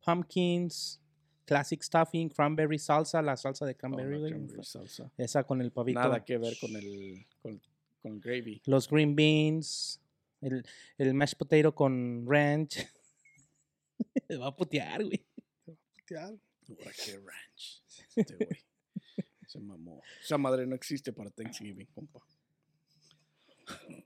pumpkins, 0.04 1.00
classic 1.46 1.82
stuffing, 1.82 2.28
cranberry 2.30 2.80
salsa, 2.80 3.22
la 3.22 3.38
salsa 3.38 3.66
de? 3.66 3.72
Oh, 3.72 3.78
cranberry, 3.78 4.50
salsa. 4.62 5.10
Esa 5.18 5.46
con 5.46 5.62
el 5.62 5.72
pavito. 5.72 6.02
Nada 6.02 6.26
que 6.26 6.38
ver 6.38 6.58
con 6.60 6.76
el, 6.76 7.26
con, 7.42 7.62
con 8.00 8.20
gravy. 8.20 8.62
Los 8.66 8.90
green 8.90 9.16
beans, 9.16 10.02
el, 10.42 10.66
el 10.98 11.14
mashed 11.14 11.38
potato 11.38 11.74
con 11.74 12.26
ranch. 12.28 12.88
Me 14.28 14.38
va 14.38 14.48
a 14.48 14.56
putear, 14.56 15.04
güey. 15.04 15.26
Ya, 16.10 16.26
Ahora 16.26 16.92
qué 17.06 17.18
ranch. 17.18 17.84
Este 18.16 18.36
güey. 18.36 18.66
Se 19.48 19.60
mamó. 19.60 20.02
Esa 20.22 20.38
madre 20.38 20.68
no 20.68 20.76
existe 20.76 21.12
para 21.12 21.30
Thanksgiving, 21.32 21.88
compa. 21.88 22.20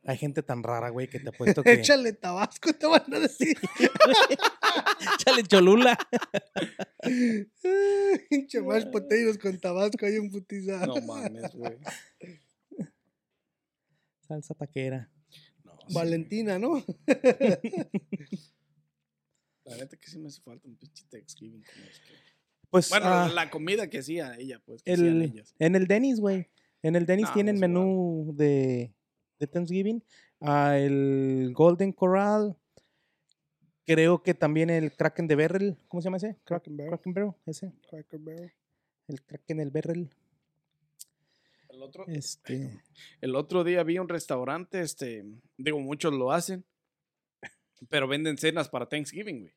Hay 0.06 0.18
gente 0.18 0.44
tan 0.44 0.64
rara, 0.64 0.90
güey, 0.90 1.08
que 1.08 1.20
te 1.20 1.30
apuesto 1.30 1.64
que... 1.64 1.74
Échale 1.74 2.14
tabasco, 2.14 2.74
te 2.74 2.86
van 2.86 3.14
a 3.14 3.20
decir. 3.20 3.58
Échale 5.16 5.44
cholula. 5.44 5.98
Pinche 8.30 8.62
mashed 8.62 8.92
potatoes 8.92 9.38
con 9.38 9.58
tabasco 9.60 10.06
ahí 10.06 10.16
en 10.16 10.30
putiza. 10.30 10.86
No 10.86 11.00
mames, 11.02 11.54
güey. 11.54 11.78
Salsa 14.28 14.54
taquera. 14.54 15.10
No, 15.64 15.78
sí, 15.88 15.94
Valentina, 15.94 16.58
¿no? 16.60 16.84
La 19.66 19.78
neta 19.78 19.96
que 19.98 20.08
sí 20.10 20.20
me 20.20 20.28
hace 20.28 20.42
falta 20.42 20.68
un 20.68 20.76
pinche 20.76 21.06
Thanksgiving. 21.10 21.64
como 21.64 21.86
es 21.86 22.00
que- 22.00 22.14
Pues 22.70 22.90
Bueno, 22.90 23.06
ah, 23.08 23.30
la 23.34 23.50
comida 23.50 23.90
que 23.90 24.00
hacía 24.00 24.36
ella, 24.38 24.60
pues. 24.66 24.84
Que 24.84 24.94
hacían 24.94 25.08
el, 25.08 25.22
ellas. 25.22 25.54
en 25.60 25.76
el 25.76 25.88
Denny's, 25.88 26.20
güey. 26.20 26.50
En 26.82 26.96
el 26.96 27.06
Denny's 27.06 27.28
No, 27.30 27.34
tienen 27.34 27.60
menú 27.60 28.34
de, 28.36 28.94
de 29.40 29.48
Thanksgiving. 29.48 30.04
Ah, 30.42 30.78
el 30.78 31.52
Golden 31.56 31.94
Corral. 31.94 32.58
Creo 33.86 34.22
que 34.24 34.34
también 34.34 34.70
el 34.70 34.94
Kraken 34.96 35.28
de 35.28 35.36
Barrel. 35.36 35.78
¿Cómo 35.88 36.02
se 36.02 36.06
llama 36.08 36.18
ese? 36.18 36.38
Barrel. 36.50 36.88
Kraken 36.88 37.14
Barrel, 37.14 37.32
ese. 37.46 37.72
Cracker 37.90 38.20
Barrel. 38.20 38.54
El 39.08 39.22
Kraken 39.24 39.58
del 39.58 39.70
Barrel. 39.72 40.10
El 41.74 41.82
otro, 41.82 42.06
Este. 42.08 42.84
el 43.22 43.36
otro 43.36 43.64
día 43.64 43.84
vi 43.84 43.98
un 43.98 44.08
restaurante, 44.08 44.82
este, 44.82 45.26
digo, 45.58 45.80
muchos 45.80 46.14
lo 46.14 46.32
hacen, 46.32 46.64
pero 47.90 48.08
venden 48.08 48.38
cenas 48.38 48.70
para 48.70 48.88
Thanksgiving, 48.88 49.40
güey. 49.42 49.54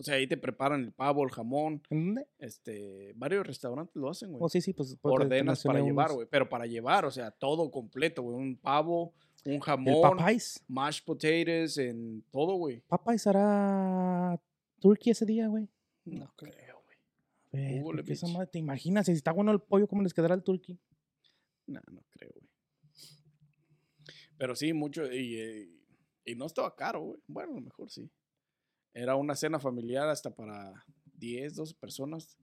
O 0.00 0.04
sea, 0.04 0.14
ahí 0.14 0.26
te 0.26 0.36
preparan 0.36 0.82
el 0.84 0.92
pavo, 0.92 1.24
el 1.24 1.30
jamón, 1.30 1.82
¿En 1.90 2.14
dónde? 2.14 2.28
este, 2.38 3.12
varios 3.16 3.46
restaurantes 3.46 3.94
lo 3.96 4.10
hacen, 4.10 4.30
güey. 4.30 4.42
Oh, 4.42 4.48
sí, 4.48 4.60
sí, 4.60 4.72
pues. 4.72 4.90
te 4.90 4.98
Ordenas 5.02 5.62
para 5.62 5.80
llevar, 5.80 6.12
güey, 6.12 6.26
pero 6.28 6.48
para 6.48 6.66
llevar, 6.66 7.04
o 7.04 7.10
sea, 7.10 7.30
todo 7.30 7.70
completo, 7.70 8.22
güey, 8.22 8.36
un 8.36 8.56
pavo, 8.56 9.12
un 9.44 9.54
El 9.54 9.60
jamón, 9.60 10.16
Popeyes. 10.18 10.64
mashed 10.68 11.04
potatoes, 11.04 11.78
en 11.78 12.24
todo, 12.32 12.54
güey. 12.54 12.80
Popeyes 12.88 13.26
hará 13.28 14.40
turkey 14.80 15.12
ese 15.12 15.24
día, 15.24 15.48
güey. 15.48 15.68
No 16.04 16.32
creo, 16.36 16.82
güey. 17.52 18.46
¿te 18.50 18.58
imaginas? 18.58 19.06
Si 19.06 19.12
está 19.12 19.32
bueno 19.32 19.52
el 19.52 19.60
pollo, 19.60 19.88
¿cómo 19.88 20.02
les 20.02 20.14
quedará 20.14 20.34
el 20.34 20.42
turkey? 20.42 20.78
No, 21.68 21.80
no 21.92 22.02
creo, 22.10 22.30
güey. 22.34 22.48
Pero 24.36 24.56
sí, 24.56 24.72
mucho, 24.72 25.04
y, 25.12 25.36
eh, 25.36 25.68
y 26.24 26.34
no 26.34 26.46
estaba 26.46 26.74
caro, 26.74 27.00
güey. 27.02 27.20
Bueno, 27.26 27.52
a 27.52 27.54
lo 27.56 27.60
mejor 27.60 27.90
sí. 27.90 28.10
Era 28.94 29.14
una 29.16 29.36
cena 29.36 29.60
familiar 29.60 30.08
hasta 30.08 30.34
para 30.34 30.84
10, 31.14 31.54
12 31.54 31.74
personas. 31.74 32.36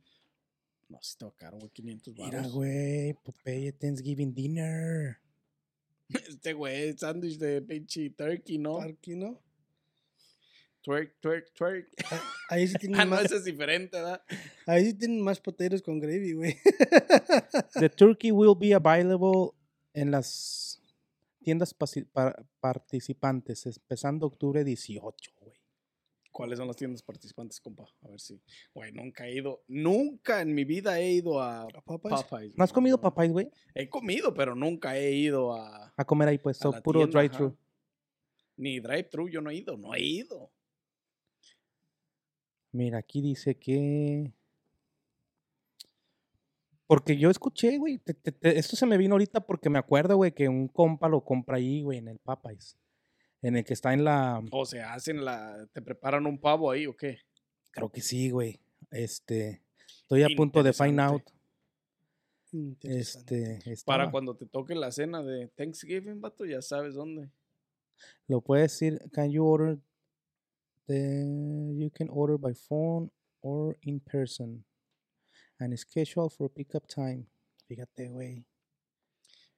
No, 0.88 1.00
sí 1.02 1.12
estaba 1.12 1.34
caro, 1.36 1.58
güey, 1.58 1.72
500 1.72 2.14
Mira, 2.16 2.38
baros. 2.38 2.54
güey, 2.54 3.14
Popeye 3.24 3.72
Thanksgiving 3.74 4.34
Dinner. 4.34 5.18
Este 6.30 6.54
güey, 6.54 6.96
sándwich 6.96 7.40
de 7.40 7.62
pinche 7.64 8.12
turkey, 8.12 8.60
¿no? 8.60 8.78
Turkey, 8.80 9.16
¿no? 9.16 9.42
Twerk, 10.86 11.20
twerk, 11.20 11.52
twerk. 11.56 11.88
Ahí 12.48 12.68
sí 12.68 12.76
tienen 12.80 13.00
Ah, 13.00 13.06
no, 13.06 13.12
más, 13.16 13.26
ese 13.26 13.38
es 13.38 13.44
diferente, 13.44 13.98
¿verdad? 13.98 14.22
ahí 14.68 14.86
sí 14.86 14.94
tienen 14.94 15.20
más 15.20 15.40
potatoes 15.40 15.82
con 15.82 16.00
gravy, 16.00 16.34
güey. 16.34 16.56
The 17.80 17.90
turkey 17.90 18.30
will 18.32 18.56
be 18.56 18.76
available 18.76 19.56
en 19.94 20.12
las 20.12 20.80
tiendas 21.40 21.76
participantes, 22.60 23.66
empezando 23.66 24.28
octubre 24.28 24.64
18, 24.64 25.32
güey. 25.42 25.56
¿Cuáles 26.32 26.60
son 26.60 26.68
las 26.68 26.76
tiendas 26.76 27.02
participantes, 27.02 27.60
compa? 27.60 27.88
A 28.04 28.10
ver 28.10 28.20
si. 28.20 28.40
Güey, 28.76 28.92
nunca 28.92 29.26
he 29.26 29.36
ido. 29.38 29.64
Nunca 29.68 30.42
en 30.42 30.54
mi 30.54 30.66
vida 30.66 31.00
he 31.00 31.14
ido 31.14 31.42
a 31.42 31.64
¿A 31.64 31.82
Popeyes? 31.82 32.24
Popeyes. 32.24 32.58
¿No 32.58 32.64
has 32.64 32.74
comido 32.74 33.02
Popeyes, 33.02 33.32
güey? 33.32 33.50
He 33.74 33.90
comido, 33.90 34.34
pero 34.36 34.54
nunca 34.54 34.96
he 34.98 35.14
ido 35.14 35.56
a. 35.56 35.94
A 35.98 36.06
comer 36.06 36.28
ahí, 36.28 36.38
pues, 36.38 36.58
so, 36.58 36.72
puro 36.84 37.08
drive-thru. 37.08 37.58
Ni 38.58 38.80
drive-thru, 38.80 39.30
yo 39.30 39.42
no 39.42 39.50
he 39.50 39.56
ido, 39.56 39.78
no 39.78 39.96
he 39.96 40.02
ido. 40.02 40.52
Mira, 42.76 42.98
aquí 42.98 43.22
dice 43.22 43.56
que. 43.56 44.34
Porque 46.88 47.18
yo 47.18 47.30
escuché, 47.30 47.78
güey. 47.78 47.98
te- 48.00 48.14
te- 48.14 48.34
te- 48.34 48.60
esto 48.60 48.76
se 48.76 48.86
me 48.86 48.98
vino 48.98 49.14
ahorita 49.16 49.40
porque 49.40 49.70
me 49.70 49.80
acuerdo, 49.80 50.18
güey, 50.18 50.34
que 50.34 50.50
un 50.50 50.68
compa 50.68 51.08
lo 51.08 51.24
compra 51.24 51.56
ahí, 51.56 51.82
güey, 51.84 52.00
en 52.00 52.10
el 52.10 52.20
Popeyes. 52.20 52.78
En 53.42 53.56
el 53.56 53.64
que 53.64 53.74
está 53.74 53.94
en 53.94 54.04
la. 54.04 54.42
O 54.52 54.66
sea, 54.66 54.94
hacen 54.94 55.24
la. 55.24 55.68
¿Te 55.72 55.82
preparan 55.82 56.26
un 56.26 56.38
pavo 56.38 56.70
ahí 56.70 56.86
o 56.86 56.96
qué? 56.98 57.20
Creo 57.72 57.90
que 57.90 58.02
sí, 58.02 58.30
güey. 58.30 58.60
Este. 58.92 59.62
Estoy 60.02 60.24
a 60.24 60.28
punto 60.36 60.62
de 60.62 60.74
find 60.74 61.00
out. 61.00 61.24
Este. 62.84 63.60
Para 63.86 64.12
cuando 64.12 64.36
te 64.36 64.46
toque 64.46 64.76
la 64.76 64.92
cena 64.92 65.24
de 65.24 65.48
Thanksgiving, 65.48 66.20
vato, 66.20 66.46
ya 66.46 66.62
sabes 66.62 66.94
dónde. 66.94 67.30
Lo 68.28 68.42
puedes 68.42 68.72
decir. 68.74 69.00
Can 69.14 69.32
you 69.32 69.46
order? 69.46 69.78
The, 70.88 71.26
you 71.78 71.90
can 71.92 72.10
order 72.10 72.38
by 72.38 72.54
phone 72.54 73.12
or 73.42 73.76
in 73.82 74.00
person. 74.00 74.64
And 75.60 75.78
schedule 75.80 76.30
for 76.30 76.50
pickup 76.50 76.86
time. 76.88 77.26
Fíjate, 77.68 78.10
güey. 78.10 78.46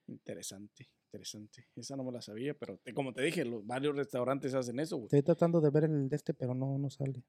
Interesante, 0.07 0.87
interesante. 1.07 1.67
Esa 1.75 1.95
no 1.97 2.03
me 2.03 2.11
la 2.13 2.21
sabía, 2.21 2.53
pero 2.53 2.77
te- 2.77 2.93
como 2.93 3.11
te 3.13 3.21
dije, 3.21 3.43
los, 3.43 3.65
varios 3.65 3.95
restaurantes 3.95 4.53
hacen 4.53 4.79
eso, 4.79 4.95
güey. 4.97 5.07
Estoy 5.07 5.23
tratando 5.23 5.59
de 5.59 5.69
ver 5.69 5.83
el 5.85 6.07
de 6.07 6.15
este, 6.15 6.33
pero 6.33 6.53
no, 6.53 6.77
no 6.77 6.89
sale. 6.89 7.23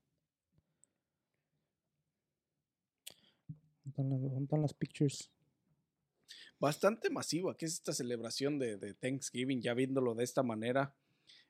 ¿Dónde 3.84 4.16
las- 4.16 4.30
dónde 4.30 4.44
están 4.44 4.62
las 4.62 4.74
pictures? 4.74 5.30
Bastante 6.60 7.10
masiva. 7.10 7.56
¿Qué 7.56 7.64
es 7.66 7.74
esta 7.74 7.92
celebración 7.92 8.58
de, 8.58 8.76
de 8.76 8.94
Thanksgiving? 8.94 9.60
Ya 9.62 9.74
viéndolo 9.74 10.14
de 10.14 10.24
esta 10.24 10.42
manera, 10.42 10.94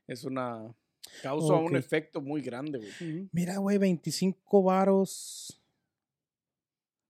es 0.07 0.25
una. 0.25 0.75
Causa 1.23 1.55
un 1.55 1.77
efecto 1.77 2.21
muy 2.21 2.43
grande, 2.43 2.79
güey. 2.79 3.29
Mira, 3.33 3.59
güey, 3.59 3.79
25 3.79 4.63
varos. 4.63 5.61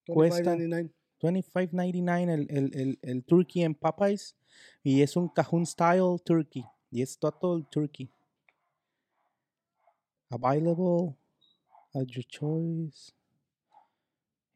Cuesta. 0.07 0.55
25.99. 0.55 0.91
25.99 1.21 2.31
el, 2.31 2.47
el, 2.51 2.81
el, 2.81 2.99
el 3.03 3.25
turkey 3.25 3.63
en 3.63 3.75
Popeyes. 3.75 4.37
Y 4.83 5.03
es 5.03 5.17
un 5.17 5.29
cajun 5.29 5.67
style 5.67 6.19
turkey. 6.25 6.65
Y 6.91 7.03
es 7.03 7.19
todo 7.19 7.57
el 7.57 7.67
turkey. 7.67 8.11
Available 10.31 11.17
at 11.95 12.07
your 12.07 12.25
choice. 12.25 13.13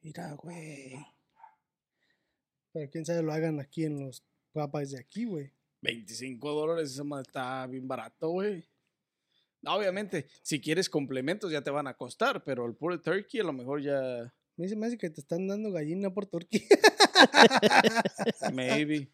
Mira, 0.03 0.35
güey. 0.35 0.97
Pero 2.73 2.91
quién 2.91 3.05
sabe 3.05 3.23
lo 3.23 3.33
hagan 3.33 3.61
aquí 3.61 3.85
en 3.85 4.01
los 4.01 4.23
papas 4.53 4.91
de 4.91 4.99
aquí, 4.99 5.25
güey. 5.25 5.53
25 5.83 6.53
dólares, 6.53 6.93
esa 6.93 7.05
madre 7.05 7.25
está 7.27 7.67
bien 7.67 7.87
barato, 7.87 8.31
güey. 8.31 8.65
No, 9.63 9.75
Obviamente, 9.77 10.27
si 10.43 10.61
quieres 10.61 10.91
complementos 10.91 11.51
ya 11.53 11.63
te 11.63 11.71
van 11.71 11.87
a 11.87 11.95
costar, 11.95 12.43
pero 12.45 12.67
el 12.67 12.75
puro 12.75 13.01
turkey 13.01 13.41
a 13.41 13.45
lo 13.45 13.53
mejor 13.53 13.81
ya. 13.83 14.33
Me 14.57 14.65
dice, 14.65 14.77
me 14.77 14.87
hace 14.87 14.99
que 14.99 15.09
te 15.09 15.21
están 15.21 15.47
dando 15.47 15.71
gallina 15.73 16.13
por 16.13 16.27
Turquía. 16.27 16.61
Maybe. 18.53 19.09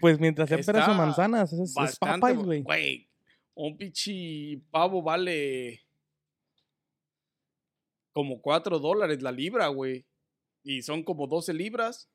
Pues 0.00 0.18
mientras 0.18 0.48
sean 0.48 0.62
peras 0.64 0.88
o 0.88 0.90
Está 0.92 1.02
manzanas, 1.04 1.52
es, 1.52 1.74
es 1.76 1.98
Popeyes, 1.98 2.44
güey. 2.44 2.62
güey. 2.62 3.08
Un 3.54 3.76
pichi 3.76 4.56
pavo 4.70 5.02
vale 5.02 5.82
como 8.12 8.40
4 8.40 8.78
dólares 8.78 9.22
la 9.22 9.32
libra, 9.32 9.68
güey. 9.68 10.04
Y 10.62 10.82
son 10.82 11.02
como 11.02 11.26
12 11.26 11.52
libras. 11.54 12.08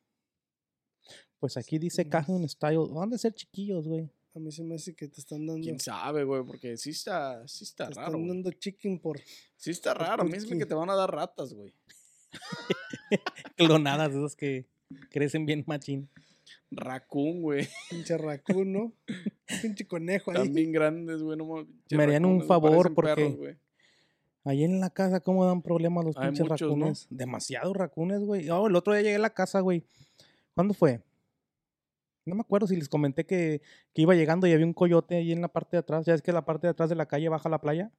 Pues 1.40 1.58
aquí 1.58 1.78
dice 1.80 2.08
cajun 2.10 2.48
style. 2.50 2.90
Van 2.92 3.10
de 3.10 3.18
ser 3.18 3.34
chiquillos, 3.34 3.88
güey. 3.88 4.10
A 4.36 4.40
mí 4.40 4.52
se 4.52 4.64
me 4.64 4.76
hace 4.76 4.94
que 4.96 5.08
te 5.08 5.20
están 5.20 5.46
dando. 5.46 5.62
¿Quién 5.64 5.80
sabe, 5.80 6.24
güey? 6.24 6.44
Porque 6.46 6.78
sí 6.78 6.92
está, 6.92 7.48
sí 7.48 7.64
está 7.64 7.88
te 7.88 7.96
raro. 7.96 8.08
están 8.08 8.22
güey. 8.22 8.28
dando 8.28 8.52
chicken 8.52 9.00
por. 9.00 9.20
Sí 9.58 9.72
está 9.72 9.94
raro. 9.94 10.22
A 10.22 10.26
mí 10.26 10.32
que 10.32 10.66
te 10.66 10.74
van 10.76 10.90
a 10.90 10.96
dar 10.96 11.12
ratas, 11.12 11.54
güey. 11.54 11.74
Clonadas, 13.58 14.12
esos 14.12 14.36
que 14.36 14.68
crecen 15.10 15.46
bien 15.46 15.64
machín. 15.68 16.10
Raccoon, 16.72 17.42
güey. 17.42 17.68
Pinche 17.90 18.18
raccoon, 18.18 18.72
¿no? 18.72 18.94
Pinche 19.62 19.88
conejo 19.88 20.32
ahí. 20.32 20.38
También 20.38 20.72
grandes, 20.72 21.22
güey. 21.22 21.38
No, 21.38 21.68
Me 21.90 22.04
harían 22.04 22.26
un 22.26 22.46
favor 22.46 22.94
porque- 22.94 23.16
perros. 23.16 23.58
Ahí 24.46 24.64
en 24.64 24.80
la 24.80 24.90
casa, 24.90 25.20
¿cómo 25.20 25.46
dan 25.46 25.62
problemas 25.62 26.06
los 26.06 26.18
Hay 26.18 26.28
pinches 26.30 26.48
muchos, 26.48 26.70
¿no? 26.70 26.76
racunes? 26.76 27.08
Demasiados 27.10 27.76
racunes, 27.76 28.22
güey. 28.22 28.50
Oh, 28.50 28.68
el 28.68 28.76
otro 28.76 28.94
día 28.94 29.02
llegué 29.02 29.16
a 29.18 29.20
la 29.20 29.34
casa, 29.34 29.60
güey. 29.60 29.84
¿Cuándo 30.56 30.74
fue? 30.74 31.02
No 32.30 32.36
me 32.36 32.42
acuerdo 32.42 32.68
si 32.68 32.76
les 32.76 32.88
comenté 32.88 33.26
que, 33.26 33.62
que 33.94 34.02
iba 34.02 34.16
llegando 34.16 34.48
y 34.48 34.54
había 34.54 34.66
un 34.66 34.74
coyote 34.74 35.16
ahí 35.16 35.32
en 35.32 35.42
la 35.42 35.50
parte 35.50 35.76
de 35.76 35.80
atrás. 35.80 36.06
Ya 36.06 36.14
es 36.14 36.22
que 36.22 36.32
la 36.32 36.46
parte 36.46 36.68
de 36.68 36.72
atrás 36.72 36.90
de 36.90 36.96
la 36.96 37.08
calle 37.08 37.28
baja 37.30 37.50
a 37.50 37.52
la 37.52 37.60
playa. 37.62 37.92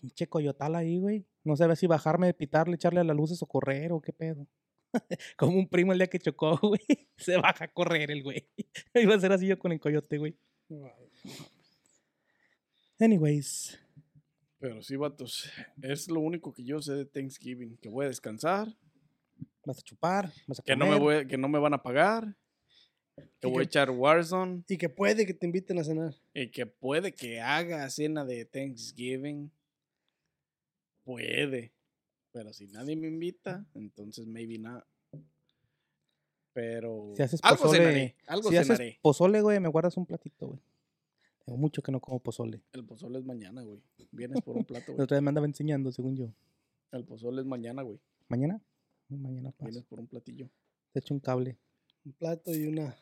Pinche 0.00 0.28
coyotal 0.28 0.74
ahí, 0.74 0.98
güey. 0.98 1.26
No 1.44 1.56
sabía 1.56 1.76
si 1.76 1.86
bajarme, 1.86 2.34
pitarle, 2.34 2.74
echarle 2.74 3.00
a 3.00 3.04
las 3.04 3.16
luces 3.16 3.42
o 3.42 3.46
correr 3.46 3.92
o 3.92 4.00
qué 4.00 4.12
pedo. 4.12 4.46
Como 5.36 5.56
un 5.56 5.68
primo 5.68 5.92
el 5.92 5.98
día 5.98 6.08
que 6.08 6.18
chocó, 6.18 6.58
güey. 6.62 6.80
Se 7.16 7.36
baja 7.36 7.64
a 7.64 7.68
correr 7.68 8.10
el 8.10 8.22
güey. 8.22 8.48
Iba 8.94 9.14
a 9.14 9.20
ser 9.20 9.32
así 9.32 9.46
yo 9.46 9.58
con 9.58 9.72
el 9.72 9.80
coyote, 9.80 10.18
güey. 10.18 10.36
Anyways. 13.00 13.78
Pero 14.58 14.82
sí, 14.82 14.96
vatos. 14.96 15.50
Es 15.82 16.08
lo 16.08 16.20
único 16.20 16.52
que 16.52 16.64
yo 16.64 16.82
sé 16.82 16.94
de 16.94 17.04
Thanksgiving. 17.04 17.76
Que 17.78 17.88
voy 17.88 18.06
a 18.06 18.08
descansar. 18.08 18.68
Vas 19.64 19.78
a 19.78 19.82
chupar, 19.82 20.32
vas 20.46 20.60
a 20.60 20.62
Que 20.62 20.76
no, 20.76 20.86
me 20.86 20.98
voy, 20.98 21.26
que 21.26 21.36
no 21.36 21.48
me 21.48 21.58
van 21.58 21.74
a 21.74 21.82
pagar. 21.82 22.34
Que 23.40 23.48
Y 23.48 23.50
voy 23.50 23.60
a 23.62 23.64
que- 23.64 23.68
echar 23.68 23.90
Warzone. 23.90 24.62
Y 24.68 24.76
que 24.78 24.88
puede 24.88 25.26
que 25.26 25.34
te 25.34 25.46
inviten 25.46 25.78
a 25.78 25.84
cenar. 25.84 26.14
Y 26.34 26.48
que 26.50 26.66
puede 26.66 27.12
que 27.12 27.40
haga 27.40 27.88
cena 27.90 28.24
de 28.24 28.44
Thanksgiving. 28.44 29.50
Puede. 31.04 31.72
Pero 32.32 32.52
si 32.52 32.66
nadie 32.68 32.96
me 32.96 33.08
invita, 33.08 33.64
entonces 33.74 34.26
maybe 34.26 34.58
not. 34.58 34.84
Pero 36.52 37.12
Si 37.16 37.22
haces 37.22 37.40
algo 37.42 37.62
pozole, 37.64 37.78
cenaré. 37.78 38.16
Algo 38.26 38.50
si 38.50 38.56
haces 38.56 38.76
cenaré. 38.76 38.98
pozole, 39.00 39.40
güey, 39.40 39.60
me 39.60 39.68
guardas 39.68 39.96
un 39.96 40.06
platito, 40.06 40.48
güey. 40.48 40.60
Tengo 41.44 41.56
mucho 41.58 41.82
que 41.82 41.92
no 41.92 42.00
como 42.00 42.18
pozole. 42.20 42.60
El 42.72 42.84
pozole 42.84 43.18
es 43.18 43.24
mañana, 43.24 43.62
güey. 43.62 43.80
Vienes 44.10 44.42
por 44.42 44.56
un 44.56 44.64
plato, 44.64 44.86
El 44.92 44.96
güey. 44.96 45.04
otro 45.04 45.14
día 45.16 45.22
me 45.22 45.28
andaba 45.30 45.46
enseñando, 45.46 45.92
según 45.92 46.16
yo. 46.16 46.32
El 46.92 47.04
pozole 47.04 47.40
es 47.40 47.46
mañana, 47.46 47.82
güey. 47.82 47.98
¿Mañana? 48.28 48.60
Mañana 49.08 49.52
paso. 49.52 49.64
Vienes 49.70 49.84
por 49.84 50.00
un 50.00 50.06
platillo. 50.06 50.50
Te 50.92 50.98
echo 51.00 51.14
un 51.14 51.20
cable. 51.20 51.56
Un 52.04 52.12
plato 52.12 52.54
y 52.54 52.66
una. 52.66 52.94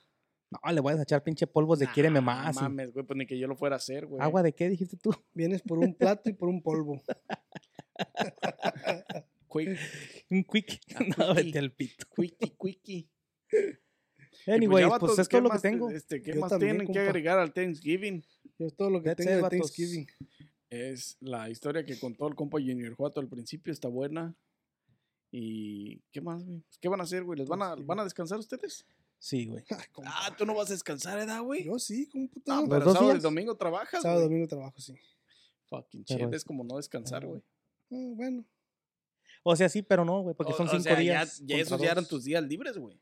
No, 0.51 0.72
le 0.72 0.80
voy 0.80 0.94
a 0.94 1.03
echar 1.03 1.22
pinche 1.24 1.47
polvos 1.47 1.78
de 1.80 1.88
quiéreme 1.88 2.20
Nah, 2.20 2.26
más. 2.26 2.57
y- 2.57 2.61
mames, 2.61 2.92
güey, 2.92 3.05
pues 3.05 3.16
ni 3.16 3.26
que 3.26 3.38
yo 3.38 3.49
lo 3.49 3.57
fuera 3.57 3.76
a 3.76 3.78
hacer, 3.78 4.07
güey. 4.07 4.22
¿Agua 4.22 4.42
de 4.42 4.55
qué 4.55 4.68
dijiste 4.68 4.97
tú? 4.97 5.11
Vienes 5.34 5.62
por 5.62 5.78
un 5.78 5.94
plato 5.94 6.30
y 6.30 6.34
por 6.34 6.49
un 6.49 6.62
polvo. 6.62 7.03
Quick, 9.49 9.78
Un 10.30 10.44
quick. 10.44 10.80
No, 11.18 11.34
quickie. 11.34 11.44
vete 11.44 11.59
al 11.59 11.72
pito. 11.72 12.07
quickie, 12.14 12.57
quickie. 12.61 13.09
Y 14.47 14.51
Anyways, 14.51 14.84
ya, 14.84 14.88
pues, 14.90 15.01
vatos, 15.01 15.18
es 15.18 15.28
¿qué 15.28 15.36
todo 15.38 15.49
lo 15.49 15.51
que 15.51 15.59
tengo. 15.59 15.90
Este, 15.90 16.22
¿Qué 16.22 16.34
Yo 16.34 16.40
más 16.40 16.51
también, 16.51 16.76
tienen 16.76 16.92
que 16.92 16.99
agregar 17.01 17.38
al 17.38 17.53
Thanksgiving? 17.53 18.22
Yo 18.59 18.70
todo 18.70 18.90
lo 18.90 19.03
que 19.03 19.11
That's 19.11 19.24
tengo 19.24 19.36
de 19.36 19.42
vatos. 19.42 19.59
Thanksgiving. 19.61 20.07
Es 20.68 21.16
la 21.20 21.49
historia 21.49 21.84
que 21.84 21.99
contó 21.99 22.28
el 22.28 22.34
compa 22.34 22.59
Junior 22.59 22.92
Juato 22.94 23.20
al 23.20 23.28
principio, 23.28 23.72
está 23.72 23.88
buena. 23.88 24.34
¿Y 25.30 26.01
qué 26.12 26.20
más, 26.20 26.44
güey? 26.44 26.61
Pues, 26.61 26.78
¿Qué 26.78 26.88
van 26.88 27.01
a 27.01 27.05
hacer, 27.05 27.24
güey? 27.24 27.38
¿Les 27.38 27.49
van 27.49 27.62
a, 27.62 27.74
van 27.76 28.01
a 28.01 28.05
descansar 28.05 28.38
ustedes? 28.38 28.86
Sí, 29.18 29.46
güey. 29.46 29.64
Ah, 30.04 30.34
tú 30.36 30.44
no 30.46 30.54
vas 30.54 30.68
a 30.70 30.72
descansar, 30.74 31.18
¿edad, 31.18 31.42
güey? 31.42 31.64
Yo 31.64 31.78
sí, 31.78 32.08
como 32.08 32.28
puta. 32.28 32.54
No, 32.54 32.60
¿Los 32.62 32.70
pero 32.70 32.84
dos 32.84 32.94
sábado 32.94 33.16
y 33.16 33.20
domingo 33.20 33.56
trabajas, 33.56 34.02
Sábado, 34.02 34.20
güey. 34.20 34.28
domingo 34.30 34.48
trabajo, 34.48 34.78
sí. 34.80 34.94
Fucking 35.68 36.04
chill, 36.04 36.32
es- 36.34 36.44
como 36.44 36.62
no 36.64 36.76
descansar, 36.76 37.26
güey. 37.26 37.42
Ah, 37.90 38.10
bueno. 38.14 38.44
O 39.42 39.54
sea, 39.56 39.68
sí, 39.68 39.82
pero 39.82 40.04
no, 40.04 40.20
güey, 40.22 40.34
porque 40.36 40.52
O- 40.52 40.56
son 40.56 40.66
o 40.66 40.70
cinco 40.70 40.82
sea, 40.82 40.96
días. 40.96 41.40
Ya, 41.44 41.56
esos 41.58 41.80
ya 41.80 41.90
eran 41.92 42.06
tus 42.06 42.24
días 42.24 42.42
libres, 42.44 42.76
güey. 42.78 43.00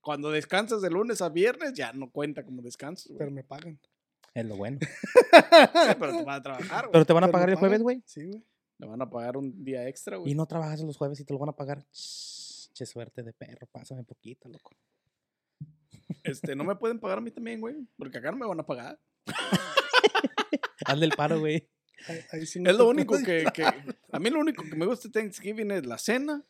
Cuando 0.00 0.30
descansas 0.30 0.80
de 0.82 0.90
lunes 0.90 1.20
a 1.20 1.28
viernes, 1.28 1.74
ya 1.74 1.92
no 1.92 2.10
cuenta 2.10 2.44
como 2.44 2.62
descanso. 2.62 3.12
Pero 3.18 3.30
me 3.30 3.42
pagan. 3.44 3.78
Es 4.34 4.44
lo 4.46 4.56
bueno. 4.56 4.78
Sí, 5.88 5.94
pero 5.98 6.16
te 6.16 6.24
van 6.24 6.36
a 6.36 6.42
trabajar, 6.42 6.82
güey. 6.86 6.92
Pero 6.92 7.04
te 7.04 7.12
van 7.12 7.24
a 7.24 7.26
Pero 7.26 7.32
pagar 7.32 7.50
el 7.50 7.56
jueves, 7.56 7.82
güey. 7.82 8.02
Sí, 8.06 8.24
güey. 8.24 8.44
Le 8.78 8.86
van 8.86 9.02
a 9.02 9.10
pagar 9.10 9.36
un 9.36 9.64
día 9.64 9.86
extra, 9.88 10.16
güey. 10.16 10.30
Y 10.32 10.34
no 10.34 10.46
trabajas 10.46 10.80
los 10.80 10.96
jueves 10.96 11.18
y 11.20 11.24
te 11.24 11.32
lo 11.32 11.38
van 11.38 11.48
a 11.48 11.56
pagar. 11.56 11.84
Suerte 12.86 13.22
de 13.22 13.32
perro, 13.32 13.66
pásame 13.70 14.04
poquito, 14.04 14.48
loco. 14.48 14.76
Este, 16.24 16.54
no 16.56 16.64
me 16.64 16.76
pueden 16.76 16.98
pagar 17.00 17.18
a 17.18 17.20
mí 17.20 17.30
también, 17.30 17.60
güey. 17.60 17.76
Porque 17.96 18.18
acá 18.18 18.30
no 18.30 18.38
me 18.38 18.46
van 18.46 18.60
a 18.60 18.66
pagar. 18.66 19.00
Hazle 20.86 21.06
el 21.06 21.12
paro, 21.12 21.40
güey. 21.40 21.68
Ahí, 22.06 22.20
ahí 22.32 22.46
sí 22.46 22.60
no 22.60 22.70
Es 22.70 22.76
lo 22.76 22.88
único 22.88 23.16
que, 23.22 23.44
que- 23.52 23.64
A 24.12 24.18
mí 24.18 24.30
lo 24.30 24.40
único 24.40 24.62
que 24.64 24.76
me 24.76 24.86
gusta 24.86 25.08
de 25.08 25.12
Thanksgiving 25.12 25.70
es 25.72 25.86
la 25.86 25.98
cena. 25.98 26.44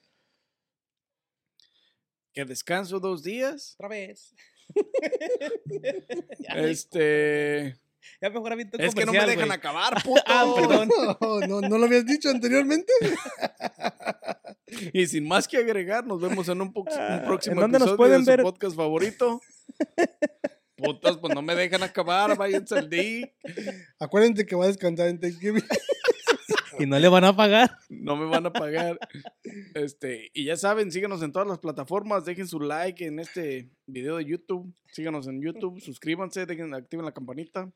Que 2.33 2.45
descanso 2.45 3.01
dos 3.01 3.23
días. 3.23 3.75
Otra 3.79 3.89
vez. 3.89 4.35
Este. 6.55 7.79
Ya 8.21 8.31
mejor 8.31 8.53
Es 8.79 8.95
que 8.95 9.05
no 9.05 9.13
me 9.13 9.27
dejan 9.27 9.51
acabar, 9.53 10.03
puto. 10.05 10.23
Ah, 10.27 10.53
perdón. 10.57 10.89
No, 11.21 11.41
no, 11.61 11.69
no 11.69 11.79
lo 11.79 11.87
habías 11.87 12.07
dicho 12.07 12.31
anteriormente. 12.31 12.93
Y 14.93 15.07
sin 15.07 15.27
más 15.27 15.47
que 15.49 15.57
agregar, 15.59 16.07
nos 16.07 16.21
vemos 16.21 16.49
en 16.49 16.61
un, 16.61 16.73
po- 16.73 16.81
un 16.83 17.25
próximo 17.25 17.55
¿En 17.57 17.61
dónde 17.61 17.79
nos 17.79 17.89
episodio 17.89 17.97
pueden 17.97 18.19
de 18.21 18.25
su 18.25 18.31
ver? 18.31 18.43
podcast 18.43 18.77
favorito. 18.77 19.41
Putas, 20.77 21.17
pues 21.17 21.35
no 21.35 21.43
me 21.43 21.55
dejan 21.57 21.83
acabar, 21.83 22.37
váyanse 22.37 22.79
al 22.79 22.89
D. 22.89 23.35
Acuérdense 23.99 24.47
que 24.47 24.55
va 24.55 24.65
a 24.65 24.69
descansar 24.69 25.09
en 25.09 25.19
Thanksgiving. 25.19 25.65
Y 26.79 26.87
no 26.87 26.97
le 27.01 27.09
van 27.09 27.25
a 27.25 27.35
pagar. 27.35 27.77
No 27.89 28.15
me 28.15 28.27
van 28.27 28.47
a 28.47 28.53
pagar. 28.53 28.97
Este, 29.75 30.31
y 30.33 30.45
ya 30.45 30.57
saben, 30.57 30.93
síganos 30.93 31.21
en 31.23 31.33
todas 31.33 31.49
las 31.49 31.59
plataformas, 31.59 32.25
dejen 32.25 32.47
su 32.47 32.61
like 32.61 33.05
en 33.05 33.19
este 33.19 33.69
video 33.87 34.19
de 34.19 34.25
YouTube, 34.27 34.73
síganos 34.93 35.27
en 35.27 35.43
YouTube, 35.43 35.81
suscríbanse, 35.81 36.47
dejen, 36.47 36.73
activen 36.75 37.05
la 37.05 37.13
campanita. 37.13 37.73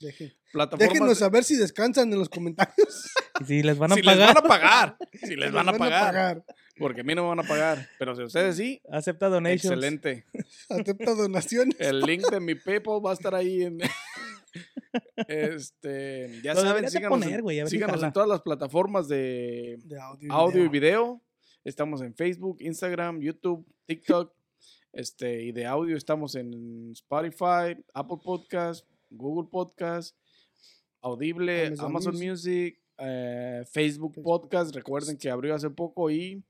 Dejen- 0.00 0.34
Plataformas, 0.52 0.92
Déjenos 0.92 1.18
saber 1.18 1.44
si 1.44 1.56
descansan 1.56 2.12
en 2.12 2.18
los 2.18 2.28
comentarios. 2.28 3.10
Y 3.40 3.44
si 3.46 3.62
les 3.64 3.76
van 3.76 3.90
a 3.90 3.96
si 3.96 4.02
les 4.02 4.14
pagar, 4.14 4.34
van 4.36 4.44
a 4.44 4.48
pagar, 4.48 4.96
si 5.24 5.34
les 5.34 5.50
van 5.50 5.68
a 5.68 5.72
pagar, 5.72 6.44
porque 6.78 7.00
a 7.00 7.04
mí 7.04 7.16
no 7.16 7.22
me 7.22 7.28
van 7.30 7.40
a 7.40 7.42
pagar, 7.42 7.84
pero 7.98 8.14
si 8.14 8.22
ustedes 8.22 8.56
sí, 8.56 8.80
acepta 8.88 9.28
donations. 9.28 9.64
excelente. 9.64 10.24
Acepta 10.68 11.14
donaciones. 11.16 11.74
El 11.80 11.98
link 12.02 12.22
de 12.30 12.38
mi 12.38 12.54
PayPal 12.54 13.04
va 13.04 13.10
a 13.10 13.14
estar 13.14 13.34
ahí 13.34 13.62
en. 13.64 13.78
Este, 15.28 16.40
ya 16.42 16.54
Lo 16.54 16.60
saben, 16.60 16.68
deberías 16.74 16.92
de 16.92 16.98
síganos, 16.98 17.18
poner, 17.18 17.38
en- 17.38 17.42
güey, 17.42 17.58
a 17.58 17.62
ver 17.64 17.70
si 17.70 17.76
síganos 17.76 18.02
en 18.02 18.12
todas 18.12 18.28
las 18.28 18.40
plataformas 18.42 19.08
de 19.08 19.78
De 19.84 19.98
audio, 19.98 20.28
y 20.28 20.32
audio 20.32 20.64
y 20.64 20.68
video. 20.68 20.70
video. 20.70 21.22
Estamos 21.64 22.02
en 22.02 22.14
Facebook, 22.14 22.58
Instagram, 22.60 23.20
YouTube, 23.20 23.66
TikTok. 23.86 24.32
Este, 24.92 25.42
y 25.42 25.50
de 25.52 25.66
audio 25.66 25.96
estamos 25.96 26.36
en 26.36 26.92
Spotify, 26.92 27.76
Apple 27.94 28.18
Podcast, 28.22 28.86
Google 29.16 29.48
Podcast, 29.50 30.16
Audible, 31.00 31.66
Amazon 31.66 31.86
Amazon, 31.86 32.12
Music. 32.14 32.30
Music, 32.30 32.82
eh, 32.98 33.62
Facebook 33.70 34.14
Facebook 34.14 34.22
Podcast. 34.22 34.74
Recuerden 34.74 35.16
que 35.16 35.30
abrió 35.30 35.54
hace 35.54 35.70
poco 35.70 36.10
y 36.10 36.44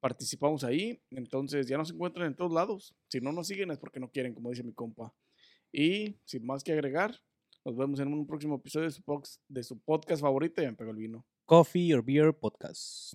participamos 0.00 0.64
ahí. 0.64 1.00
Entonces 1.10 1.66
ya 1.66 1.78
nos 1.78 1.90
encuentran 1.90 2.26
en 2.26 2.36
todos 2.36 2.52
lados. 2.52 2.94
Si 3.08 3.20
no 3.20 3.32
nos 3.32 3.46
siguen 3.46 3.70
es 3.70 3.78
porque 3.78 4.00
no 4.00 4.10
quieren, 4.10 4.34
como 4.34 4.50
dice 4.50 4.62
mi 4.62 4.72
compa. 4.72 5.14
Y 5.72 6.16
sin 6.24 6.44
más 6.44 6.64
que 6.64 6.72
agregar, 6.72 7.14
nos 7.64 7.76
vemos 7.76 8.00
en 8.00 8.12
un 8.12 8.26
próximo 8.26 8.56
episodio 8.56 8.86
de 8.86 8.92
su, 8.92 9.02
de 9.48 9.62
su 9.62 9.78
podcast 9.80 10.22
favorito. 10.22 10.62
Ya 10.62 10.70
me 10.70 10.76
pegó 10.76 10.90
el 10.90 10.96
vino. 10.96 11.26
Coffee 11.44 11.94
or 11.94 12.04
Beer 12.04 12.32
Podcast. 12.32 13.14